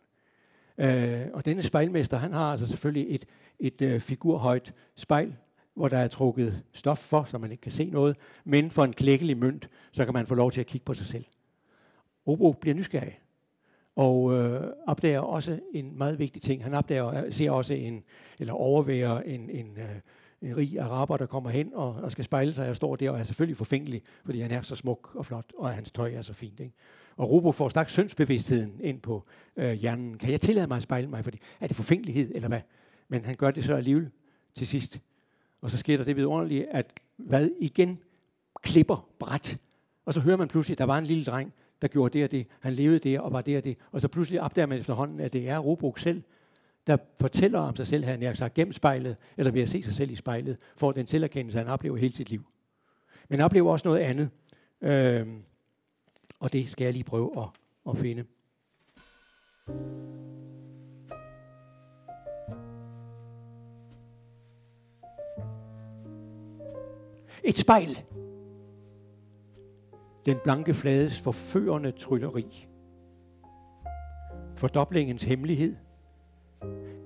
Øh, 0.78 1.26
og 1.32 1.44
denne 1.44 1.62
spejlmester, 1.62 2.16
han 2.16 2.32
har 2.32 2.50
altså 2.50 2.66
selvfølgelig 2.66 3.14
et, 3.14 3.24
et 3.60 3.82
øh, 3.82 4.00
figurhøjt 4.00 4.74
spejl, 4.96 5.36
hvor 5.74 5.88
der 5.88 5.98
er 5.98 6.08
trukket 6.08 6.62
stof 6.72 6.98
for, 6.98 7.24
så 7.24 7.38
man 7.38 7.50
ikke 7.50 7.60
kan 7.60 7.72
se 7.72 7.90
noget, 7.90 8.16
men 8.44 8.70
for 8.70 8.84
en 8.84 8.92
klækkelig 8.92 9.36
mønt, 9.36 9.68
så 9.92 10.04
kan 10.04 10.14
man 10.14 10.26
få 10.26 10.34
lov 10.34 10.52
til 10.52 10.60
at 10.60 10.66
kigge 10.66 10.84
på 10.84 10.94
sig 10.94 11.06
selv. 11.06 11.24
Obo 12.26 12.52
bliver 12.52 12.74
nysgerrig, 12.74 13.20
og 13.98 14.34
øh, 14.34 14.62
opdager 14.86 15.20
også 15.20 15.60
en 15.72 15.98
meget 15.98 16.18
vigtig 16.18 16.42
ting. 16.42 16.62
Han 16.62 16.74
opdager, 16.74 17.24
øh, 17.24 17.32
ser 17.32 17.50
også 17.50 17.74
en, 17.74 18.04
eller 18.38 18.52
overværer 18.52 19.20
en, 19.20 19.50
en, 19.50 19.78
øh, 19.78 20.50
en 20.50 20.56
rig 20.56 20.78
araber, 20.78 21.16
der 21.16 21.26
kommer 21.26 21.50
hen 21.50 21.70
og, 21.74 21.94
og 21.94 22.12
skal 22.12 22.24
spejle 22.24 22.54
sig 22.54 22.70
og 22.70 22.76
står 22.76 22.96
der 22.96 23.10
og 23.10 23.18
er 23.18 23.24
selvfølgelig 23.24 23.56
forfængelig, 23.56 24.02
fordi 24.24 24.40
han 24.40 24.50
er 24.50 24.62
så 24.62 24.76
smuk 24.76 25.10
og 25.14 25.26
flot, 25.26 25.52
og 25.58 25.70
hans 25.70 25.92
tøj 25.92 26.12
er 26.12 26.22
så 26.22 26.32
fint. 26.32 26.60
Ikke? 26.60 26.74
Og 27.16 27.30
Robo 27.30 27.52
får 27.52 27.68
straks 27.68 27.92
syndsbevidstheden 27.92 28.80
ind 28.82 29.00
på 29.00 29.24
øh, 29.56 29.72
hjernen. 29.72 30.18
Kan 30.18 30.30
jeg 30.30 30.40
tillade 30.40 30.66
mig 30.66 30.76
at 30.76 30.82
spejle 30.82 31.06
mig? 31.06 31.24
Fordi, 31.24 31.38
er 31.60 31.66
det 31.66 31.76
forfængelighed, 31.76 32.34
eller 32.34 32.48
hvad? 32.48 32.60
Men 33.08 33.24
han 33.24 33.34
gør 33.34 33.50
det 33.50 33.64
så 33.64 33.74
alligevel 33.74 34.10
til 34.54 34.66
sidst. 34.66 35.00
Og 35.60 35.70
så 35.70 35.76
sker 35.76 35.96
der 35.96 36.04
det 36.04 36.16
vidunderlige, 36.16 36.74
at 36.74 36.86
hvad 37.16 37.50
igen 37.60 37.98
klipper 38.62 39.08
bræt. 39.18 39.58
Og 40.04 40.14
så 40.14 40.20
hører 40.20 40.36
man 40.36 40.48
pludselig, 40.48 40.74
at 40.74 40.78
der 40.78 40.84
var 40.84 40.98
en 40.98 41.04
lille 41.04 41.24
dreng, 41.24 41.52
der 41.82 41.88
gjorde 41.88 42.18
det 42.18 42.24
og 42.24 42.30
det. 42.30 42.46
Han 42.60 42.72
levede 42.72 42.98
det 42.98 43.20
og 43.20 43.32
var 43.32 43.40
det 43.40 43.56
og 43.56 43.64
det. 43.64 43.76
Og 43.92 44.00
så 44.00 44.08
pludselig 44.08 44.40
opdager 44.40 44.66
man 44.66 44.78
efterhånden, 44.78 45.20
at 45.20 45.32
det 45.32 45.48
er 45.48 45.58
Robok 45.58 45.98
selv, 45.98 46.22
der 46.86 46.96
fortæller 47.20 47.58
om 47.58 47.76
sig 47.76 47.86
selv, 47.86 48.04
han 48.04 48.22
har 48.22 48.34
sagt 48.34 48.54
gennem 48.54 48.72
spejlet, 48.72 49.16
eller 49.36 49.52
ved 49.52 49.62
at 49.62 49.68
se 49.68 49.82
sig 49.82 49.94
selv 49.94 50.10
i 50.10 50.14
spejlet, 50.14 50.56
får 50.76 50.92
den 50.92 51.06
selverkendelse, 51.06 51.58
han 51.58 51.66
oplever 51.66 51.96
hele 51.96 52.14
sit 52.14 52.30
liv. 52.30 52.44
Men 53.28 53.40
oplever 53.40 53.72
også 53.72 53.88
noget 53.88 54.00
andet. 54.00 54.30
Øhm, 54.80 55.42
og 56.40 56.52
det 56.52 56.70
skal 56.70 56.84
jeg 56.84 56.92
lige 56.92 57.04
prøve 57.04 57.42
at, 57.42 57.48
at 57.90 57.98
finde. 57.98 58.24
Et 67.44 67.58
spejl. 67.58 67.98
Den 70.28 70.38
blanke 70.44 70.74
flades 70.74 71.20
forførende 71.20 71.90
trylleri. 71.90 72.66
Fordoblingens 74.56 75.24
hemmelighed. 75.24 75.76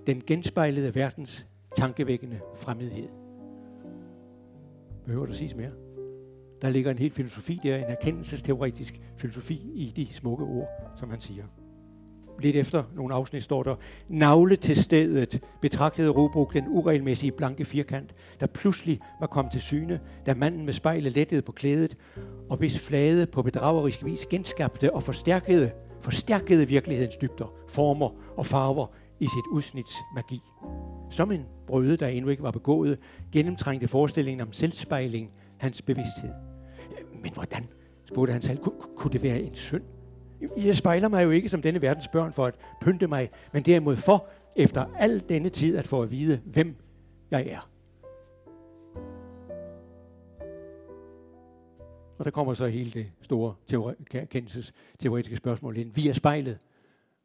Den 0.06 0.22
genspejlede 0.26 0.94
verdens 0.94 1.46
tankevækkende 1.76 2.40
fremmedhed. 2.56 3.08
Behøver 5.04 5.26
der 5.26 5.32
siges 5.32 5.54
mere? 5.54 5.70
Der 6.62 6.70
ligger 6.70 6.90
en 6.90 6.98
hel 6.98 7.10
filosofi 7.10 7.60
der, 7.62 7.76
en 7.76 7.84
erkendelsesteoretisk 7.84 9.00
filosofi 9.16 9.70
i 9.74 9.92
de 9.96 10.14
smukke 10.14 10.44
ord, 10.44 10.68
som 10.96 11.10
han 11.10 11.20
siger. 11.20 11.44
Lidt 12.40 12.56
efter 12.56 12.84
nogle 12.94 13.14
afsnit 13.14 13.42
står 13.42 13.62
der, 13.62 13.74
navle 14.08 14.56
til 14.56 14.76
stedet 14.76 15.40
betragtede 15.60 16.08
Robuk 16.08 16.54
den 16.54 16.64
uregelmæssige 16.68 17.32
blanke 17.32 17.64
firkant, 17.64 18.14
der 18.40 18.46
pludselig 18.46 19.00
var 19.20 19.26
kommet 19.26 19.52
til 19.52 19.60
syne, 19.60 20.00
da 20.26 20.34
manden 20.34 20.64
med 20.64 20.72
spejlet 20.72 21.12
lettede 21.12 21.42
på 21.42 21.52
klædet, 21.52 21.96
og 22.50 22.56
hvis 22.56 22.78
flade 22.78 23.26
på 23.26 23.42
bedragerisk 23.42 24.04
vis 24.04 24.26
genskabte 24.26 24.94
og 24.94 25.02
forstærkede, 25.02 25.70
forstærkede 26.00 26.68
virkelighedens 26.68 27.16
dybder, 27.16 27.52
former 27.68 28.10
og 28.36 28.46
farver 28.46 28.86
i 29.20 29.24
sit 29.24 29.46
udsnits 29.52 29.94
magi. 30.14 30.40
Som 31.10 31.32
en 31.32 31.44
brøde, 31.66 31.96
der 31.96 32.06
endnu 32.08 32.30
ikke 32.30 32.42
var 32.42 32.50
begået, 32.50 32.98
gennemtrængte 33.32 33.88
forestillingen 33.88 34.40
om 34.40 34.52
selvspejling 34.52 35.30
hans 35.56 35.82
bevidsthed. 35.82 36.30
Men 37.22 37.32
hvordan, 37.34 37.68
spurgte 38.04 38.32
han 38.32 38.42
selv, 38.42 38.58
kunne, 38.58 38.74
kunne 38.96 39.12
det 39.12 39.22
være 39.22 39.40
en 39.40 39.54
synd? 39.54 39.82
Jeg 40.56 40.76
spejler 40.76 41.08
mig 41.08 41.24
jo 41.24 41.30
ikke 41.30 41.48
som 41.48 41.62
denne 41.62 41.82
verdens 41.82 42.08
børn 42.08 42.32
for 42.32 42.46
at 42.46 42.54
pynte 42.80 43.06
mig, 43.06 43.30
men 43.52 43.62
derimod 43.62 43.96
for, 43.96 44.26
efter 44.56 44.84
al 44.98 45.22
denne 45.28 45.48
tid, 45.48 45.76
at 45.76 45.86
få 45.86 46.02
at 46.02 46.10
vide, 46.10 46.40
hvem 46.44 46.76
jeg 47.30 47.46
er. 47.46 47.68
Og 52.18 52.24
der 52.24 52.30
kommer 52.30 52.54
så 52.54 52.66
hele 52.66 52.90
det 52.90 53.06
store 53.22 53.54
kendelses 54.26 54.72
teoretiske 54.98 55.36
spørgsmål 55.36 55.76
ind. 55.76 55.94
Vi 55.94 56.08
er 56.08 56.12
spejlet. 56.12 56.58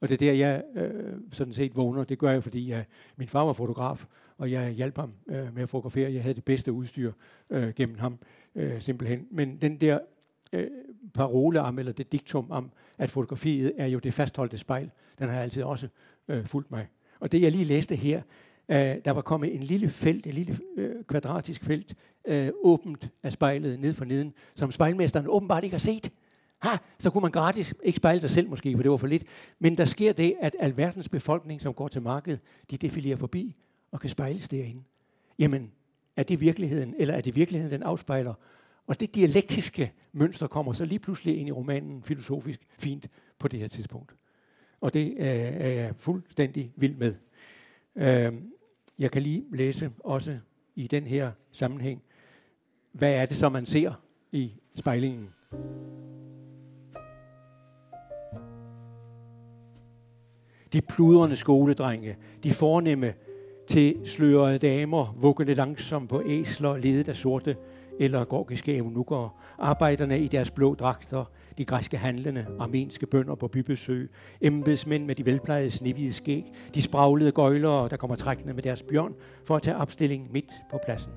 Og 0.01 0.09
det 0.09 0.15
er 0.15 0.17
der, 0.17 0.33
jeg 0.33 0.63
øh, 0.75 1.13
sådan 1.31 1.53
set 1.53 1.75
vågner. 1.75 2.03
Det 2.03 2.19
gør 2.19 2.31
jeg, 2.31 2.43
fordi 2.43 2.69
jeg, 2.69 2.85
min 3.15 3.27
far 3.27 3.43
var 3.43 3.53
fotograf, 3.53 4.05
og 4.37 4.51
jeg 4.51 4.69
hjalp 4.69 4.95
ham 4.95 5.13
øh, 5.27 5.55
med 5.55 5.63
at 5.63 5.69
fotografere. 5.69 6.13
Jeg 6.13 6.21
havde 6.21 6.35
det 6.35 6.43
bedste 6.43 6.71
udstyr 6.71 7.11
øh, 7.49 7.73
gennem 7.73 7.97
ham, 7.97 8.19
øh, 8.55 8.81
simpelthen. 8.81 9.27
Men 9.31 9.57
den 9.57 9.81
der 9.81 9.99
øh, 10.53 10.67
parole 11.13 11.61
om, 11.61 11.79
eller 11.79 11.91
det 11.91 12.11
diktum 12.11 12.51
om, 12.51 12.71
at 12.97 13.11
fotografiet 13.11 13.73
er 13.77 13.87
jo 13.87 13.99
det 13.99 14.13
fastholdte 14.13 14.57
spejl, 14.57 14.89
den 15.19 15.29
har 15.29 15.41
altid 15.41 15.63
også 15.63 15.87
øh, 16.27 16.45
fulgt 16.45 16.71
mig. 16.71 16.87
Og 17.19 17.31
det, 17.31 17.41
jeg 17.41 17.51
lige 17.51 17.65
læste 17.65 17.95
her, 17.95 18.21
øh, 18.69 18.77
der 18.77 19.11
var 19.11 19.21
kommet 19.21 19.55
en 19.55 19.63
lille 19.63 19.89
felt, 19.89 20.27
en 20.27 20.33
lille 20.33 20.59
øh, 20.77 21.03
kvadratisk 21.03 21.63
felt, 21.63 21.95
øh, 22.27 22.49
åbent 22.63 23.09
af 23.23 23.31
spejlet 23.31 23.79
ned 23.79 23.93
for 23.93 24.05
neden, 24.05 24.33
som 24.55 24.71
spejlmesteren 24.71 25.25
åbenbart 25.27 25.63
ikke 25.63 25.73
har 25.73 25.79
set. 25.79 26.11
Ha, 26.59 26.77
så 26.99 27.09
kunne 27.09 27.21
man 27.21 27.31
gratis 27.31 27.73
ikke 27.83 27.97
spejle 27.97 28.21
sig 28.21 28.29
selv 28.29 28.49
måske, 28.49 28.75
for 28.75 28.81
det 28.81 28.91
var 28.91 28.97
for 28.97 29.07
lidt. 29.07 29.23
Men 29.59 29.77
der 29.77 29.85
sker 29.85 30.13
det, 30.13 30.35
at 30.41 30.55
alverdens 30.59 31.09
befolkning, 31.09 31.61
som 31.61 31.73
går 31.73 31.87
til 31.87 32.01
markedet, 32.01 32.39
de 32.71 32.77
defilerer 32.77 33.17
forbi 33.17 33.55
og 33.91 33.99
kan 33.99 34.09
spejles 34.09 34.47
derinde. 34.47 34.83
Jamen, 35.39 35.71
er 36.15 36.23
det 36.23 36.41
virkeligheden, 36.41 36.95
eller 36.97 37.13
er 37.13 37.21
det 37.21 37.35
virkeligheden, 37.35 37.73
den 37.73 37.83
afspejler? 37.83 38.33
Og 38.87 38.99
det 38.99 39.15
dialektiske 39.15 39.91
mønster 40.11 40.47
kommer 40.47 40.73
så 40.73 40.85
lige 40.85 40.99
pludselig 40.99 41.37
ind 41.37 41.47
i 41.47 41.51
romanen 41.51 42.03
filosofisk 42.03 42.59
fint 42.79 43.07
på 43.39 43.47
det 43.47 43.59
her 43.59 43.67
tidspunkt. 43.67 44.15
Og 44.81 44.93
det 44.93 45.15
er 45.17 45.67
jeg 45.67 45.95
fuldstændig 45.95 46.71
vild 46.75 46.95
med. 46.95 47.15
Øhm, 47.95 48.53
jeg 48.99 49.11
kan 49.11 49.21
lige 49.21 49.45
læse 49.51 49.91
også 49.99 50.39
i 50.75 50.87
den 50.87 51.07
her 51.07 51.31
sammenhæng, 51.51 52.01
hvad 52.91 53.13
er 53.13 53.25
det 53.25 53.37
så, 53.37 53.49
man 53.49 53.65
ser 53.65 53.93
i 54.31 54.53
spejlingen? 54.75 55.29
De 60.73 60.81
pludrende 60.81 61.35
skoledrenge, 61.35 62.17
de 62.43 62.53
fornemme 62.53 63.13
til 63.67 64.01
slørede 64.05 64.57
damer, 64.57 65.15
vuggende 65.17 65.53
langsomt 65.53 66.09
på 66.09 66.23
æsler, 66.25 66.77
ledet 66.77 67.09
af 67.09 67.15
sorte 67.15 67.55
eller 67.99 68.25
gorgiske 68.25 68.77
eunukker, 68.77 69.37
arbejderne 69.59 70.19
i 70.19 70.27
deres 70.27 70.51
blå 70.51 70.75
dragter, 70.75 71.25
de 71.57 71.65
græske 71.65 71.97
handlende, 71.97 72.45
armenske 72.59 73.05
bønder 73.05 73.35
på 73.35 73.47
bybesøg, 73.47 74.11
embedsmænd 74.41 75.05
med 75.05 75.15
de 75.15 75.25
velplejede 75.25 75.71
snevide 75.71 76.13
skæg, 76.13 76.53
de 76.75 76.81
spraglede 76.81 77.31
gøjlere, 77.31 77.89
der 77.89 77.97
kommer 77.97 78.15
trækkende 78.15 78.53
med 78.53 78.63
deres 78.63 78.83
bjørn 78.83 79.13
for 79.45 79.55
at 79.55 79.61
tage 79.61 79.77
opstilling 79.77 80.31
midt 80.31 80.51
på 80.71 80.79
pladsen. 80.85 81.11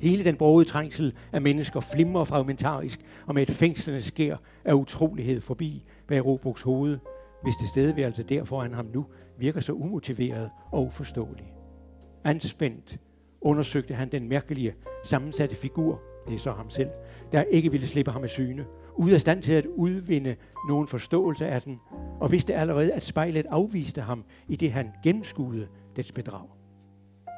Hele 0.00 0.24
den 0.24 0.36
brogede 0.36 0.68
trængsel 0.68 1.14
af 1.32 1.42
mennesker 1.42 1.80
flimrer 1.80 2.24
fragmentarisk 2.24 3.00
og 3.26 3.34
med 3.34 3.42
et 3.42 3.50
fængslende 3.50 4.02
skær 4.02 4.36
af 4.64 4.72
utrolighed 4.72 5.40
forbi 5.40 5.84
bag 6.06 6.26
Robruks 6.26 6.62
hoved, 6.62 6.98
hvis 7.42 7.54
det 7.60 7.68
stedværelse 7.68 8.22
der 8.22 8.44
foran 8.44 8.74
ham 8.74 8.86
nu 8.94 9.06
virker 9.38 9.60
så 9.60 9.72
umotiveret 9.72 10.50
og 10.72 10.82
uforståelig. 10.82 11.52
Anspændt 12.24 12.98
undersøgte 13.40 13.94
han 13.94 14.08
den 14.08 14.28
mærkelige, 14.28 14.74
sammensatte 15.04 15.56
figur, 15.56 16.02
det 16.28 16.34
er 16.34 16.38
så 16.38 16.52
ham 16.52 16.70
selv, 16.70 16.88
der 17.32 17.42
ikke 17.42 17.70
ville 17.70 17.86
slippe 17.86 18.10
ham 18.10 18.22
af 18.22 18.28
syne, 18.28 18.64
ude 18.94 19.14
af 19.14 19.20
stand 19.20 19.42
til 19.42 19.52
at 19.52 19.66
udvinde 19.66 20.36
nogen 20.68 20.86
forståelse 20.86 21.46
af 21.46 21.62
den, 21.62 21.80
og 22.20 22.32
vidste 22.32 22.54
allerede, 22.54 22.92
at 22.92 23.02
spejlet 23.02 23.46
afviste 23.50 24.00
ham 24.00 24.24
i 24.48 24.56
det, 24.56 24.72
han 24.72 24.90
gennemskuede 25.04 25.66
dets 25.96 26.12
bedrag. 26.12 26.46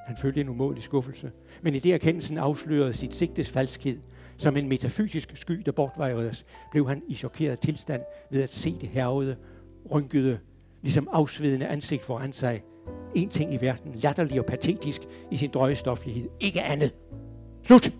Han 0.07 0.16
følte 0.16 0.41
en 0.41 0.49
umådelig 0.49 0.84
skuffelse, 0.84 1.30
men 1.62 1.74
i 1.74 1.78
det 1.78 1.95
erkendelsen 1.95 2.39
afslørede 2.39 2.93
sit 2.93 3.14
sigtes 3.14 3.51
falskhed, 3.51 3.99
som 4.36 4.57
en 4.57 4.68
metafysisk 4.68 5.36
sky, 5.36 5.62
der 5.66 5.72
bortvejredes, 5.72 6.47
blev 6.70 6.89
han 6.89 7.03
i 7.09 7.14
chokeret 7.14 7.59
tilstand 7.59 8.03
ved 8.30 8.43
at 8.43 8.53
se 8.53 8.78
det 8.80 8.89
hervede, 8.89 9.36
rynkede, 9.91 10.39
ligesom 10.82 11.09
afsvedende 11.12 11.66
ansigt 11.66 12.05
foran 12.05 12.32
sig. 12.32 12.62
En 13.14 13.28
ting 13.28 13.55
i 13.55 13.57
verden, 13.61 13.95
latterlig 13.95 14.41
og 14.41 14.47
patetisk 14.47 15.01
i 15.30 15.36
sin 15.36 15.51
drøjestoflighed. 15.51 16.28
Ikke 16.41 16.62
andet. 16.62 16.95
Slut! 17.62 17.93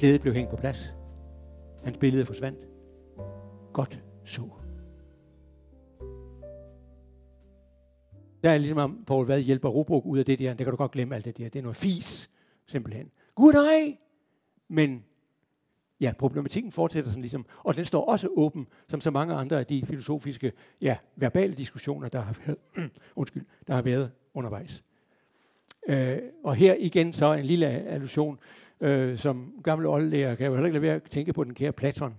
Klædet 0.00 0.20
blev 0.20 0.34
hængt 0.34 0.50
på 0.50 0.56
plads. 0.56 0.94
Hans 1.84 1.98
billede 1.98 2.26
forsvandt. 2.26 2.58
Godt 3.72 4.02
så. 4.24 4.42
Der 8.42 8.50
er 8.50 8.58
ligesom 8.58 8.78
om, 8.78 9.04
Paul 9.06 9.26
Vad 9.26 9.40
hjælper 9.40 9.68
Robok 9.68 10.06
ud 10.06 10.18
af 10.18 10.24
det 10.24 10.38
der. 10.38 10.48
Det 10.48 10.58
kan 10.58 10.70
du 10.70 10.76
godt 10.76 10.92
glemme 10.92 11.14
alt 11.14 11.24
det 11.24 11.38
der. 11.38 11.48
Det 11.48 11.58
er 11.58 11.62
noget 11.62 11.76
fis, 11.76 12.30
simpelthen. 12.66 13.10
Gud 13.34 13.52
nej! 13.52 13.98
Men 14.68 15.04
ja, 16.00 16.12
problematikken 16.18 16.72
fortsætter 16.72 17.10
sådan 17.10 17.22
ligesom, 17.22 17.46
og 17.58 17.76
den 17.76 17.84
står 17.84 18.04
også 18.04 18.28
åben, 18.36 18.66
som 18.88 19.00
så 19.00 19.10
mange 19.10 19.34
andre 19.34 19.58
af 19.58 19.66
de 19.66 19.86
filosofiske, 19.86 20.52
ja, 20.80 20.96
verbale 21.16 21.54
diskussioner, 21.54 22.08
der 22.08 22.20
har 22.20 22.36
været, 22.46 22.58
undskyld, 23.16 23.44
der 23.66 23.74
har 23.74 23.82
været 23.82 24.10
undervejs. 24.34 24.84
Øh, 25.88 26.18
og 26.44 26.54
her 26.54 26.74
igen 26.78 27.12
så 27.12 27.32
en 27.32 27.44
lille 27.44 27.66
allusion 27.66 28.38
øh, 28.80 29.18
som 29.18 29.54
gammel 29.64 29.86
oldlærer 29.86 30.34
kan 30.34 30.44
jeg 30.44 30.50
jo 30.50 30.54
heller 30.54 30.66
ikke 30.66 30.74
lade 30.74 30.82
være 30.82 30.94
at 30.94 31.02
tænke 31.02 31.32
på 31.32 31.44
den 31.44 31.54
kære 31.54 31.72
Platon 31.72 32.14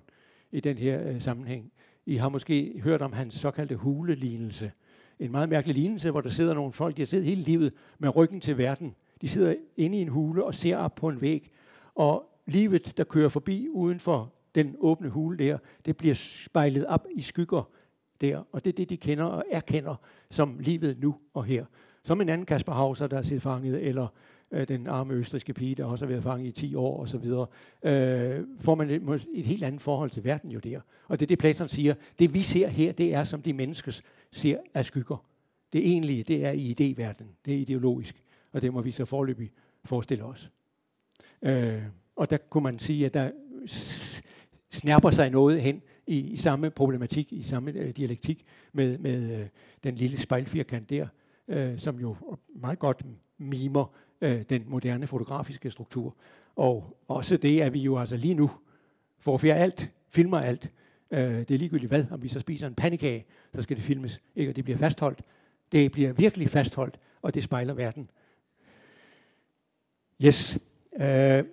i 0.51 0.59
den 0.59 0.78
her 0.78 1.09
øh, 1.09 1.22
sammenhæng. 1.22 1.72
I 2.05 2.16
har 2.16 2.30
måske 2.30 2.82
hørt 2.84 3.01
om 3.01 3.14
hans 3.14 3.36
såkaldte 3.36 3.76
hulelignelse. 3.76 4.72
En 5.20 5.32
meget 5.32 5.49
mærkelig 5.49 5.76
lignelse, 5.76 6.12
hvor 6.12 6.22
der 6.22 6.30
sidder 6.30 6.53
nogle 6.53 6.74
folk, 6.74 6.97
de 6.97 7.01
har 7.01 7.05
siddet 7.05 7.26
hele 7.26 7.41
livet 7.41 7.74
med 7.99 8.16
ryggen 8.16 8.41
til 8.41 8.57
verden. 8.57 8.95
De 9.22 9.28
sidder 9.28 9.55
inde 9.78 9.97
i 9.97 10.01
en 10.01 10.07
hule 10.07 10.43
og 10.43 10.55
ser 10.55 10.78
op 10.78 10.95
på 10.95 11.09
en 11.09 11.22
væg. 11.22 11.51
Og 11.95 12.26
livet, 12.45 12.97
der 12.97 13.03
kører 13.03 13.30
forbi 13.30 13.68
uden 13.70 13.99
for 13.99 14.34
den 14.55 14.76
åbne 14.80 15.09
hule 15.09 15.38
der, 15.38 15.57
det 15.86 15.97
bliver 15.97 16.16
spejlet 16.16 16.86
op 16.86 17.07
i 17.16 17.22
skygger 17.22 17.70
der. 18.22 18.43
Og 18.51 18.66
det 18.66 18.70
er 18.72 18.76
det, 18.76 18.89
de 18.89 18.97
kender 18.97 19.24
og 19.24 19.43
erkender 19.51 19.95
som 20.30 20.59
livet 20.59 20.99
nu 20.99 21.16
og 21.34 21.45
her. 21.45 21.66
Som 22.03 22.22
en 22.22 22.30
anden 22.30 22.45
Kasper 22.45 22.74
Hauser, 22.74 23.07
der 23.07 23.18
er 23.18 23.22
siddet 23.22 23.43
fanget, 23.43 23.88
eller 23.88 24.07
øh, 24.52 24.68
den 24.68 24.88
arme 24.88 25.14
østriske 25.14 25.54
pige, 25.54 25.76
der 25.76 25.86
også 25.86 26.06
har 26.06 26.10
været 26.10 26.24
fanget 26.24 26.47
i 26.47 26.52
10 26.52 26.76
år 26.76 27.02
osv., 27.02 27.26
øh, 27.89 28.45
får 28.60 28.76
man 28.76 28.89
et, 28.89 29.28
et 29.34 29.45
helt 29.45 29.64
andet 29.64 29.82
forhold 29.82 30.10
til 30.10 30.24
verden 30.24 30.52
jo 30.52 30.60
der. 30.60 30.80
Og 31.08 31.20
det 31.20 31.26
er 31.26 31.28
det, 31.28 31.39
Platon 31.39 31.70
siger. 31.70 31.93
Det 32.20 32.34
vi 32.34 32.41
ser 32.41 32.68
her, 32.68 32.91
det 32.91 33.14
er 33.14 33.24
som 33.24 33.41
de 33.41 33.54
menneskes 33.54 34.04
ser 34.32 34.58
af 34.74 34.86
skygger. 34.86 35.26
Det 35.74 35.88
egentlige, 35.88 36.24
det 36.24 36.45
er 36.45 36.52
i 36.52 36.72
idéverdenen. 36.72 37.41
Det 37.45 37.54
er 37.54 37.58
ideologisk. 37.58 38.24
Og 38.52 38.62
det 38.62 38.74
må 38.74 38.82
vi 38.82 38.91
så 38.91 39.06
forløbig 39.06 39.52
forestille 39.86 40.24
os. 40.24 40.52
Øh, 41.41 41.82
og 42.16 42.30
der 42.30 42.38
kunne 42.38 42.64
man 42.64 42.80
sige, 42.80 43.06
at 43.06 43.14
der 43.14 43.32
snærper 44.72 45.12
sig 45.12 45.30
noget 45.30 45.62
hen 45.62 45.82
i, 46.08 46.20
i 46.20 46.36
samme 46.36 46.70
problematik, 46.70 47.34
i 47.34 47.43
samme 47.43 47.72
øh, 47.72 47.89
dialektik 47.89 48.45
med, 48.74 48.97
med 48.97 49.39
øh, 49.39 49.47
den 49.84 49.95
lille 49.95 50.18
spejlfirkant 50.18 50.89
der, 50.89 51.08
øh, 51.47 51.78
som 51.80 51.99
jo 51.99 52.16
meget 52.56 52.80
godt 52.80 53.06
mimer 53.38 53.93
øh, 54.22 54.41
den 54.49 54.63
moderne 54.67 55.07
fotografiske 55.07 55.72
struktur. 55.72 56.15
Og 56.55 56.97
også 57.07 57.38
det, 57.38 57.61
at 57.61 57.74
vi 57.74 57.80
jo 57.80 57.97
altså 57.97 58.17
lige 58.17 58.34
nu 58.34 58.51
fotograferer 59.19 59.55
alt, 59.55 59.91
filmer 60.09 60.39
alt. 60.39 60.72
Øh, 61.11 61.19
det 61.19 61.51
er 61.51 61.57
ligegyldigt 61.57 61.89
hvad, 61.89 62.05
om 62.11 62.24
vi 62.24 62.28
så 62.28 62.39
spiser 62.39 62.67
en 62.67 62.76
pandekage, 62.76 63.26
så 63.53 63.61
skal 63.61 63.78
det 63.78 63.84
filmes, 63.84 64.22
ikke? 64.36 64.51
og 64.51 64.55
det 64.55 64.63
bliver 64.63 64.78
fastholdt. 64.78 65.22
Det 65.72 65.91
bliver 65.91 66.13
virkelig 66.13 66.49
fastholdt, 66.49 66.99
og 67.22 67.34
det 67.34 67.43
spejler 67.43 67.74
verden. 67.74 68.09
Yes. 70.26 70.57
Øh, 70.95 71.43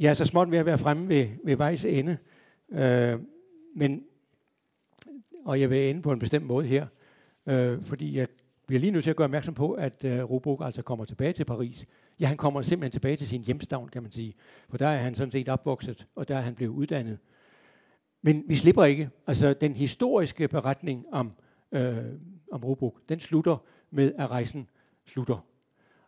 jeg 0.00 0.10
er 0.10 0.14
så 0.14 0.24
småt 0.24 0.50
ved 0.50 0.58
at 0.58 0.66
være 0.66 0.78
fremme 0.78 1.08
ved, 1.08 1.28
ved 1.44 1.56
vejs 1.56 1.84
ende. 1.84 2.16
Øh, 2.72 3.20
men, 3.74 4.04
og 5.44 5.60
jeg 5.60 5.70
vil 5.70 5.90
ende 5.90 6.02
på 6.02 6.12
en 6.12 6.18
bestemt 6.18 6.46
måde 6.46 6.66
her, 6.66 6.86
øh, 7.46 7.84
fordi 7.84 8.16
jeg 8.16 8.28
bliver 8.66 8.80
lige 8.80 8.90
nødt 8.90 9.04
til 9.04 9.10
at 9.10 9.16
gøre 9.16 9.24
opmærksom 9.24 9.54
på, 9.54 9.72
at 9.72 10.04
øh, 10.04 10.30
Robok 10.30 10.62
altså 10.64 10.82
kommer 10.82 11.04
tilbage 11.04 11.32
til 11.32 11.44
Paris 11.44 11.86
Ja, 12.20 12.26
han 12.26 12.36
kommer 12.36 12.62
simpelthen 12.62 12.92
tilbage 12.92 13.16
til 13.16 13.28
sin 13.28 13.42
hjemstavn, 13.42 13.88
kan 13.88 14.02
man 14.02 14.12
sige. 14.12 14.34
For 14.68 14.76
der 14.78 14.86
er 14.86 14.98
han 14.98 15.14
sådan 15.14 15.30
set 15.30 15.48
opvokset, 15.48 16.06
og 16.14 16.28
der 16.28 16.36
er 16.36 16.40
han 16.40 16.54
blevet 16.54 16.72
uddannet. 16.72 17.18
Men 18.22 18.44
vi 18.46 18.54
slipper 18.54 18.84
ikke. 18.84 19.10
Altså, 19.26 19.54
den 19.54 19.74
historiske 19.74 20.48
beretning 20.48 21.06
om, 21.12 21.32
øh, 21.72 21.96
om 22.52 22.64
Robuk, 22.64 23.00
den 23.08 23.20
slutter 23.20 23.56
med, 23.90 24.12
at 24.18 24.30
rejsen 24.30 24.68
slutter. 25.04 25.46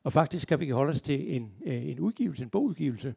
Og 0.03 0.13
faktisk 0.13 0.49
kan 0.49 0.61
vi 0.61 0.71
holde 0.71 0.91
os 0.91 1.03
til 1.03 1.37
en, 1.37 1.53
øh, 1.67 1.89
en 1.89 2.01
udgivelse, 2.01 2.43
en 2.43 2.51
bogudgivelse. 2.51 3.15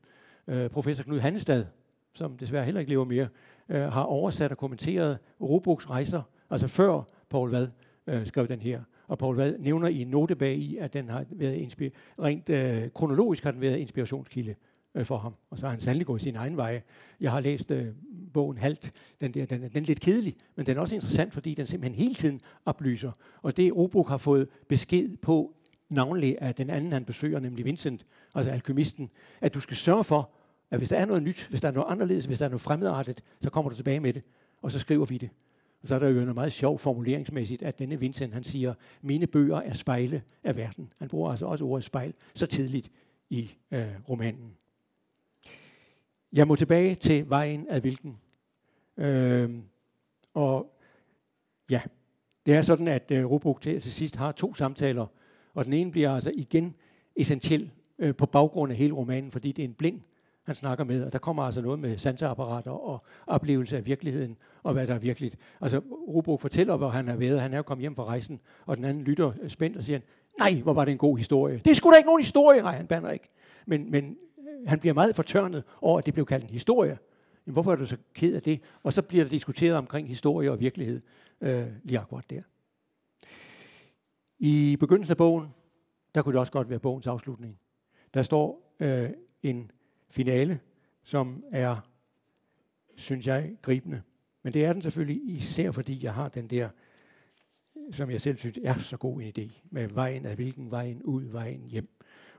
Øh, 0.48 0.70
professor 0.70 1.04
Knud 1.04 1.20
Hannestad, 1.20 1.66
som 2.14 2.38
desværre 2.38 2.66
heller 2.66 2.80
ikke 2.80 2.92
lever 2.92 3.06
mere, 3.06 3.28
øh, 3.70 3.82
har 3.82 4.04
oversat 4.04 4.52
og 4.52 4.58
kommenteret 4.58 5.18
Robuks 5.42 5.90
rejser, 5.90 6.22
altså 6.50 6.68
før 6.68 7.04
Paul 7.30 7.50
Vad 7.50 7.68
øh, 8.08 8.28
skrev 8.28 8.48
den 8.48 8.62
her. 8.62 8.82
Og 9.12 9.18
Paul 9.18 9.36
Vad 9.36 9.58
nævner 9.60 9.88
i 9.88 10.02
en 10.02 10.08
note 10.08 10.36
bag 10.36 10.58
i, 10.58 10.78
at 10.78 10.94
den 10.94 11.10
har 11.10 11.26
været 11.30 11.78
rent 12.20 12.50
øh, 12.50 12.90
kronologisk 12.94 13.44
har 13.44 13.52
den 13.52 13.62
været 13.62 13.78
inspirationskilde 13.78 14.56
øh, 14.96 15.06
for 15.06 15.18
ham. 15.18 15.34
Og 15.50 15.58
så 15.60 15.66
har 15.66 15.72
han 15.72 15.80
sandelig 15.80 16.08
gået 16.08 16.22
sin 16.22 16.36
egen 16.36 16.58
vej. 16.58 16.82
Jeg 17.22 17.32
har 17.32 17.40
læst 17.40 17.72
øh, 17.72 17.86
bogen 18.34 18.58
Halt. 18.58 18.92
Den, 19.22 19.34
der, 19.34 19.46
den, 19.46 19.62
den 19.62 19.84
er 19.84 19.88
lidt 19.88 20.00
kedelig, 20.00 20.36
men 20.56 20.66
den 20.66 20.78
er 20.78 20.82
også 20.82 20.96
interessant, 20.96 21.34
fordi 21.34 21.54
den 21.54 21.68
simpelthen 21.68 22.04
hele 22.04 22.16
tiden 22.16 22.42
oplyser. 22.66 23.12
Og 23.42 23.58
det 23.58 23.72
Obruk 23.72 24.08
har 24.08 24.18
fået 24.18 24.48
besked 24.68 25.18
på, 25.18 25.56
navnlig 25.90 26.38
af 26.42 26.56
den 26.56 26.70
anden, 26.70 26.94
han 26.94 27.06
besøger, 27.06 27.40
nemlig 27.40 27.66
Vincent, 27.66 28.06
altså 28.36 28.52
alkymisten, 28.52 29.10
at 29.42 29.54
du 29.54 29.60
skal 29.60 29.78
sørge 29.78 30.04
for, 30.04 30.30
at 30.70 30.78
hvis 30.78 30.90
der 30.90 30.98
er 30.98 31.06
noget 31.06 31.24
nyt, 31.24 31.48
hvis 31.50 31.62
der 31.62 31.68
er 31.68 31.72
noget 31.72 31.92
anderledes, 31.92 32.26
hvis 32.26 32.38
der 32.38 32.46
er 32.46 32.50
noget 32.50 32.62
fremmedartet, 32.62 33.24
så 33.42 33.50
kommer 33.50 33.70
du 33.70 33.76
tilbage 33.76 34.00
med 34.00 34.14
det, 34.14 34.24
og 34.62 34.72
så 34.72 34.80
skriver 34.80 35.06
vi 35.06 35.18
det. 35.18 35.30
Og 35.82 35.88
så 35.88 35.96
er 35.96 36.00
der 36.00 36.08
jo 36.08 36.20
noget 36.20 36.36
meget 36.36 36.52
sjov 36.52 36.80
formuleringsmæssigt, 36.80 37.64
at 37.64 37.80
denne 37.80 38.00
Vincent, 38.00 38.34
han 38.34 38.44
siger, 38.44 38.74
mine 39.02 39.28
bøger 39.28 39.58
er 39.58 39.74
spejle 39.74 40.24
af 40.44 40.58
verden. 40.58 40.94
Han 40.98 41.08
bruger 41.08 41.30
altså 41.30 41.46
også 41.46 41.66
ordet 41.66 41.84
spejl 41.84 42.14
så 42.34 42.46
tidligt 42.46 42.92
i 43.30 43.52
øh, 43.72 43.88
romanen. 44.10 44.58
Jeg 46.34 46.48
må 46.48 46.56
tilbage 46.56 46.96
til 46.96 47.30
vejen 47.30 47.68
af 47.68 47.82
hvilken. 47.82 48.18
Øh, 48.98 49.50
og 50.34 50.80
ja, 51.70 51.82
det 52.46 52.54
er 52.54 52.62
sådan, 52.62 52.88
at 52.88 53.12
øh, 53.12 53.26
Robuk 53.26 53.62
til, 53.62 53.82
til 53.82 53.92
sidst 53.92 54.16
har 54.16 54.32
to 54.32 54.54
samtaler, 54.54 55.06
og 55.54 55.66
den 55.66 55.74
ene 55.74 55.92
bliver 55.92 56.12
altså 56.12 56.32
igen 56.36 56.76
essentiel 57.16 57.72
øh, 58.00 58.16
på 58.16 58.26
baggrund 58.26 58.72
af 58.72 58.78
hele 58.78 58.94
romanen, 58.94 59.32
fordi 59.32 59.52
det 59.52 59.64
er 59.64 59.68
en 59.68 59.74
blind 59.74 60.02
han 60.52 60.56
snakker 60.56 60.84
med, 60.84 61.04
og 61.04 61.14
der 61.14 61.20
kommer 61.20 61.44
altså 61.44 61.62
noget 61.62 61.80
med 61.80 61.98
sanseapparater 61.98 62.72
og 62.72 63.04
oplevelse 63.28 63.78
af 63.78 63.86
virkeligheden, 63.86 64.38
og 64.64 64.74
hvad 64.74 64.88
der 64.88 64.94
er 64.94 65.00
virkeligt. 65.00 65.38
Altså, 65.62 65.82
Robro 66.08 66.38
fortæller, 66.38 66.78
hvor 66.78 66.90
han 66.90 67.08
har 67.08 67.16
været. 67.16 67.42
Han 67.42 67.54
er 67.54 67.62
kommet 67.62 67.82
hjem 67.82 67.96
fra 67.96 68.04
rejsen, 68.04 68.40
og 68.66 68.78
den 68.78 68.86
anden 68.86 69.04
lytter 69.04 69.32
spændt 69.48 69.78
og 69.78 69.84
siger, 69.84 70.00
nej, 70.40 70.54
hvor 70.64 70.74
var 70.74 70.86
det 70.86 70.92
en 70.92 70.98
god 70.98 71.18
historie. 71.18 71.62
Det 71.66 71.72
er 71.72 71.76
sgu 71.76 71.92
da 71.92 71.98
ikke 71.98 72.08
nogen 72.08 72.22
historie. 72.22 72.62
Nej, 72.62 72.76
han 72.76 72.88
bander 72.88 73.12
ikke. 73.12 73.30
Men, 73.66 73.92
men 73.92 74.18
øh, 74.40 74.70
han 74.70 74.80
bliver 74.80 74.94
meget 74.94 75.16
fortørnet 75.16 75.64
over, 75.82 75.98
at 76.00 76.06
det 76.06 76.14
blev 76.14 76.26
kaldt 76.26 76.44
en 76.44 76.50
historie. 76.50 76.98
Men 77.46 77.54
hvorfor 77.54 77.72
er 77.72 77.76
du 77.76 77.86
så 77.86 77.98
ked 78.14 78.36
af 78.36 78.42
det? 78.42 78.62
Og 78.84 78.94
så 78.94 79.02
bliver 79.02 79.24
der 79.24 79.30
diskuteret 79.30 79.78
omkring 79.78 80.08
historie 80.08 80.52
og 80.52 80.60
virkelighed 80.60 81.02
øh, 81.42 81.68
lige 81.84 82.00
akkurat 82.00 82.30
der. 82.30 82.42
I 84.40 84.78
begyndelsen 84.80 85.12
af 85.12 85.18
bogen, 85.18 85.48
der 86.16 86.22
kunne 86.22 86.34
det 86.34 86.40
også 86.40 86.52
godt 86.52 86.70
være 86.70 86.80
bogens 86.80 87.08
afslutning. 87.08 87.60
Der 88.14 88.22
står 88.22 88.76
øh, 88.80 89.10
en 89.44 89.72
finale, 90.12 90.60
som 91.04 91.44
er, 91.52 91.88
synes 92.96 93.28
jeg, 93.28 93.58
gribende. 93.62 94.02
Men 94.44 94.54
det 94.54 94.66
er 94.66 94.74
den 94.74 94.82
selvfølgelig 94.82 95.22
især, 95.36 95.72
fordi 95.72 96.04
jeg 96.04 96.14
har 96.14 96.30
den 96.30 96.48
der, 96.48 96.70
som 97.92 98.12
jeg 98.12 98.22
selv 98.22 98.38
synes 98.38 98.60
er 98.64 98.78
så 98.80 98.98
god 98.98 99.22
en 99.22 99.34
idé, 99.38 99.62
med 99.70 99.88
vejen 99.88 100.26
af 100.26 100.36
hvilken 100.36 100.72
vejen 100.72 101.04
ud, 101.04 101.24
vejen 101.24 101.62
hjem. 101.68 101.90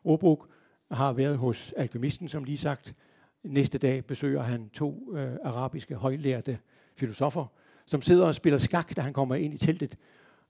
Robrug 0.04 0.46
har 0.90 1.12
været 1.12 1.38
hos 1.38 1.74
alkemisten, 1.76 2.28
som 2.28 2.44
lige 2.44 2.58
sagt. 2.58 2.94
Næste 3.42 3.78
dag 3.78 4.04
besøger 4.04 4.42
han 4.42 4.68
to 4.68 5.16
øh, 5.16 5.36
arabiske 5.44 5.94
højlærte 5.94 6.58
filosofer, 6.96 7.46
som 7.86 8.02
sidder 8.02 8.26
og 8.26 8.34
spiller 8.34 8.58
skak, 8.58 8.96
da 8.96 9.00
han 9.00 9.12
kommer 9.12 9.34
ind 9.34 9.54
i 9.54 9.58
teltet. 9.58 9.96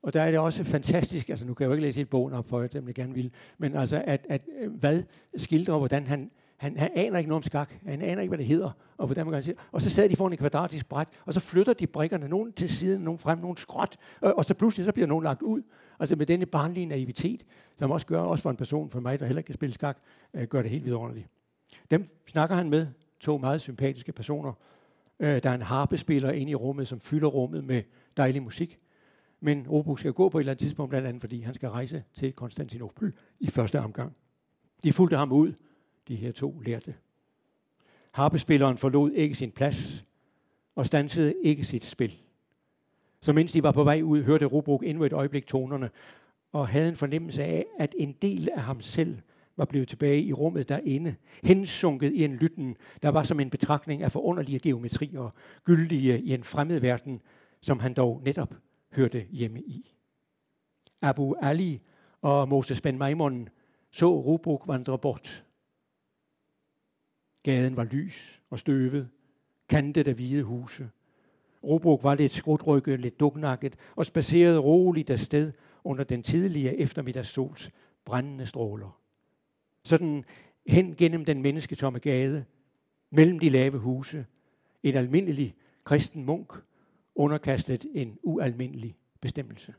Og 0.03 0.13
der 0.13 0.23
er 0.23 0.31
det 0.31 0.41
også 0.41 0.65
fantastisk, 0.65 1.29
altså 1.29 1.47
nu 1.47 1.55
kan 1.55 1.65
jeg 1.65 1.69
jo 1.69 1.73
ikke 1.73 1.83
læse 1.83 1.97
hele 1.97 2.09
bogen 2.09 2.33
op 2.33 2.49
for 2.49 2.61
jer, 2.61 2.69
dem 2.69 2.87
jeg 2.87 2.95
gerne 2.95 3.15
vil, 3.15 3.33
men 3.59 3.77
altså 3.77 4.03
at, 4.07 4.27
at 4.29 4.43
øh, 4.61 4.73
hvad 4.73 5.03
skildrer, 5.37 5.79
hvordan 5.79 6.07
han, 6.07 6.31
han, 6.63 6.77
han 6.77 6.91
aner 6.95 7.19
ikke 7.19 7.29
noget 7.29 7.39
om 7.39 7.43
skak, 7.43 7.75
han 7.87 8.03
aner 8.03 8.23
ikke, 8.23 8.31
hvad 8.31 8.39
det 8.39 8.47
hedder, 8.47 8.71
og 8.97 9.07
hvordan 9.07 9.27
man 9.27 9.33
kan 9.33 9.43
sige. 9.43 9.57
Og 9.73 9.83
så 9.83 9.91
sad 9.91 10.09
de 10.09 10.17
foran 10.17 10.33
en 10.33 10.39
kvadratisk 10.39 10.89
bræt, 10.89 11.09
og 11.25 11.35
så 11.35 11.41
flytter 11.41 11.73
de 11.73 11.87
brikkerne, 11.87 12.29
nogen 12.29 12.53
til 12.53 12.69
siden, 12.69 13.03
nogen 13.03 13.19
frem, 13.19 13.39
nogen 13.39 13.57
skråt, 13.57 13.97
og, 14.21 14.39
og 14.39 14.45
så 14.45 14.55
pludselig 14.55 14.85
så 14.85 14.93
bliver 14.93 15.07
nogen 15.07 15.25
lagt 15.25 15.43
ud. 15.43 15.63
Altså 15.99 16.17
med 16.17 16.27
denne 16.27 16.47
barnlige 16.47 16.87
naivitet, 16.87 17.45
som 17.77 17.91
også 17.91 18.07
gør, 18.07 18.21
også 18.21 18.43
for 18.43 18.51
en 18.51 18.57
person, 18.57 18.91
for 18.91 19.01
mig, 19.01 19.21
der 19.21 19.27
heller 19.27 19.39
ikke 19.39 19.47
kan 19.47 19.55
spille 19.55 19.75
skak, 19.75 19.99
øh, 20.35 20.45
gør 20.45 20.63
det 20.63 20.71
helt 20.71 20.85
vidunderligt. 20.85 21.29
Dem 21.91 22.09
snakker 22.27 22.57
han 22.57 22.71
med, 22.71 22.87
to 23.21 23.39
meget 23.39 23.61
sympatiske 23.61 24.13
personer. 24.13 24.53
Øh, 25.21 25.43
der 25.43 25.51
er 25.51 25.55
en 25.55 25.63
harpespiller 25.63 26.31
inde 26.31 26.53
i 26.53 26.55
rummet, 26.55 26.89
som 26.89 27.01
fylder 27.01 27.29
rummet 27.29 27.65
med 27.65 27.83
dejlig 28.17 28.43
musik. 28.43 28.79
Men 29.41 29.67
Obo 29.69 29.97
skal 29.97 30.13
gå 30.13 30.29
på 30.29 30.39
et 30.39 30.43
eller 30.43 30.53
andet 30.53 30.63
tidspunkt, 30.63 30.91
blandt 30.91 31.09
andet 31.09 31.21
fordi 31.21 31.41
han 31.41 31.55
skal 31.55 31.69
rejse 31.69 32.03
til 32.15 32.33
Konstantinopel 32.33 33.13
i 33.41 33.51
første 33.51 33.81
omgang. 33.81 34.17
De 34.85 34.93
fulgte 34.93 35.17
ham 35.17 35.33
ud, 35.33 35.53
de 36.09 36.17
her 36.17 36.33
to 36.33 36.61
lærte. 36.61 36.95
Harpespilleren 38.13 38.79
forlod 38.79 39.13
ikke 39.13 39.35
sin 39.35 39.51
plads 39.51 40.05
og 40.77 40.87
stansede 40.87 41.35
ikke 41.43 41.65
sit 41.65 41.85
spil. 41.85 42.17
Så 43.21 43.33
mens 43.33 43.53
de 43.53 43.63
var 43.63 43.73
på 43.73 43.85
vej 43.85 44.03
ud, 44.03 44.23
hørte 44.23 44.47
Rubruk 44.47 44.83
endnu 44.85 45.05
et 45.05 45.13
øjeblik 45.13 45.47
tonerne 45.47 45.91
og 46.53 46.69
havde 46.69 46.89
en 46.89 46.97
fornemmelse 46.97 47.45
af, 47.45 47.67
at 47.79 47.95
en 47.99 48.13
del 48.13 48.49
af 48.49 48.63
ham 48.63 48.81
selv 48.81 49.19
var 49.57 49.65
blevet 49.65 49.89
tilbage 49.89 50.23
i 50.23 50.33
rummet 50.33 50.69
derinde, 50.69 51.15
hensunket 51.43 52.13
i 52.13 52.25
en 52.25 52.37
lytten, 52.37 52.77
der 53.03 53.09
var 53.09 53.23
som 53.23 53.41
en 53.41 53.51
betragtning 53.51 54.03
af 54.03 54.13
forunderlige 54.13 54.59
geometrier, 54.59 55.35
gyldige 55.65 56.21
i 56.21 56.35
en 56.35 56.45
fremmed 56.45 56.81
verden, 56.81 57.21
som 57.61 57.79
han 57.79 57.95
dog 57.95 58.23
netop 58.25 58.55
hørte 58.93 59.27
hjemme 59.31 59.61
i. 59.61 59.95
Abu 61.03 61.35
Ali 61.41 61.81
og 62.23 62.49
Moses 62.49 62.81
Ben 62.81 62.99
Maimon 62.99 63.49
så 63.91 64.21
Rubruk 64.21 64.63
vandre 64.67 64.99
bort. 64.99 65.45
Gaden 67.43 67.77
var 67.77 67.85
lys 67.85 68.41
og 68.51 68.59
støvet, 68.59 69.09
kantet 69.69 70.09
af 70.09 70.15
hvide 70.15 70.43
huse. 70.43 70.91
Robruk 71.65 72.03
var 72.05 72.15
lidt 72.15 72.33
skrutrykket, 72.33 73.01
lidt 73.01 73.21
duknakket 73.21 73.77
og 73.97 74.07
spacerede 74.07 74.59
roligt 74.59 75.11
afsted 75.11 75.53
under 75.85 76.05
den 76.05 76.23
tidlige 76.23 76.79
eftermiddagssols 76.79 77.71
brændende 78.05 78.47
stråler. 78.47 78.99
Sådan 79.85 80.25
hen 80.67 80.95
gennem 80.95 81.25
den 81.25 81.43
mennesketomme 81.43 81.99
gade, 81.99 82.45
mellem 83.11 83.39
de 83.39 83.49
lave 83.49 83.79
huse, 83.79 84.27
en 84.83 84.95
almindelig 84.95 85.55
kristen 85.85 86.25
munk 86.25 86.53
underkastet 87.15 87.87
en 87.95 88.19
ualmindelig 88.23 88.97
bestemmelse. 89.21 89.75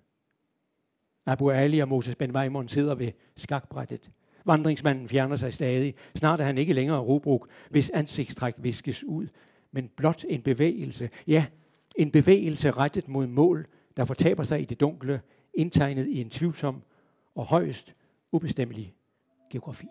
Abu 1.26 1.50
Ali 1.50 1.80
og 1.80 1.88
Moses 1.88 2.16
Ben 2.16 2.32
Maimon 2.32 2.68
sidder 2.68 2.96
ved 2.96 3.12
skakbrættet. 3.36 4.12
Vandringsmanden 4.46 5.10
fjerner 5.10 5.36
sig 5.36 5.54
stadig. 5.54 5.96
Snart 6.16 6.42
er 6.42 6.44
han 6.44 6.58
ikke 6.58 6.74
længere 6.74 7.00
Rubruk, 7.00 7.48
hvis 7.70 7.90
ansigtstræk 7.90 8.54
viskes 8.58 9.04
ud, 9.04 9.28
men 9.72 9.90
blot 9.98 10.26
en 10.30 10.42
bevægelse. 10.42 11.10
Ja, 11.28 11.46
en 11.96 12.12
bevægelse 12.12 12.72
rettet 12.72 13.08
mod 13.08 13.28
mål, 13.28 13.66
der 13.98 14.06
fortaber 14.06 14.44
sig 14.44 14.62
i 14.62 14.66
det 14.66 14.80
dunkle, 14.80 15.22
indtegnet 15.54 16.08
i 16.08 16.22
en 16.22 16.30
tvivlsom 16.30 16.82
og 17.36 17.46
højst 17.46 17.94
ubestemmelig 18.32 18.94
geografi. 19.52 19.88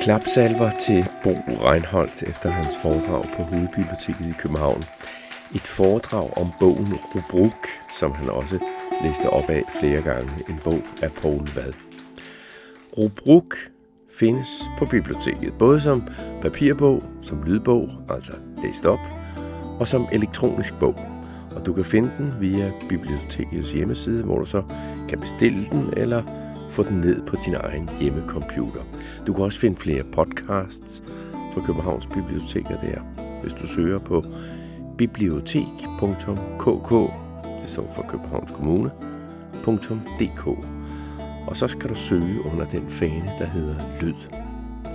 Klapsalver 0.00 0.70
til 0.70 1.04
Bo 1.24 1.30
Reinholdt 1.30 2.22
efter 2.22 2.50
hans 2.50 2.76
foredrag 2.82 3.24
på 3.36 3.42
Hovedbiblioteket 3.42 4.26
i 4.26 4.38
København. 4.38 4.84
Et 5.54 5.66
foredrag 5.78 6.36
om 6.36 6.48
bogen 6.60 6.94
Rubruk, 6.94 7.66
som 7.98 8.12
han 8.12 8.28
også 8.28 8.58
læste 9.04 9.30
op 9.30 9.50
af 9.50 9.62
flere 9.80 10.02
gange. 10.02 10.30
En 10.48 10.60
bog 10.64 10.82
af 11.02 11.12
Paul 11.12 11.48
Vad. 11.54 11.72
Rubruk 12.98 13.54
findes 14.10 14.62
på 14.78 14.84
biblioteket, 14.84 15.52
både 15.58 15.80
som 15.80 16.02
papirbog, 16.42 17.02
som 17.22 17.42
lydbog, 17.42 17.88
altså 18.10 18.32
læst 18.62 18.86
op, 18.86 18.98
og 19.80 19.88
som 19.88 20.06
elektronisk 20.12 20.74
bog. 20.80 20.94
Og 21.56 21.66
du 21.66 21.72
kan 21.72 21.84
finde 21.84 22.10
den 22.18 22.34
via 22.40 22.72
bibliotekets 22.88 23.72
hjemmeside, 23.72 24.22
hvor 24.22 24.38
du 24.38 24.44
så 24.44 24.62
kan 25.08 25.20
bestille 25.20 25.66
den 25.66 25.94
eller 25.96 26.22
få 26.68 26.82
den 26.82 26.96
ned 26.96 27.22
på 27.26 27.36
din 27.46 27.54
egen 27.54 27.90
hjemmecomputer. 28.00 28.80
Du 29.26 29.32
kan 29.32 29.44
også 29.44 29.60
finde 29.60 29.76
flere 29.76 30.04
podcasts 30.04 31.02
fra 31.54 31.60
Københavns 31.66 32.06
Biblioteker 32.06 32.80
der, 32.80 33.00
hvis 33.42 33.54
du 33.54 33.66
søger 33.66 33.98
på 33.98 34.24
bibliotek.kk, 34.98 36.92
det 37.62 37.70
står 37.70 37.92
for 37.94 38.04
Københavns 38.08 38.50
Kommune, 38.50 38.90
.dk. 40.20 40.46
Og 41.46 41.56
så 41.56 41.68
skal 41.68 41.90
du 41.90 41.94
søge 41.94 42.46
under 42.52 42.64
den 42.64 42.88
fane, 42.88 43.32
der 43.38 43.44
hedder 43.44 43.76
Lyd. 44.00 44.14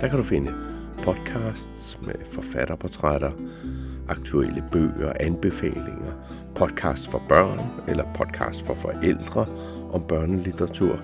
Der 0.00 0.08
kan 0.08 0.18
du 0.18 0.24
finde 0.24 0.54
podcasts 1.02 1.98
med 2.02 2.14
forfatterportrætter, 2.30 3.30
aktuelle 4.08 4.64
bøger, 4.72 5.12
anbefalinger, 5.20 6.12
podcast 6.54 7.08
for 7.08 7.22
børn 7.28 7.60
eller 7.88 8.04
podcast 8.14 8.62
for 8.62 8.74
forældre 8.74 9.46
om 9.92 10.02
børnelitteratur, 10.08 10.98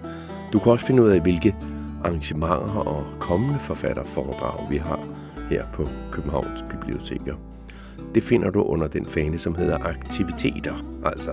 du 0.55 0.59
kan 0.59 0.73
også 0.73 0.87
finde 0.87 1.03
ud 1.03 1.09
af, 1.09 1.21
hvilke 1.21 1.57
arrangementer 2.05 2.87
og 2.87 3.05
kommende 3.21 3.59
forfatterforedrag 3.59 4.71
vi 4.71 4.77
har 4.77 5.07
her 5.51 5.65
på 5.73 5.89
Københavns 6.13 6.65
Biblioteker. 6.71 7.54
Det 8.15 8.23
finder 8.23 8.51
du 8.51 8.63
under 8.63 8.87
den 8.87 9.07
fane, 9.07 9.39
som 9.39 9.55
hedder 9.55 9.79
aktiviteter, 9.79 11.01
altså 11.05 11.31